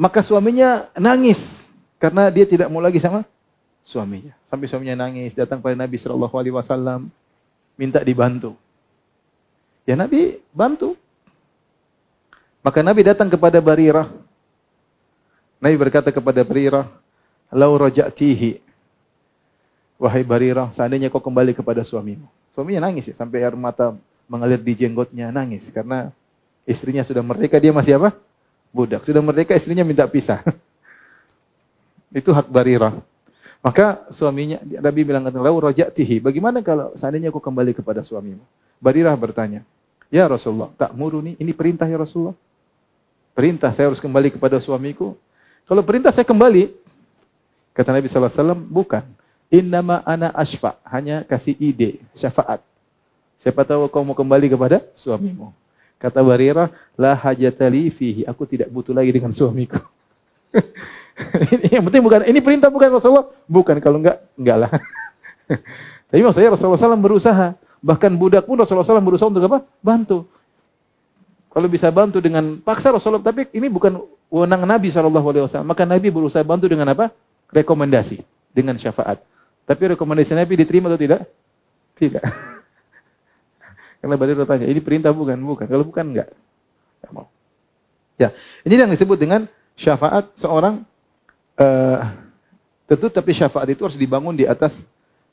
Maka 0.00 0.24
suaminya 0.24 0.88
nangis 0.96 1.68
karena 2.00 2.32
dia 2.32 2.48
tidak 2.48 2.72
mau 2.72 2.80
lagi 2.80 2.96
sama 2.96 3.26
suaminya. 3.84 4.32
Sampai 4.48 4.66
suaminya 4.70 5.04
nangis, 5.06 5.36
datang 5.36 5.60
pada 5.60 5.76
Nabi 5.76 6.00
Shallallahu 6.00 6.34
Alaihi 6.38 6.54
Wasallam, 6.56 7.12
minta 7.76 8.00
dibantu. 8.00 8.56
Ya 9.84 9.98
Nabi 9.98 10.38
bantu. 10.54 10.94
Maka 12.60 12.84
Nabi 12.84 13.00
datang 13.04 13.28
kepada 13.28 13.58
Barirah. 13.58 14.08
Nabi 15.60 15.76
berkata 15.76 16.12
kepada 16.12 16.44
Barirah, 16.44 16.88
"Lau 17.52 17.76
raja'tihi." 17.76 18.60
Wahai 20.00 20.24
Barirah, 20.24 20.72
seandainya 20.72 21.12
kau 21.12 21.20
kembali 21.20 21.52
kepada 21.52 21.84
suamimu. 21.84 22.24
Suaminya 22.56 22.88
nangis 22.88 23.12
ya, 23.12 23.14
sampai 23.16 23.44
air 23.44 23.52
mata 23.52 23.92
mengalir 24.24 24.56
di 24.56 24.72
jenggotnya, 24.72 25.28
nangis 25.28 25.68
karena 25.68 26.08
istrinya 26.68 27.04
sudah 27.04 27.24
merdeka, 27.24 27.56
dia 27.60 27.72
masih 27.72 27.96
apa? 28.00 28.16
Budak. 28.70 29.02
Sudah 29.02 29.22
merdeka, 29.24 29.56
istrinya 29.56 29.82
minta 29.82 30.06
pisah. 30.06 30.42
Itu 32.10 32.34
hak 32.34 32.50
Barirah. 32.50 32.98
Maka 33.60 34.08
suaminya, 34.08 34.56
Nabi 34.64 35.04
bilang, 35.04 35.28
Lau 35.28 35.60
raja'tihi. 35.60 36.24
Bagaimana 36.24 36.64
kalau 36.64 36.96
seandainya 36.96 37.28
aku 37.28 37.38
kembali 37.38 37.76
kepada 37.76 38.00
suamimu? 38.00 38.40
Barirah 38.80 39.12
bertanya, 39.14 39.60
Ya 40.08 40.26
Rasulullah, 40.26 40.72
tak 40.74 40.90
muruni, 40.96 41.36
ini 41.38 41.52
perintah 41.54 41.86
ya 41.86 42.00
Rasulullah. 42.00 42.34
Perintah 43.30 43.70
saya 43.70 43.92
harus 43.92 44.02
kembali 44.02 44.34
kepada 44.34 44.58
suamiku. 44.58 45.14
Kalau 45.68 45.86
perintah 45.86 46.10
saya 46.10 46.26
kembali, 46.26 46.72
kata 47.76 47.94
Nabi 47.94 48.10
SAW, 48.10 48.58
bukan. 48.58 49.06
Innama 49.50 50.02
ana 50.02 50.34
ashfa. 50.34 50.78
Hanya 50.82 51.22
kasih 51.22 51.54
ide, 51.58 52.02
syafaat. 52.14 52.58
Siapa 53.38 53.64
tahu 53.64 53.86
kau 53.88 54.02
mau 54.02 54.18
kembali 54.18 54.50
kepada 54.50 54.82
suamimu. 54.92 55.54
Kata 56.00 56.24
Barirah, 56.24 56.72
la 56.96 57.12
hajatali 57.12 57.92
fihi. 57.92 58.24
Aku 58.24 58.48
tidak 58.48 58.72
butuh 58.72 58.96
lagi 58.96 59.12
dengan 59.12 59.36
suamiku. 59.36 59.84
yang 61.76 61.84
penting 61.84 62.00
bukan, 62.00 62.24
ini 62.24 62.40
perintah 62.40 62.72
bukan 62.72 62.96
Rasulullah. 62.96 63.28
Bukan, 63.44 63.76
kalau 63.84 64.00
enggak, 64.00 64.24
enggak 64.32 64.56
lah. 64.64 64.70
Tapi 66.08 66.24
maksudnya 66.24 66.56
Rasulullah 66.56 66.80
SAW 66.80 66.96
berusaha. 66.96 67.52
Bahkan 67.84 68.16
budak 68.16 68.48
pun 68.48 68.56
Rasulullah 68.56 68.88
SAW 68.88 69.04
berusaha 69.04 69.28
untuk 69.28 69.44
apa? 69.44 69.60
Bantu. 69.84 70.24
Kalau 71.52 71.68
bisa 71.68 71.92
bantu 71.92 72.22
dengan 72.24 72.56
paksa 72.64 72.94
Rasulullah, 72.94 73.26
tapi 73.26 73.50
ini 73.50 73.66
bukan 73.66 74.00
wewenang 74.32 74.64
Nabi 74.64 74.88
SAW. 74.88 75.66
Maka 75.66 75.82
Nabi 75.84 76.08
berusaha 76.08 76.40
bantu 76.46 76.70
dengan 76.70 76.88
apa? 76.88 77.12
Rekomendasi, 77.52 78.22
dengan 78.54 78.78
syafaat. 78.80 79.20
Tapi 79.68 79.98
rekomendasi 79.98 80.32
Nabi 80.32 80.64
diterima 80.64 80.88
atau 80.88 80.96
tidak? 80.96 81.26
Tidak. 81.98 82.24
Karena 84.00 84.16
Badr 84.16 84.48
tanya, 84.48 84.66
ini 84.66 84.80
perintah 84.80 85.12
bukan? 85.12 85.36
Bukan. 85.36 85.68
Kalau 85.68 85.84
bukan, 85.84 86.04
enggak. 86.16 86.28
Enggak 87.00 87.12
mau. 87.12 87.26
Ya, 88.16 88.32
ini 88.64 88.76
yang 88.76 88.92
disebut 88.92 89.16
dengan 89.16 89.48
syafaat 89.76 90.28
seorang 90.36 90.84
uh, 91.56 91.98
tentu 92.84 93.08
tapi 93.08 93.32
syafaat 93.32 93.68
itu 93.72 93.80
harus 93.80 93.96
dibangun 93.96 94.36
di 94.36 94.44
atas 94.44 94.84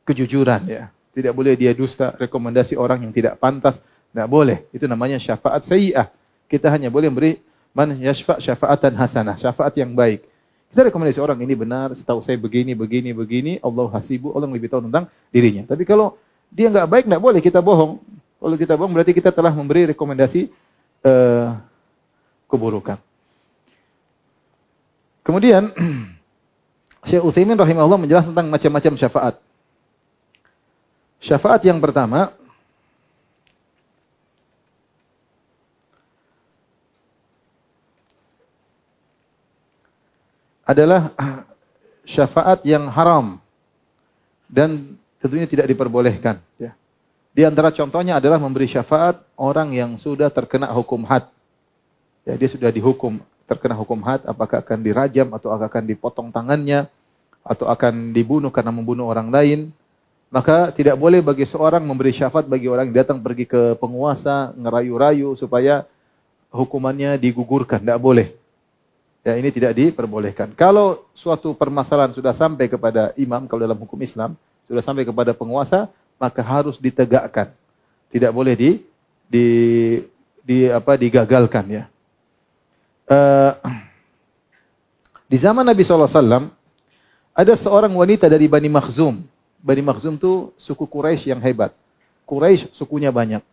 kejujuran 0.07 0.63
ya. 0.67 0.83
Tidak 1.11 1.33
boleh 1.35 1.57
dia 1.59 1.75
dusta 1.75 2.15
rekomendasi 2.15 2.79
orang 2.79 3.03
yang 3.03 3.11
tidak 3.11 3.35
pantas. 3.41 3.83
Tidak 4.13 4.27
boleh. 4.29 4.63
Itu 4.71 4.87
namanya 4.87 5.19
syafaat 5.19 5.67
sayyi'ah. 5.67 6.07
Kita 6.47 6.71
hanya 6.71 6.87
boleh 6.87 7.11
memberi 7.11 7.43
man 7.75 7.91
yashfa' 7.97 8.39
syafaatan 8.39 8.95
hasanah, 8.95 9.35
syafaat 9.35 9.75
yang 9.75 9.91
baik. 9.91 10.23
Kita 10.71 10.87
rekomendasi 10.87 11.19
orang 11.23 11.39
ini 11.43 11.55
benar, 11.55 11.95
setahu 11.95 12.19
saya 12.19 12.35
begini, 12.35 12.75
begini, 12.75 13.15
begini, 13.15 13.57
Allah 13.63 13.87
hasibu, 13.93 14.35
Allah 14.35 14.47
lebih 14.51 14.67
tahu 14.67 14.83
tentang 14.87 15.07
dirinya. 15.31 15.63
Tapi 15.67 15.83
kalau 15.87 16.15
dia 16.51 16.71
nggak 16.71 16.87
baik, 16.87 17.03
nggak 17.07 17.23
boleh 17.23 17.39
kita 17.39 17.59
bohong. 17.59 17.99
Kalau 18.37 18.55
kita 18.55 18.73
bohong 18.77 18.93
berarti 18.93 19.13
kita 19.17 19.33
telah 19.33 19.49
memberi 19.49 19.89
rekomendasi 19.93 20.53
uh, 21.01 21.57
keburukan. 22.45 23.01
Kemudian 25.25 25.73
Syekh 27.07 27.23
Utsaimin 27.25 27.57
rahimahullah 27.57 27.99
menjelaskan 27.99 28.31
tentang 28.31 28.49
macam-macam 28.53 28.93
syafaat. 28.95 29.35
Syafaat 31.17 31.61
yang 31.65 31.81
pertama 31.81 32.29
adalah 40.67 41.15
syafaat 42.03 42.59
yang 42.67 42.91
haram 42.91 43.39
dan 44.51 44.99
tentunya 45.19 45.47
tidak 45.47 45.71
diperbolehkan. 45.71 46.43
Ya. 46.59 46.75
Di 47.37 47.45
antara 47.45 47.69
contohnya 47.69 48.17
adalah 48.17 48.41
memberi 48.41 48.65
syafaat 48.65 49.21
orang 49.37 49.69
yang 49.69 49.93
sudah 49.93 50.33
terkena 50.33 50.73
hukum 50.73 51.05
had. 51.05 51.29
Ya, 52.25 52.33
dia 52.33 52.49
sudah 52.49 52.73
dihukum 52.73 53.21
terkena 53.45 53.77
hukum 53.77 54.01
had, 54.01 54.25
apakah 54.25 54.57
akan 54.65 54.81
dirajam 54.81 55.29
atau 55.37 55.53
akan 55.53 55.85
dipotong 55.85 56.33
tangannya 56.33 56.89
atau 57.45 57.69
akan 57.69 58.09
dibunuh 58.09 58.49
karena 58.49 58.73
membunuh 58.73 59.05
orang 59.05 59.29
lain. 59.29 59.69
Maka 60.33 60.73
tidak 60.73 60.97
boleh 60.97 61.21
bagi 61.21 61.45
seorang 61.45 61.85
memberi 61.85 62.09
syafaat 62.09 62.49
bagi 62.49 62.65
orang 62.65 62.89
yang 62.89 63.05
datang 63.05 63.21
pergi 63.21 63.45
ke 63.45 63.77
penguasa, 63.77 64.57
ngerayu-rayu 64.57 65.37
supaya 65.37 65.85
hukumannya 66.49 67.21
digugurkan. 67.21 67.85
Tidak 67.85 68.01
boleh. 68.01 68.33
Ya, 69.21 69.37
ini 69.37 69.53
tidak 69.53 69.77
diperbolehkan. 69.77 70.57
Kalau 70.57 71.05
suatu 71.13 71.53
permasalahan 71.53 72.17
sudah 72.17 72.33
sampai 72.33 72.65
kepada 72.65 73.13
imam, 73.13 73.45
kalau 73.45 73.61
dalam 73.61 73.77
hukum 73.77 74.01
Islam, 74.01 74.33
sudah 74.65 74.81
sampai 74.81 75.05
kepada 75.05 75.37
penguasa, 75.37 75.85
maka 76.17 76.41
harus 76.41 76.81
ditegakkan. 76.81 77.53
Tidak 78.09 78.33
boleh 78.33 78.53
di, 78.57 78.69
di, 79.29 79.45
di 80.41 80.57
apa, 80.69 80.97
digagalkan 80.97 81.65
ya. 81.69 81.83
Uh, 83.07 83.53
di 85.31 85.37
zaman 85.39 85.63
Nabi 85.63 85.85
SAW, 85.85 86.51
ada 87.37 87.53
seorang 87.53 87.93
wanita 87.93 88.25
dari 88.25 88.49
Bani 88.49 88.67
Makhzum. 88.67 89.21
Bani 89.61 89.81
Makhzum 89.85 90.17
itu 90.17 90.49
suku 90.57 90.89
Quraisy 90.89 91.29
yang 91.29 91.41
hebat. 91.41 91.69
Quraisy 92.25 92.73
sukunya 92.73 93.13
banyak. 93.13 93.45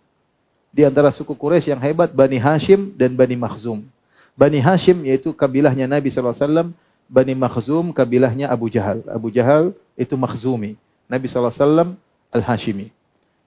Di 0.75 0.83
antara 0.83 1.13
suku 1.13 1.37
Quraisy 1.37 1.71
yang 1.71 1.83
hebat, 1.85 2.11
Bani 2.11 2.41
Hashim 2.41 2.91
dan 2.97 3.15
Bani 3.15 3.37
Makhzum. 3.39 3.85
Bani 4.35 4.59
Hashim 4.59 5.07
yaitu 5.07 5.31
kabilahnya 5.31 5.87
Nabi 5.87 6.11
SAW. 6.11 6.73
Bani 7.07 7.35
Makhzum 7.37 7.93
kabilahnya 7.93 8.51
Abu 8.51 8.67
Jahal. 8.73 9.05
Abu 9.07 9.29
Jahal 9.31 9.71
itu 9.95 10.17
Makhzumi. 10.19 10.75
Nabi 11.07 11.29
SAW 11.29 11.95
Al-Hashimi. 12.35 12.91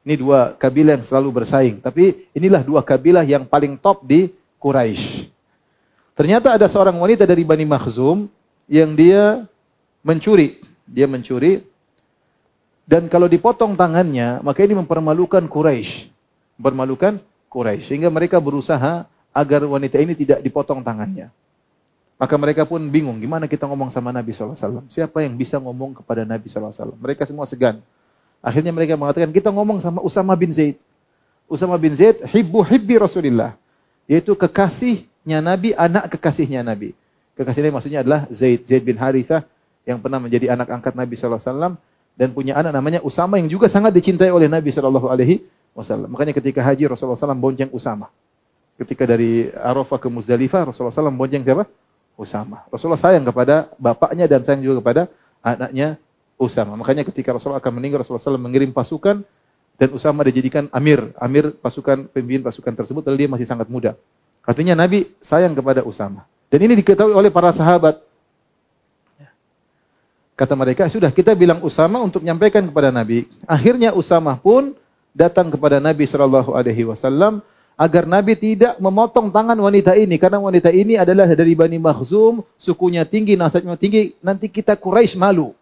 Ini 0.07 0.15
dua 0.15 0.55
kabilah 0.55 0.95
yang 0.95 1.03
selalu 1.03 1.43
bersaing. 1.43 1.83
Tapi 1.83 2.31
inilah 2.31 2.63
dua 2.63 2.79
kabilah 2.79 3.27
yang 3.27 3.43
paling 3.43 3.75
top 3.75 4.07
di 4.07 4.31
Quraisy. 4.55 5.27
Ternyata 6.15 6.55
ada 6.55 6.65
seorang 6.71 6.95
wanita 6.95 7.27
dari 7.27 7.43
Bani 7.43 7.67
Makhzum 7.67 8.31
yang 8.71 8.95
dia 8.95 9.43
mencuri. 9.99 10.63
Dia 10.87 11.05
mencuri. 11.11 11.59
Dan 12.87 13.11
kalau 13.11 13.27
dipotong 13.27 13.75
tangannya, 13.75 14.39
maka 14.39 14.63
ini 14.63 14.79
mempermalukan 14.79 15.43
Quraisy. 15.43 16.07
Mempermalukan 16.55 17.19
Quraisy. 17.51 17.83
Sehingga 17.83 18.07
mereka 18.07 18.39
berusaha 18.39 19.03
agar 19.35 19.61
wanita 19.67 19.99
ini 19.99 20.15
tidak 20.15 20.39
dipotong 20.39 20.79
tangannya. 20.79 21.27
Maka 22.17 22.33
mereka 22.39 22.65
pun 22.65 22.81
bingung, 22.89 23.21
gimana 23.21 23.45
kita 23.45 23.69
ngomong 23.69 23.93
sama 23.93 24.09
Nabi 24.09 24.33
SAW? 24.33 24.89
Siapa 24.89 25.21
yang 25.21 25.37
bisa 25.37 25.61
ngomong 25.61 26.01
kepada 26.01 26.25
Nabi 26.25 26.49
SAW? 26.49 26.97
Mereka 26.97 27.29
semua 27.29 27.45
segan. 27.45 27.77
Akhirnya 28.43 28.71
mereka 28.71 28.93
mengatakan, 28.95 29.29
kita 29.33 29.49
ngomong 29.49 29.81
sama 29.81 29.99
Usama 29.99 30.33
bin 30.37 30.53
Zaid. 30.53 30.77
Usama 31.49 31.75
bin 31.75 31.95
Zaid, 31.95 32.21
hibbu 32.23 32.63
hibbi 32.63 32.95
Rasulillah. 33.01 33.55
Yaitu 34.07 34.35
kekasihnya 34.37 35.43
Nabi, 35.43 35.75
anak 35.75 36.15
kekasihnya 36.15 36.63
Nabi. 36.63 36.95
Kekasihnya 37.35 37.71
maksudnya 37.73 37.99
adalah 38.01 38.25
Zaid, 38.31 38.63
Zaid 38.63 38.83
bin 38.85 38.95
Harithah, 38.95 39.43
yang 39.87 39.99
pernah 39.99 40.19
menjadi 40.19 40.51
anak 40.53 40.67
angkat 40.67 40.93
Nabi 40.95 41.13
SAW. 41.15 41.75
Dan 42.17 42.33
punya 42.33 42.57
anak 42.57 42.73
namanya 42.73 42.99
Usama 43.05 43.37
yang 43.37 43.45
juga 43.45 43.69
sangat 43.69 43.93
dicintai 43.93 44.33
oleh 44.33 44.49
Nabi 44.49 44.73
SAW. 44.73 45.05
Makanya 46.09 46.33
ketika 46.33 46.65
haji 46.65 46.89
Rasulullah 46.89 47.19
SAW 47.19 47.37
bonceng 47.37 47.69
Usama. 47.69 48.09
Ketika 48.77 49.05
dari 49.05 49.49
Arafah 49.53 49.97
ke 50.01 50.09
Muzdalifah, 50.09 50.69
Rasulullah 50.69 50.93
SAW 50.93 51.13
bonceng 51.13 51.45
siapa? 51.45 51.65
Usama. 52.17 52.65
Rasulullah 52.73 52.97
sayang 52.97 53.21
kepada 53.21 53.69
bapaknya 53.77 54.25
dan 54.25 54.41
sayang 54.41 54.65
juga 54.65 54.81
kepada 54.81 55.01
anaknya 55.45 56.01
Usama. 56.37 56.77
Makanya 56.77 57.01
ketika 57.01 57.33
Rasulullah 57.33 57.57
akan 57.57 57.73
meninggal, 57.81 58.05
Rasulullah 58.05 58.37
SAW 58.37 58.37
mengirim 58.37 58.69
pasukan 58.69 59.25
dan 59.77 59.89
Usama 59.93 60.21
dijadikan 60.25 60.69
amir, 60.69 61.13
amir 61.17 61.53
pasukan 61.57 62.05
pemimpin 62.09 62.45
pasukan 62.45 62.73
tersebut, 62.77 63.01
lalu 63.09 63.25
dia 63.25 63.29
masih 63.29 63.45
sangat 63.49 63.67
muda. 63.69 63.97
Artinya 64.45 64.77
Nabi 64.77 65.11
sayang 65.21 65.57
kepada 65.57 65.81
Usama. 65.83 66.25
Dan 66.47 66.63
ini 66.63 66.79
diketahui 66.79 67.11
oleh 67.11 67.33
para 67.33 67.51
sahabat. 67.51 67.99
Kata 70.37 70.53
mereka, 70.53 70.85
sudah 70.85 71.09
kita 71.09 71.33
bilang 71.33 71.59
Usama 71.65 71.97
untuk 71.99 72.21
menyampaikan 72.21 72.61
kepada 72.69 72.93
Nabi. 72.93 73.25
Akhirnya 73.49 73.91
Usama 73.97 74.37
pun 74.37 74.77
datang 75.17 75.49
kepada 75.49 75.81
Nabi 75.81 76.05
Shallallahu 76.05 76.53
Alaihi 76.53 76.85
Wasallam 76.85 77.41
agar 77.77 78.05
Nabi 78.05 78.37
tidak 78.37 78.77
memotong 78.77 79.29
tangan 79.29 79.57
wanita 79.57 79.93
ini 79.97 80.17
karena 80.17 80.41
wanita 80.41 80.69
ini 80.69 80.97
adalah 80.97 81.29
dari 81.29 81.53
Bani 81.53 81.77
Makhzum, 81.77 82.41
sukunya 82.57 83.05
tinggi, 83.05 83.37
nasabnya 83.37 83.77
tinggi, 83.77 84.17
nanti 84.21 84.49
kita 84.49 84.77
Quraisy 84.77 85.17
malu. 85.17 85.53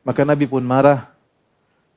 Maka 0.00 0.24
Nabi 0.24 0.48
pun 0.48 0.64
marah. 0.64 1.12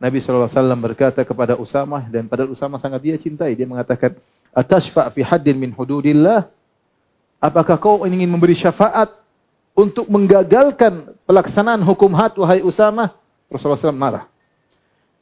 Nabi 0.02 0.20
SAW 0.20 0.50
berkata 0.84 1.24
kepada 1.24 1.56
Usama 1.56 2.04
dan 2.12 2.28
pada 2.28 2.44
Usama 2.44 2.76
sangat 2.76 3.00
dia 3.00 3.16
cintai. 3.16 3.56
Dia 3.56 3.64
mengatakan, 3.64 4.20
Atashfa' 4.52 5.08
fi 5.16 5.24
haddin 5.24 5.56
min 5.56 5.72
hududillah. 5.72 6.46
Apakah 7.40 7.76
kau 7.80 8.04
ingin 8.04 8.28
memberi 8.28 8.56
syafaat 8.56 9.12
untuk 9.76 10.08
menggagalkan 10.08 11.12
pelaksanaan 11.26 11.82
hukum 11.82 12.12
had 12.14 12.36
wahai 12.36 12.60
Usama? 12.64 13.16
Rasulullah 13.48 13.80
SAW 13.80 13.96
marah. 13.96 14.24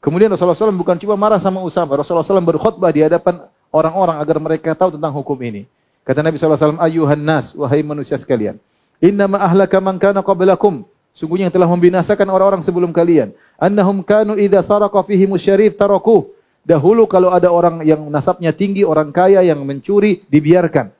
Kemudian 0.01 0.33
Rasulullah 0.33 0.57
SAW 0.57 0.73
bukan 0.73 0.97
cuma 0.97 1.13
marah 1.13 1.37
sama 1.37 1.61
Usama, 1.61 1.93
Rasulullah 1.93 2.25
SAW 2.25 2.41
berkhutbah 2.41 2.89
di 2.89 3.05
hadapan 3.05 3.45
orang-orang 3.69 4.17
agar 4.17 4.37
mereka 4.41 4.69
tahu 4.73 4.97
tentang 4.97 5.13
hukum 5.13 5.37
ini. 5.45 5.69
Kata 6.01 6.25
Nabi 6.25 6.41
SAW, 6.41 6.81
ayuhan 6.81 7.21
nas, 7.21 7.53
wahai 7.53 7.85
manusia 7.85 8.17
sekalian. 8.17 8.57
Innama 8.97 9.37
ahlaka 9.37 9.77
man 9.77 10.01
kana 10.01 10.25
qablakum. 10.25 10.81
Sungguhnya 11.11 11.51
yang 11.51 11.55
telah 11.55 11.67
membinasakan 11.67 12.23
orang-orang 12.31 12.63
sebelum 12.63 12.95
kalian. 12.95 13.35
Annahum 13.59 13.99
kanu 13.99 14.39
idza 14.39 14.63
saraqa 14.63 15.03
fihim 15.03 15.35
syarif 15.35 15.75
tarakuh. 15.75 16.31
Dahulu 16.63 17.03
kalau 17.09 17.33
ada 17.33 17.51
orang 17.51 17.83
yang 17.83 17.99
nasabnya 18.07 18.55
tinggi, 18.55 18.87
orang 18.87 19.11
kaya 19.11 19.43
yang 19.43 19.59
mencuri, 19.67 20.23
dibiarkan. 20.31 20.93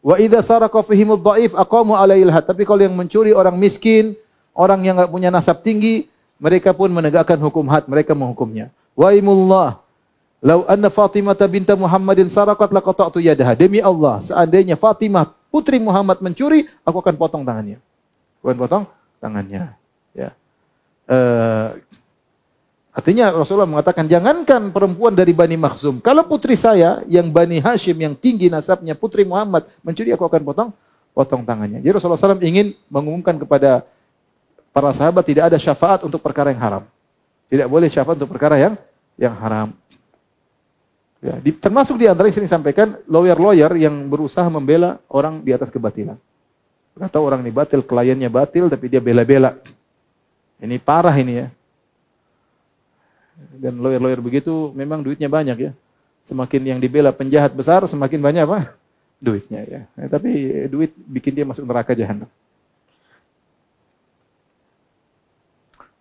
Wa 0.00 0.16
idza 0.16 0.40
saraqa 0.40 0.80
fihim 0.80 1.12
dhaif 1.20 1.52
aqamu 1.52 1.92
alaihil. 1.92 2.32
Tapi 2.32 2.64
kalau 2.64 2.80
yang 2.80 2.96
mencuri 2.96 3.36
orang 3.36 3.60
miskin, 3.60 4.16
orang 4.56 4.80
yang 4.88 4.96
enggak 4.96 5.12
punya 5.12 5.28
nasab 5.28 5.60
tinggi, 5.60 6.08
mereka 6.40 6.72
pun 6.72 6.88
menegakkan 6.88 7.36
hukum 7.36 7.68
had, 7.68 7.84
mereka 7.84 8.16
menghukumnya. 8.16 8.72
Wa 8.96 9.12
imullah 9.12 9.84
Lau 10.38 10.62
anna 10.70 10.86
Fatimah 10.86 11.34
binta 11.50 11.74
Muhammadin 11.74 12.30
sarakat 12.30 12.70
laqata'tu 12.70 13.18
yadaha. 13.18 13.58
Demi 13.58 13.82
Allah, 13.82 14.22
seandainya 14.22 14.78
Fatimah 14.78 15.34
putri 15.50 15.82
Muhammad 15.82 16.22
mencuri, 16.22 16.70
aku 16.86 17.02
akan 17.02 17.14
potong 17.18 17.42
tangannya. 17.42 17.82
Bukan 18.38 18.54
potong 18.54 18.86
tangannya. 19.18 19.74
Ya. 20.16 20.30
Uh, 21.08 21.78
artinya 22.94 23.30
Rasulullah 23.34 23.68
mengatakan, 23.68 24.06
jangankan 24.06 24.74
perempuan 24.74 25.14
dari 25.14 25.30
Bani 25.30 25.54
Makhzum. 25.54 26.02
Kalau 26.02 26.26
putri 26.26 26.58
saya, 26.58 27.02
yang 27.06 27.30
Bani 27.30 27.62
Hashim, 27.62 27.98
yang 27.98 28.14
tinggi 28.18 28.50
nasabnya, 28.50 28.98
putri 28.98 29.22
Muhammad, 29.22 29.66
mencuri, 29.82 30.10
aku 30.12 30.26
akan 30.26 30.42
potong 30.42 30.70
potong 31.18 31.42
tangannya. 31.42 31.82
Jadi 31.82 31.98
Rasulullah 31.98 32.38
SAW 32.38 32.38
ingin 32.46 32.78
mengumumkan 32.86 33.34
kepada 33.42 33.82
para 34.70 34.94
sahabat 34.94 35.26
tidak 35.26 35.50
ada 35.50 35.58
syafaat 35.58 36.06
untuk 36.06 36.22
perkara 36.22 36.54
yang 36.54 36.62
haram. 36.62 36.84
Tidak 37.50 37.66
boleh 37.66 37.90
syafaat 37.90 38.14
untuk 38.22 38.30
perkara 38.30 38.54
yang 38.54 38.78
yang 39.18 39.34
haram. 39.34 39.74
Ya, 41.18 41.34
di, 41.42 41.50
termasuk 41.50 41.98
di 41.98 42.06
antara 42.06 42.30
yang 42.30 42.38
sering 42.38 42.46
sampaikan 42.46 42.94
lawyer-lawyer 43.10 43.74
yang 43.74 44.06
berusaha 44.06 44.46
membela 44.46 45.02
orang 45.10 45.42
di 45.42 45.50
atas 45.50 45.66
kebatilan. 45.74 46.14
Kata 46.98 47.22
orang 47.22 47.46
ini 47.46 47.54
batil, 47.54 47.80
kliennya 47.86 48.26
batil, 48.26 48.66
tapi 48.66 48.90
dia 48.90 48.98
bela-bela. 48.98 49.54
Ini 50.58 50.76
parah 50.82 51.14
ini 51.14 51.46
ya. 51.46 51.46
Dan 53.54 53.78
lawyer-lawyer 53.78 54.18
begitu 54.18 54.74
memang 54.74 55.06
duitnya 55.06 55.30
banyak 55.30 55.70
ya. 55.70 55.72
Semakin 56.26 56.76
yang 56.76 56.78
dibela 56.82 57.14
penjahat 57.14 57.54
besar, 57.54 57.86
semakin 57.86 58.18
banyak 58.18 58.42
apa? 58.44 58.74
Duitnya 59.22 59.62
ya. 59.64 59.80
ya 59.94 60.06
tapi 60.10 60.30
duit 60.66 60.90
bikin 61.06 61.32
dia 61.38 61.46
masuk 61.46 61.62
neraka 61.62 61.94
jahanam. 61.94 62.26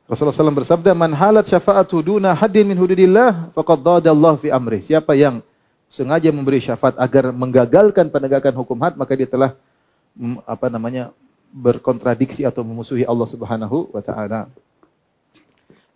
Rasulullah 0.07 0.33
SAW 0.33 0.63
bersabda, 0.63 0.95
"Man 0.95 1.11
halat 1.11 1.51
syafa'atu 1.51 1.99
duna 1.99 2.31
haddin 2.31 2.63
min 2.63 2.79
hududillah, 2.79 3.51
faqad 3.51 4.07
Allah 4.07 4.33
fi 4.39 4.47
amri." 4.47 4.79
Siapa 4.79 5.11
yang 5.19 5.43
sengaja 5.91 6.31
memberi 6.31 6.63
syafaat 6.63 6.95
agar 6.95 7.35
menggagalkan 7.35 8.07
penegakan 8.07 8.55
hukum 8.55 8.79
had, 8.79 8.95
maka 8.95 9.11
dia 9.19 9.27
telah 9.27 9.51
apa 10.45 10.67
namanya? 10.67 11.13
berkontradiksi 11.47 12.43
atau 12.43 12.61
memusuhi 12.61 13.07
Allah 13.07 13.25
Subhanahu 13.25 13.89
wa 13.95 14.03
taala. 14.03 14.51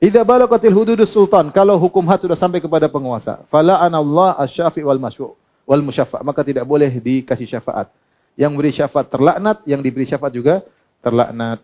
Idza 0.02 0.26
balagatil 0.26 0.74
hududus 0.74 1.14
sultan, 1.14 1.54
kalau 1.54 1.78
hukum 1.78 2.02
had 2.10 2.18
sudah 2.18 2.34
sampai 2.34 2.58
kepada 2.58 2.90
penguasa, 2.90 3.46
fala 3.52 3.78
anallah 3.78 4.34
asy-syafi 4.42 4.82
wal 4.82 4.98
masyu' 4.98 5.38
wal 5.68 5.84
musyaffa, 5.86 6.26
maka 6.26 6.42
tidak 6.42 6.66
boleh 6.66 6.90
dikasih 6.90 7.46
syafaat. 7.46 7.94
Yang 8.34 8.52
beri 8.58 8.72
syafaat 8.74 9.08
terlaknat, 9.12 9.62
yang 9.70 9.84
diberi 9.84 10.08
syafaat 10.08 10.34
juga 10.34 10.66
terlaknat. 11.04 11.62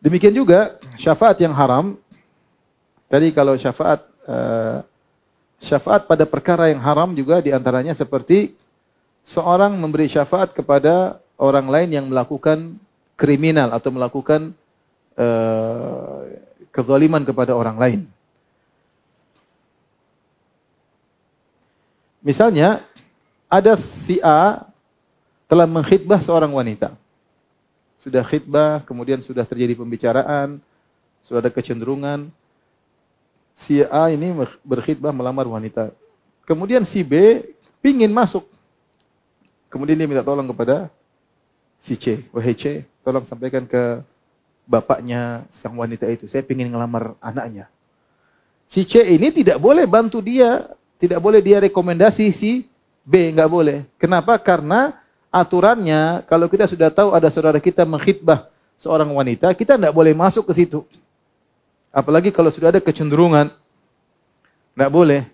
Demikian 0.00 0.32
juga 0.32 0.78
syafaat 0.96 1.36
yang 1.42 1.52
haram. 1.52 1.98
Tadi 3.10 3.28
kalau 3.34 3.58
syafaat 3.58 4.06
uh, 4.24 4.80
syafaat 5.62 6.04
pada 6.04 6.28
perkara 6.28 6.68
yang 6.68 6.80
haram 6.80 7.10
juga 7.16 7.40
di 7.40 7.50
antaranya 7.50 7.96
seperti 7.96 8.54
seorang 9.26 9.74
memberi 9.74 10.06
syafaat 10.06 10.52
kepada 10.52 11.18
orang 11.36 11.66
lain 11.66 11.90
yang 11.92 12.06
melakukan 12.06 12.78
kriminal 13.16 13.72
atau 13.72 13.90
melakukan 13.90 14.52
uh, 15.16 16.22
kezaliman 16.70 17.24
kepada 17.24 17.56
orang 17.56 17.76
lain. 17.80 18.00
Misalnya 22.20 22.82
ada 23.46 23.78
si 23.78 24.18
A 24.20 24.66
telah 25.46 25.64
mengkhidbah 25.64 26.18
seorang 26.18 26.50
wanita 26.50 26.92
sudah 28.06 28.22
khidbah, 28.22 28.86
kemudian 28.86 29.18
sudah 29.18 29.42
terjadi 29.42 29.74
pembicaraan, 29.74 30.62
sudah 31.26 31.42
ada 31.42 31.50
kecenderungan. 31.50 32.30
Si 33.56 33.80
A 33.88 34.12
ini 34.12 34.36
berkhidbah 34.60 35.16
melamar 35.16 35.48
wanita. 35.48 35.88
Kemudian 36.44 36.84
si 36.84 37.00
B 37.00 37.40
pingin 37.80 38.12
masuk. 38.12 38.44
Kemudian 39.72 39.96
dia 39.96 40.04
minta 40.04 40.20
tolong 40.20 40.44
kepada 40.52 40.92
si 41.80 41.96
C. 41.96 42.20
Wahai 42.36 42.52
C, 42.52 42.84
tolong 43.00 43.24
sampaikan 43.24 43.64
ke 43.64 44.04
bapaknya 44.68 45.48
sang 45.48 45.72
wanita 45.72 46.04
itu. 46.04 46.28
Saya 46.28 46.44
pingin 46.44 46.68
ngelamar 46.68 47.16
anaknya. 47.16 47.72
Si 48.68 48.84
C 48.84 49.00
ini 49.08 49.32
tidak 49.32 49.56
boleh 49.56 49.88
bantu 49.88 50.20
dia. 50.20 50.68
Tidak 51.00 51.16
boleh 51.16 51.40
dia 51.40 51.56
rekomendasi 51.64 52.28
si 52.36 52.68
B. 53.08 53.32
Nggak 53.32 53.48
boleh. 53.48 53.78
Kenapa? 53.96 54.36
Karena 54.36 55.00
aturannya 55.32 56.28
kalau 56.28 56.44
kita 56.44 56.68
sudah 56.68 56.92
tahu 56.92 57.16
ada 57.16 57.32
saudara 57.32 57.56
kita 57.56 57.88
mengkhidbah 57.88 58.52
seorang 58.76 59.08
wanita, 59.16 59.48
kita 59.56 59.80
tidak 59.80 59.96
boleh 59.96 60.12
masuk 60.12 60.44
ke 60.44 60.52
situ. 60.60 60.84
Apalagi 61.96 62.28
kalau 62.28 62.52
sudah 62.52 62.68
ada 62.68 62.80
kecenderungan. 62.84 63.48
Tidak 64.76 64.90
boleh. 64.92 65.24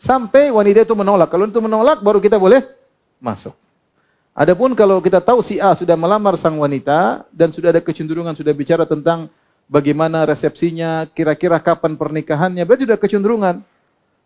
Sampai 0.00 0.48
wanita 0.48 0.88
itu 0.88 0.96
menolak. 0.96 1.28
Kalau 1.28 1.44
itu 1.44 1.60
menolak, 1.60 2.00
baru 2.00 2.16
kita 2.16 2.40
boleh 2.40 2.64
masuk. 3.20 3.52
Adapun 4.32 4.72
kalau 4.72 5.00
kita 5.04 5.20
tahu 5.20 5.44
si 5.44 5.60
A 5.60 5.76
sudah 5.76 5.96
melamar 5.96 6.36
sang 6.40 6.56
wanita 6.56 7.24
dan 7.32 7.52
sudah 7.52 7.72
ada 7.72 7.80
kecenderungan, 7.80 8.36
sudah 8.36 8.52
bicara 8.52 8.84
tentang 8.84 9.32
bagaimana 9.64 10.28
resepsinya, 10.28 11.08
kira-kira 11.12 11.56
kapan 11.56 11.96
pernikahannya, 11.96 12.60
berarti 12.64 12.84
sudah 12.84 13.00
kecenderungan. 13.00 13.64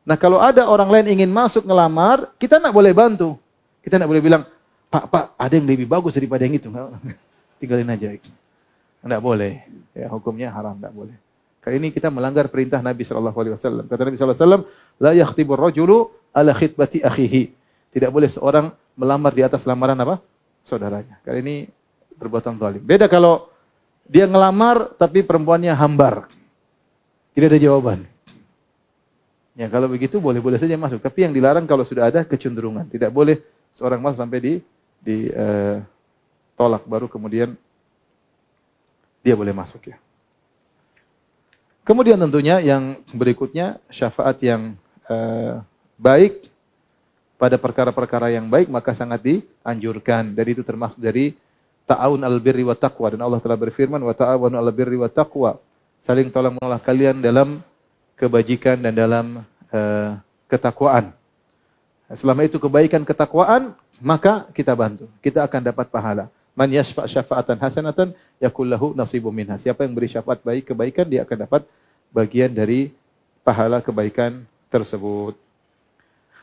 Nah 0.03 0.17
kalau 0.19 0.43
ada 0.43 0.67
orang 0.67 0.91
lain 0.91 1.19
ingin 1.19 1.31
masuk 1.31 1.63
ngelamar, 1.63 2.31
kita 2.43 2.59
tidak 2.59 2.75
boleh 2.75 2.91
bantu. 2.91 3.39
Kita 3.87 4.03
tidak 4.03 4.11
boleh 4.11 4.23
bilang, 4.23 4.43
Pak, 4.91 5.05
Pak, 5.07 5.25
ada 5.39 5.55
yang 5.55 5.67
lebih 5.71 5.87
bagus 5.87 6.19
daripada 6.19 6.43
yang 6.43 6.59
itu. 6.59 6.71
Tinggalin 7.63 7.95
aja. 7.95 8.11
Tidak 8.11 9.21
boleh. 9.23 9.63
Ya, 9.95 10.11
hukumnya 10.11 10.51
haram, 10.51 10.75
tidak 10.75 10.91
boleh. 10.91 11.15
Kali 11.61 11.77
ini 11.77 11.89
kita 11.93 12.09
melanggar 12.09 12.49
perintah 12.49 12.81
Nabi 12.81 13.05
Shallallahu 13.05 13.37
Alaihi 13.37 13.55
Wasallam. 13.55 13.85
Kata 13.85 14.01
Nabi 14.09 14.17
Shallallahu 14.17 14.37
Alaihi 14.37 14.49
Wasallam, 14.49 14.63
la 14.97 15.13
yakhtibur 15.13 15.61
rajulu 15.61 16.09
ala 16.33 16.57
khidbati 16.57 17.05
akhihi. 17.05 17.53
Tidak 17.93 18.09
boleh 18.09 18.33
seorang 18.33 18.73
melamar 18.97 19.37
di 19.37 19.45
atas 19.45 19.69
lamaran 19.69 19.99
apa? 20.01 20.25
Saudaranya. 20.65 21.21
Kali 21.21 21.39
ini 21.45 21.57
perbuatan 22.17 22.57
zalim. 22.57 22.81
Beda 22.81 23.09
kalau 23.13 23.53
dia 24.09 24.25
ngelamar 24.25 24.97
tapi 24.97 25.21
perempuannya 25.21 25.77
hambar. 25.77 26.33
Tidak 27.37 27.47
ada 27.53 27.61
jawaban. 27.61 28.09
Ya 29.53 29.69
kalau 29.69 29.93
begitu 29.93 30.17
boleh-boleh 30.17 30.57
saja 30.57 30.81
masuk. 30.81 31.05
Tapi 31.05 31.29
yang 31.29 31.33
dilarang 31.37 31.69
kalau 31.69 31.85
sudah 31.85 32.09
ada 32.09 32.25
kecenderungan. 32.25 32.89
Tidak 32.89 33.13
boleh 33.13 33.37
seorang 33.77 34.01
masuk 34.01 34.25
sampai 34.25 34.41
di 34.41 34.55
ditolak 35.01 36.85
baru 36.85 37.09
kemudian 37.09 37.57
dia 39.25 39.37
boleh 39.37 39.53
masuk 39.53 39.93
ya. 39.93 39.97
Kemudian 41.91 42.15
tentunya 42.23 42.63
yang 42.63 43.03
berikutnya 43.11 43.83
syafaat 43.91 44.39
yang 44.47 44.79
uh, 45.11 45.59
baik 45.99 46.47
pada 47.35 47.59
perkara-perkara 47.59 48.31
yang 48.31 48.47
baik 48.47 48.71
maka 48.71 48.95
sangat 48.95 49.19
dianjurkan. 49.19 50.31
Dari 50.31 50.55
itu 50.55 50.63
termasuk 50.63 51.03
dari 51.03 51.35
ta'awun 51.91 52.23
al-birri 52.23 52.63
wa 52.63 52.79
taqwa 52.79 53.11
dan 53.11 53.27
Allah 53.27 53.43
telah 53.43 53.59
berfirman 53.59 53.99
wa 53.99 54.15
ta'awun 54.15 54.55
al-birri 54.55 55.03
wa 55.03 55.11
taqwa. 55.11 55.59
Saling 56.07 56.31
tolong 56.31 56.55
menolong 56.63 56.79
kalian 56.79 57.19
dalam 57.19 57.59
kebajikan 58.15 58.79
dan 58.79 58.95
dalam 58.95 59.43
uh, 59.75 60.15
ketakwaan. 60.47 61.11
Selama 62.15 62.47
itu 62.47 62.63
kebaikan 62.63 63.03
ketakwaan 63.03 63.75
maka 63.99 64.47
kita 64.55 64.79
bantu. 64.79 65.11
Kita 65.19 65.43
akan 65.43 65.75
dapat 65.75 65.91
pahala. 65.91 66.31
Man 66.55 66.71
yashfa' 66.71 67.11
syafa'atan 67.11 67.59
hasanatan 67.59 68.15
yakullahu 68.39 68.95
nasibu 68.95 69.35
minha. 69.35 69.59
Siapa 69.59 69.83
yang 69.83 69.91
beri 69.91 70.07
syafaat 70.07 70.39
baik 70.39 70.71
kebaikan 70.71 71.11
dia 71.11 71.27
akan 71.27 71.51
dapat 71.51 71.67
bagian 72.11 72.51
dari 72.51 72.91
pahala 73.47 73.81
kebaikan 73.81 74.43
tersebut. 74.71 75.35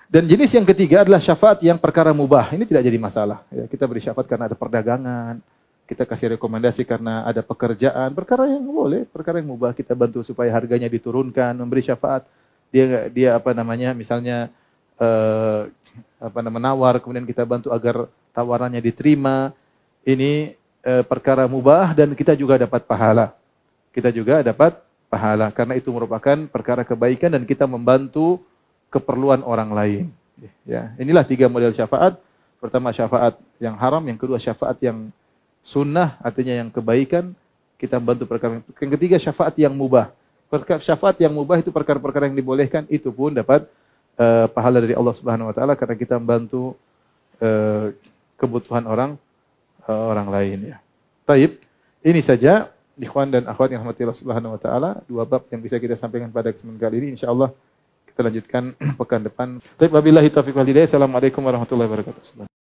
Dan 0.07 0.23
jenis 0.23 0.55
yang 0.55 0.63
ketiga 0.63 1.03
adalah 1.03 1.19
syafaat 1.19 1.59
yang 1.59 1.75
perkara 1.75 2.15
mubah. 2.15 2.55
Ini 2.55 2.63
tidak 2.63 2.83
jadi 2.87 2.95
masalah. 2.95 3.43
Ya, 3.51 3.67
kita 3.67 3.83
beri 3.83 3.99
syafaat 3.99 4.23
karena 4.23 4.47
ada 4.47 4.55
perdagangan, 4.55 5.43
kita 5.83 6.07
kasih 6.07 6.39
rekomendasi 6.39 6.87
karena 6.87 7.27
ada 7.27 7.43
pekerjaan, 7.43 8.15
perkara 8.15 8.47
yang 8.47 8.63
boleh, 8.63 9.03
perkara 9.03 9.43
yang 9.43 9.51
mubah 9.51 9.75
kita 9.75 9.91
bantu 9.91 10.23
supaya 10.23 10.47
harganya 10.55 10.87
diturunkan, 10.87 11.59
memberi 11.59 11.83
syafaat. 11.83 12.23
Dia 12.71 13.11
dia 13.11 13.35
apa 13.35 13.51
namanya? 13.51 13.91
Misalnya 13.91 14.47
eh, 14.95 15.61
apa 16.23 16.39
namanya 16.39 16.71
menawar, 16.71 17.03
kemudian 17.03 17.27
kita 17.27 17.43
bantu 17.43 17.75
agar 17.75 18.07
tawarannya 18.31 18.79
diterima. 18.79 19.51
Ini 20.07 20.55
eh, 20.87 21.03
perkara 21.03 21.51
mubah 21.51 21.91
dan 21.91 22.15
kita 22.15 22.31
juga 22.31 22.55
dapat 22.55 22.87
pahala. 22.87 23.35
Kita 23.91 24.07
juga 24.07 24.39
dapat 24.39 24.86
pahala 25.07 25.51
karena 25.55 25.79
itu 25.79 25.89
merupakan 25.91 26.35
perkara 26.51 26.83
kebaikan 26.83 27.31
dan 27.31 27.43
kita 27.47 27.63
membantu 27.63 28.43
keperluan 28.91 29.43
orang 29.43 29.71
lain. 29.71 30.05
Ya, 30.67 30.93
inilah 31.01 31.25
tiga 31.25 31.49
model 31.49 31.73
syafaat. 31.73 32.19
Pertama 32.57 32.89
syafaat 32.93 33.37
yang 33.61 33.77
haram, 33.77 34.01
yang 34.05 34.17
kedua 34.17 34.37
syafaat 34.37 34.77
yang 34.81 35.09
sunnah, 35.65 36.17
artinya 36.21 36.53
yang 36.53 36.69
kebaikan. 36.69 37.33
Kita 37.77 38.01
membantu 38.01 38.25
perkara. 38.25 38.61
Yang 38.61 38.91
ketiga 38.97 39.17
syafaat 39.21 39.53
yang 39.57 39.73
mubah. 39.73 40.09
Perkara 40.49 40.81
syafaat 40.81 41.17
yang 41.21 41.33
mubah 41.33 41.61
itu 41.61 41.69
perkara-perkara 41.69 42.29
yang 42.31 42.37
dibolehkan, 42.37 42.87
itu 42.89 43.13
pun 43.13 43.35
dapat 43.35 43.69
uh, 44.17 44.45
pahala 44.49 44.81
dari 44.81 44.97
Allah 44.97 45.13
Subhanahu 45.13 45.49
wa 45.49 45.55
taala 45.55 45.73
karena 45.77 45.95
kita 45.99 46.17
membantu 46.17 46.73
uh, 47.37 47.93
kebutuhan 48.37 48.85
orang 48.89 49.11
uh, 49.85 50.05
orang 50.09 50.27
lain 50.29 50.57
ya. 50.73 50.77
Taib, 51.27 51.59
ini 52.01 52.21
saja 52.23 52.71
ikhwan 52.97 53.29
dan 53.29 53.45
akhwat 53.45 53.69
yang 53.71 53.85
rahmati 53.85 54.03
Subhanahu 54.13 54.57
wa 54.57 54.59
taala, 54.59 54.89
dua 55.05 55.23
bab 55.23 55.45
yang 55.53 55.61
bisa 55.61 55.77
kita 55.77 55.93
sampaikan 55.93 56.33
pada 56.33 56.49
kesempatan 56.49 56.81
kali 56.81 56.95
ini 57.01 57.07
insyaallah 57.17 57.53
kita 58.09 58.21
lanjutkan 58.25 58.63
pekan 58.99 59.21
depan. 59.21 59.47
Taib 59.77 59.93
wabillahi 59.93 60.33
wal 60.33 60.67
hidayah. 60.67 60.89
Assalamualaikum 60.89 61.41
warahmatullahi 61.45 61.89
wabarakatuh. 61.89 62.56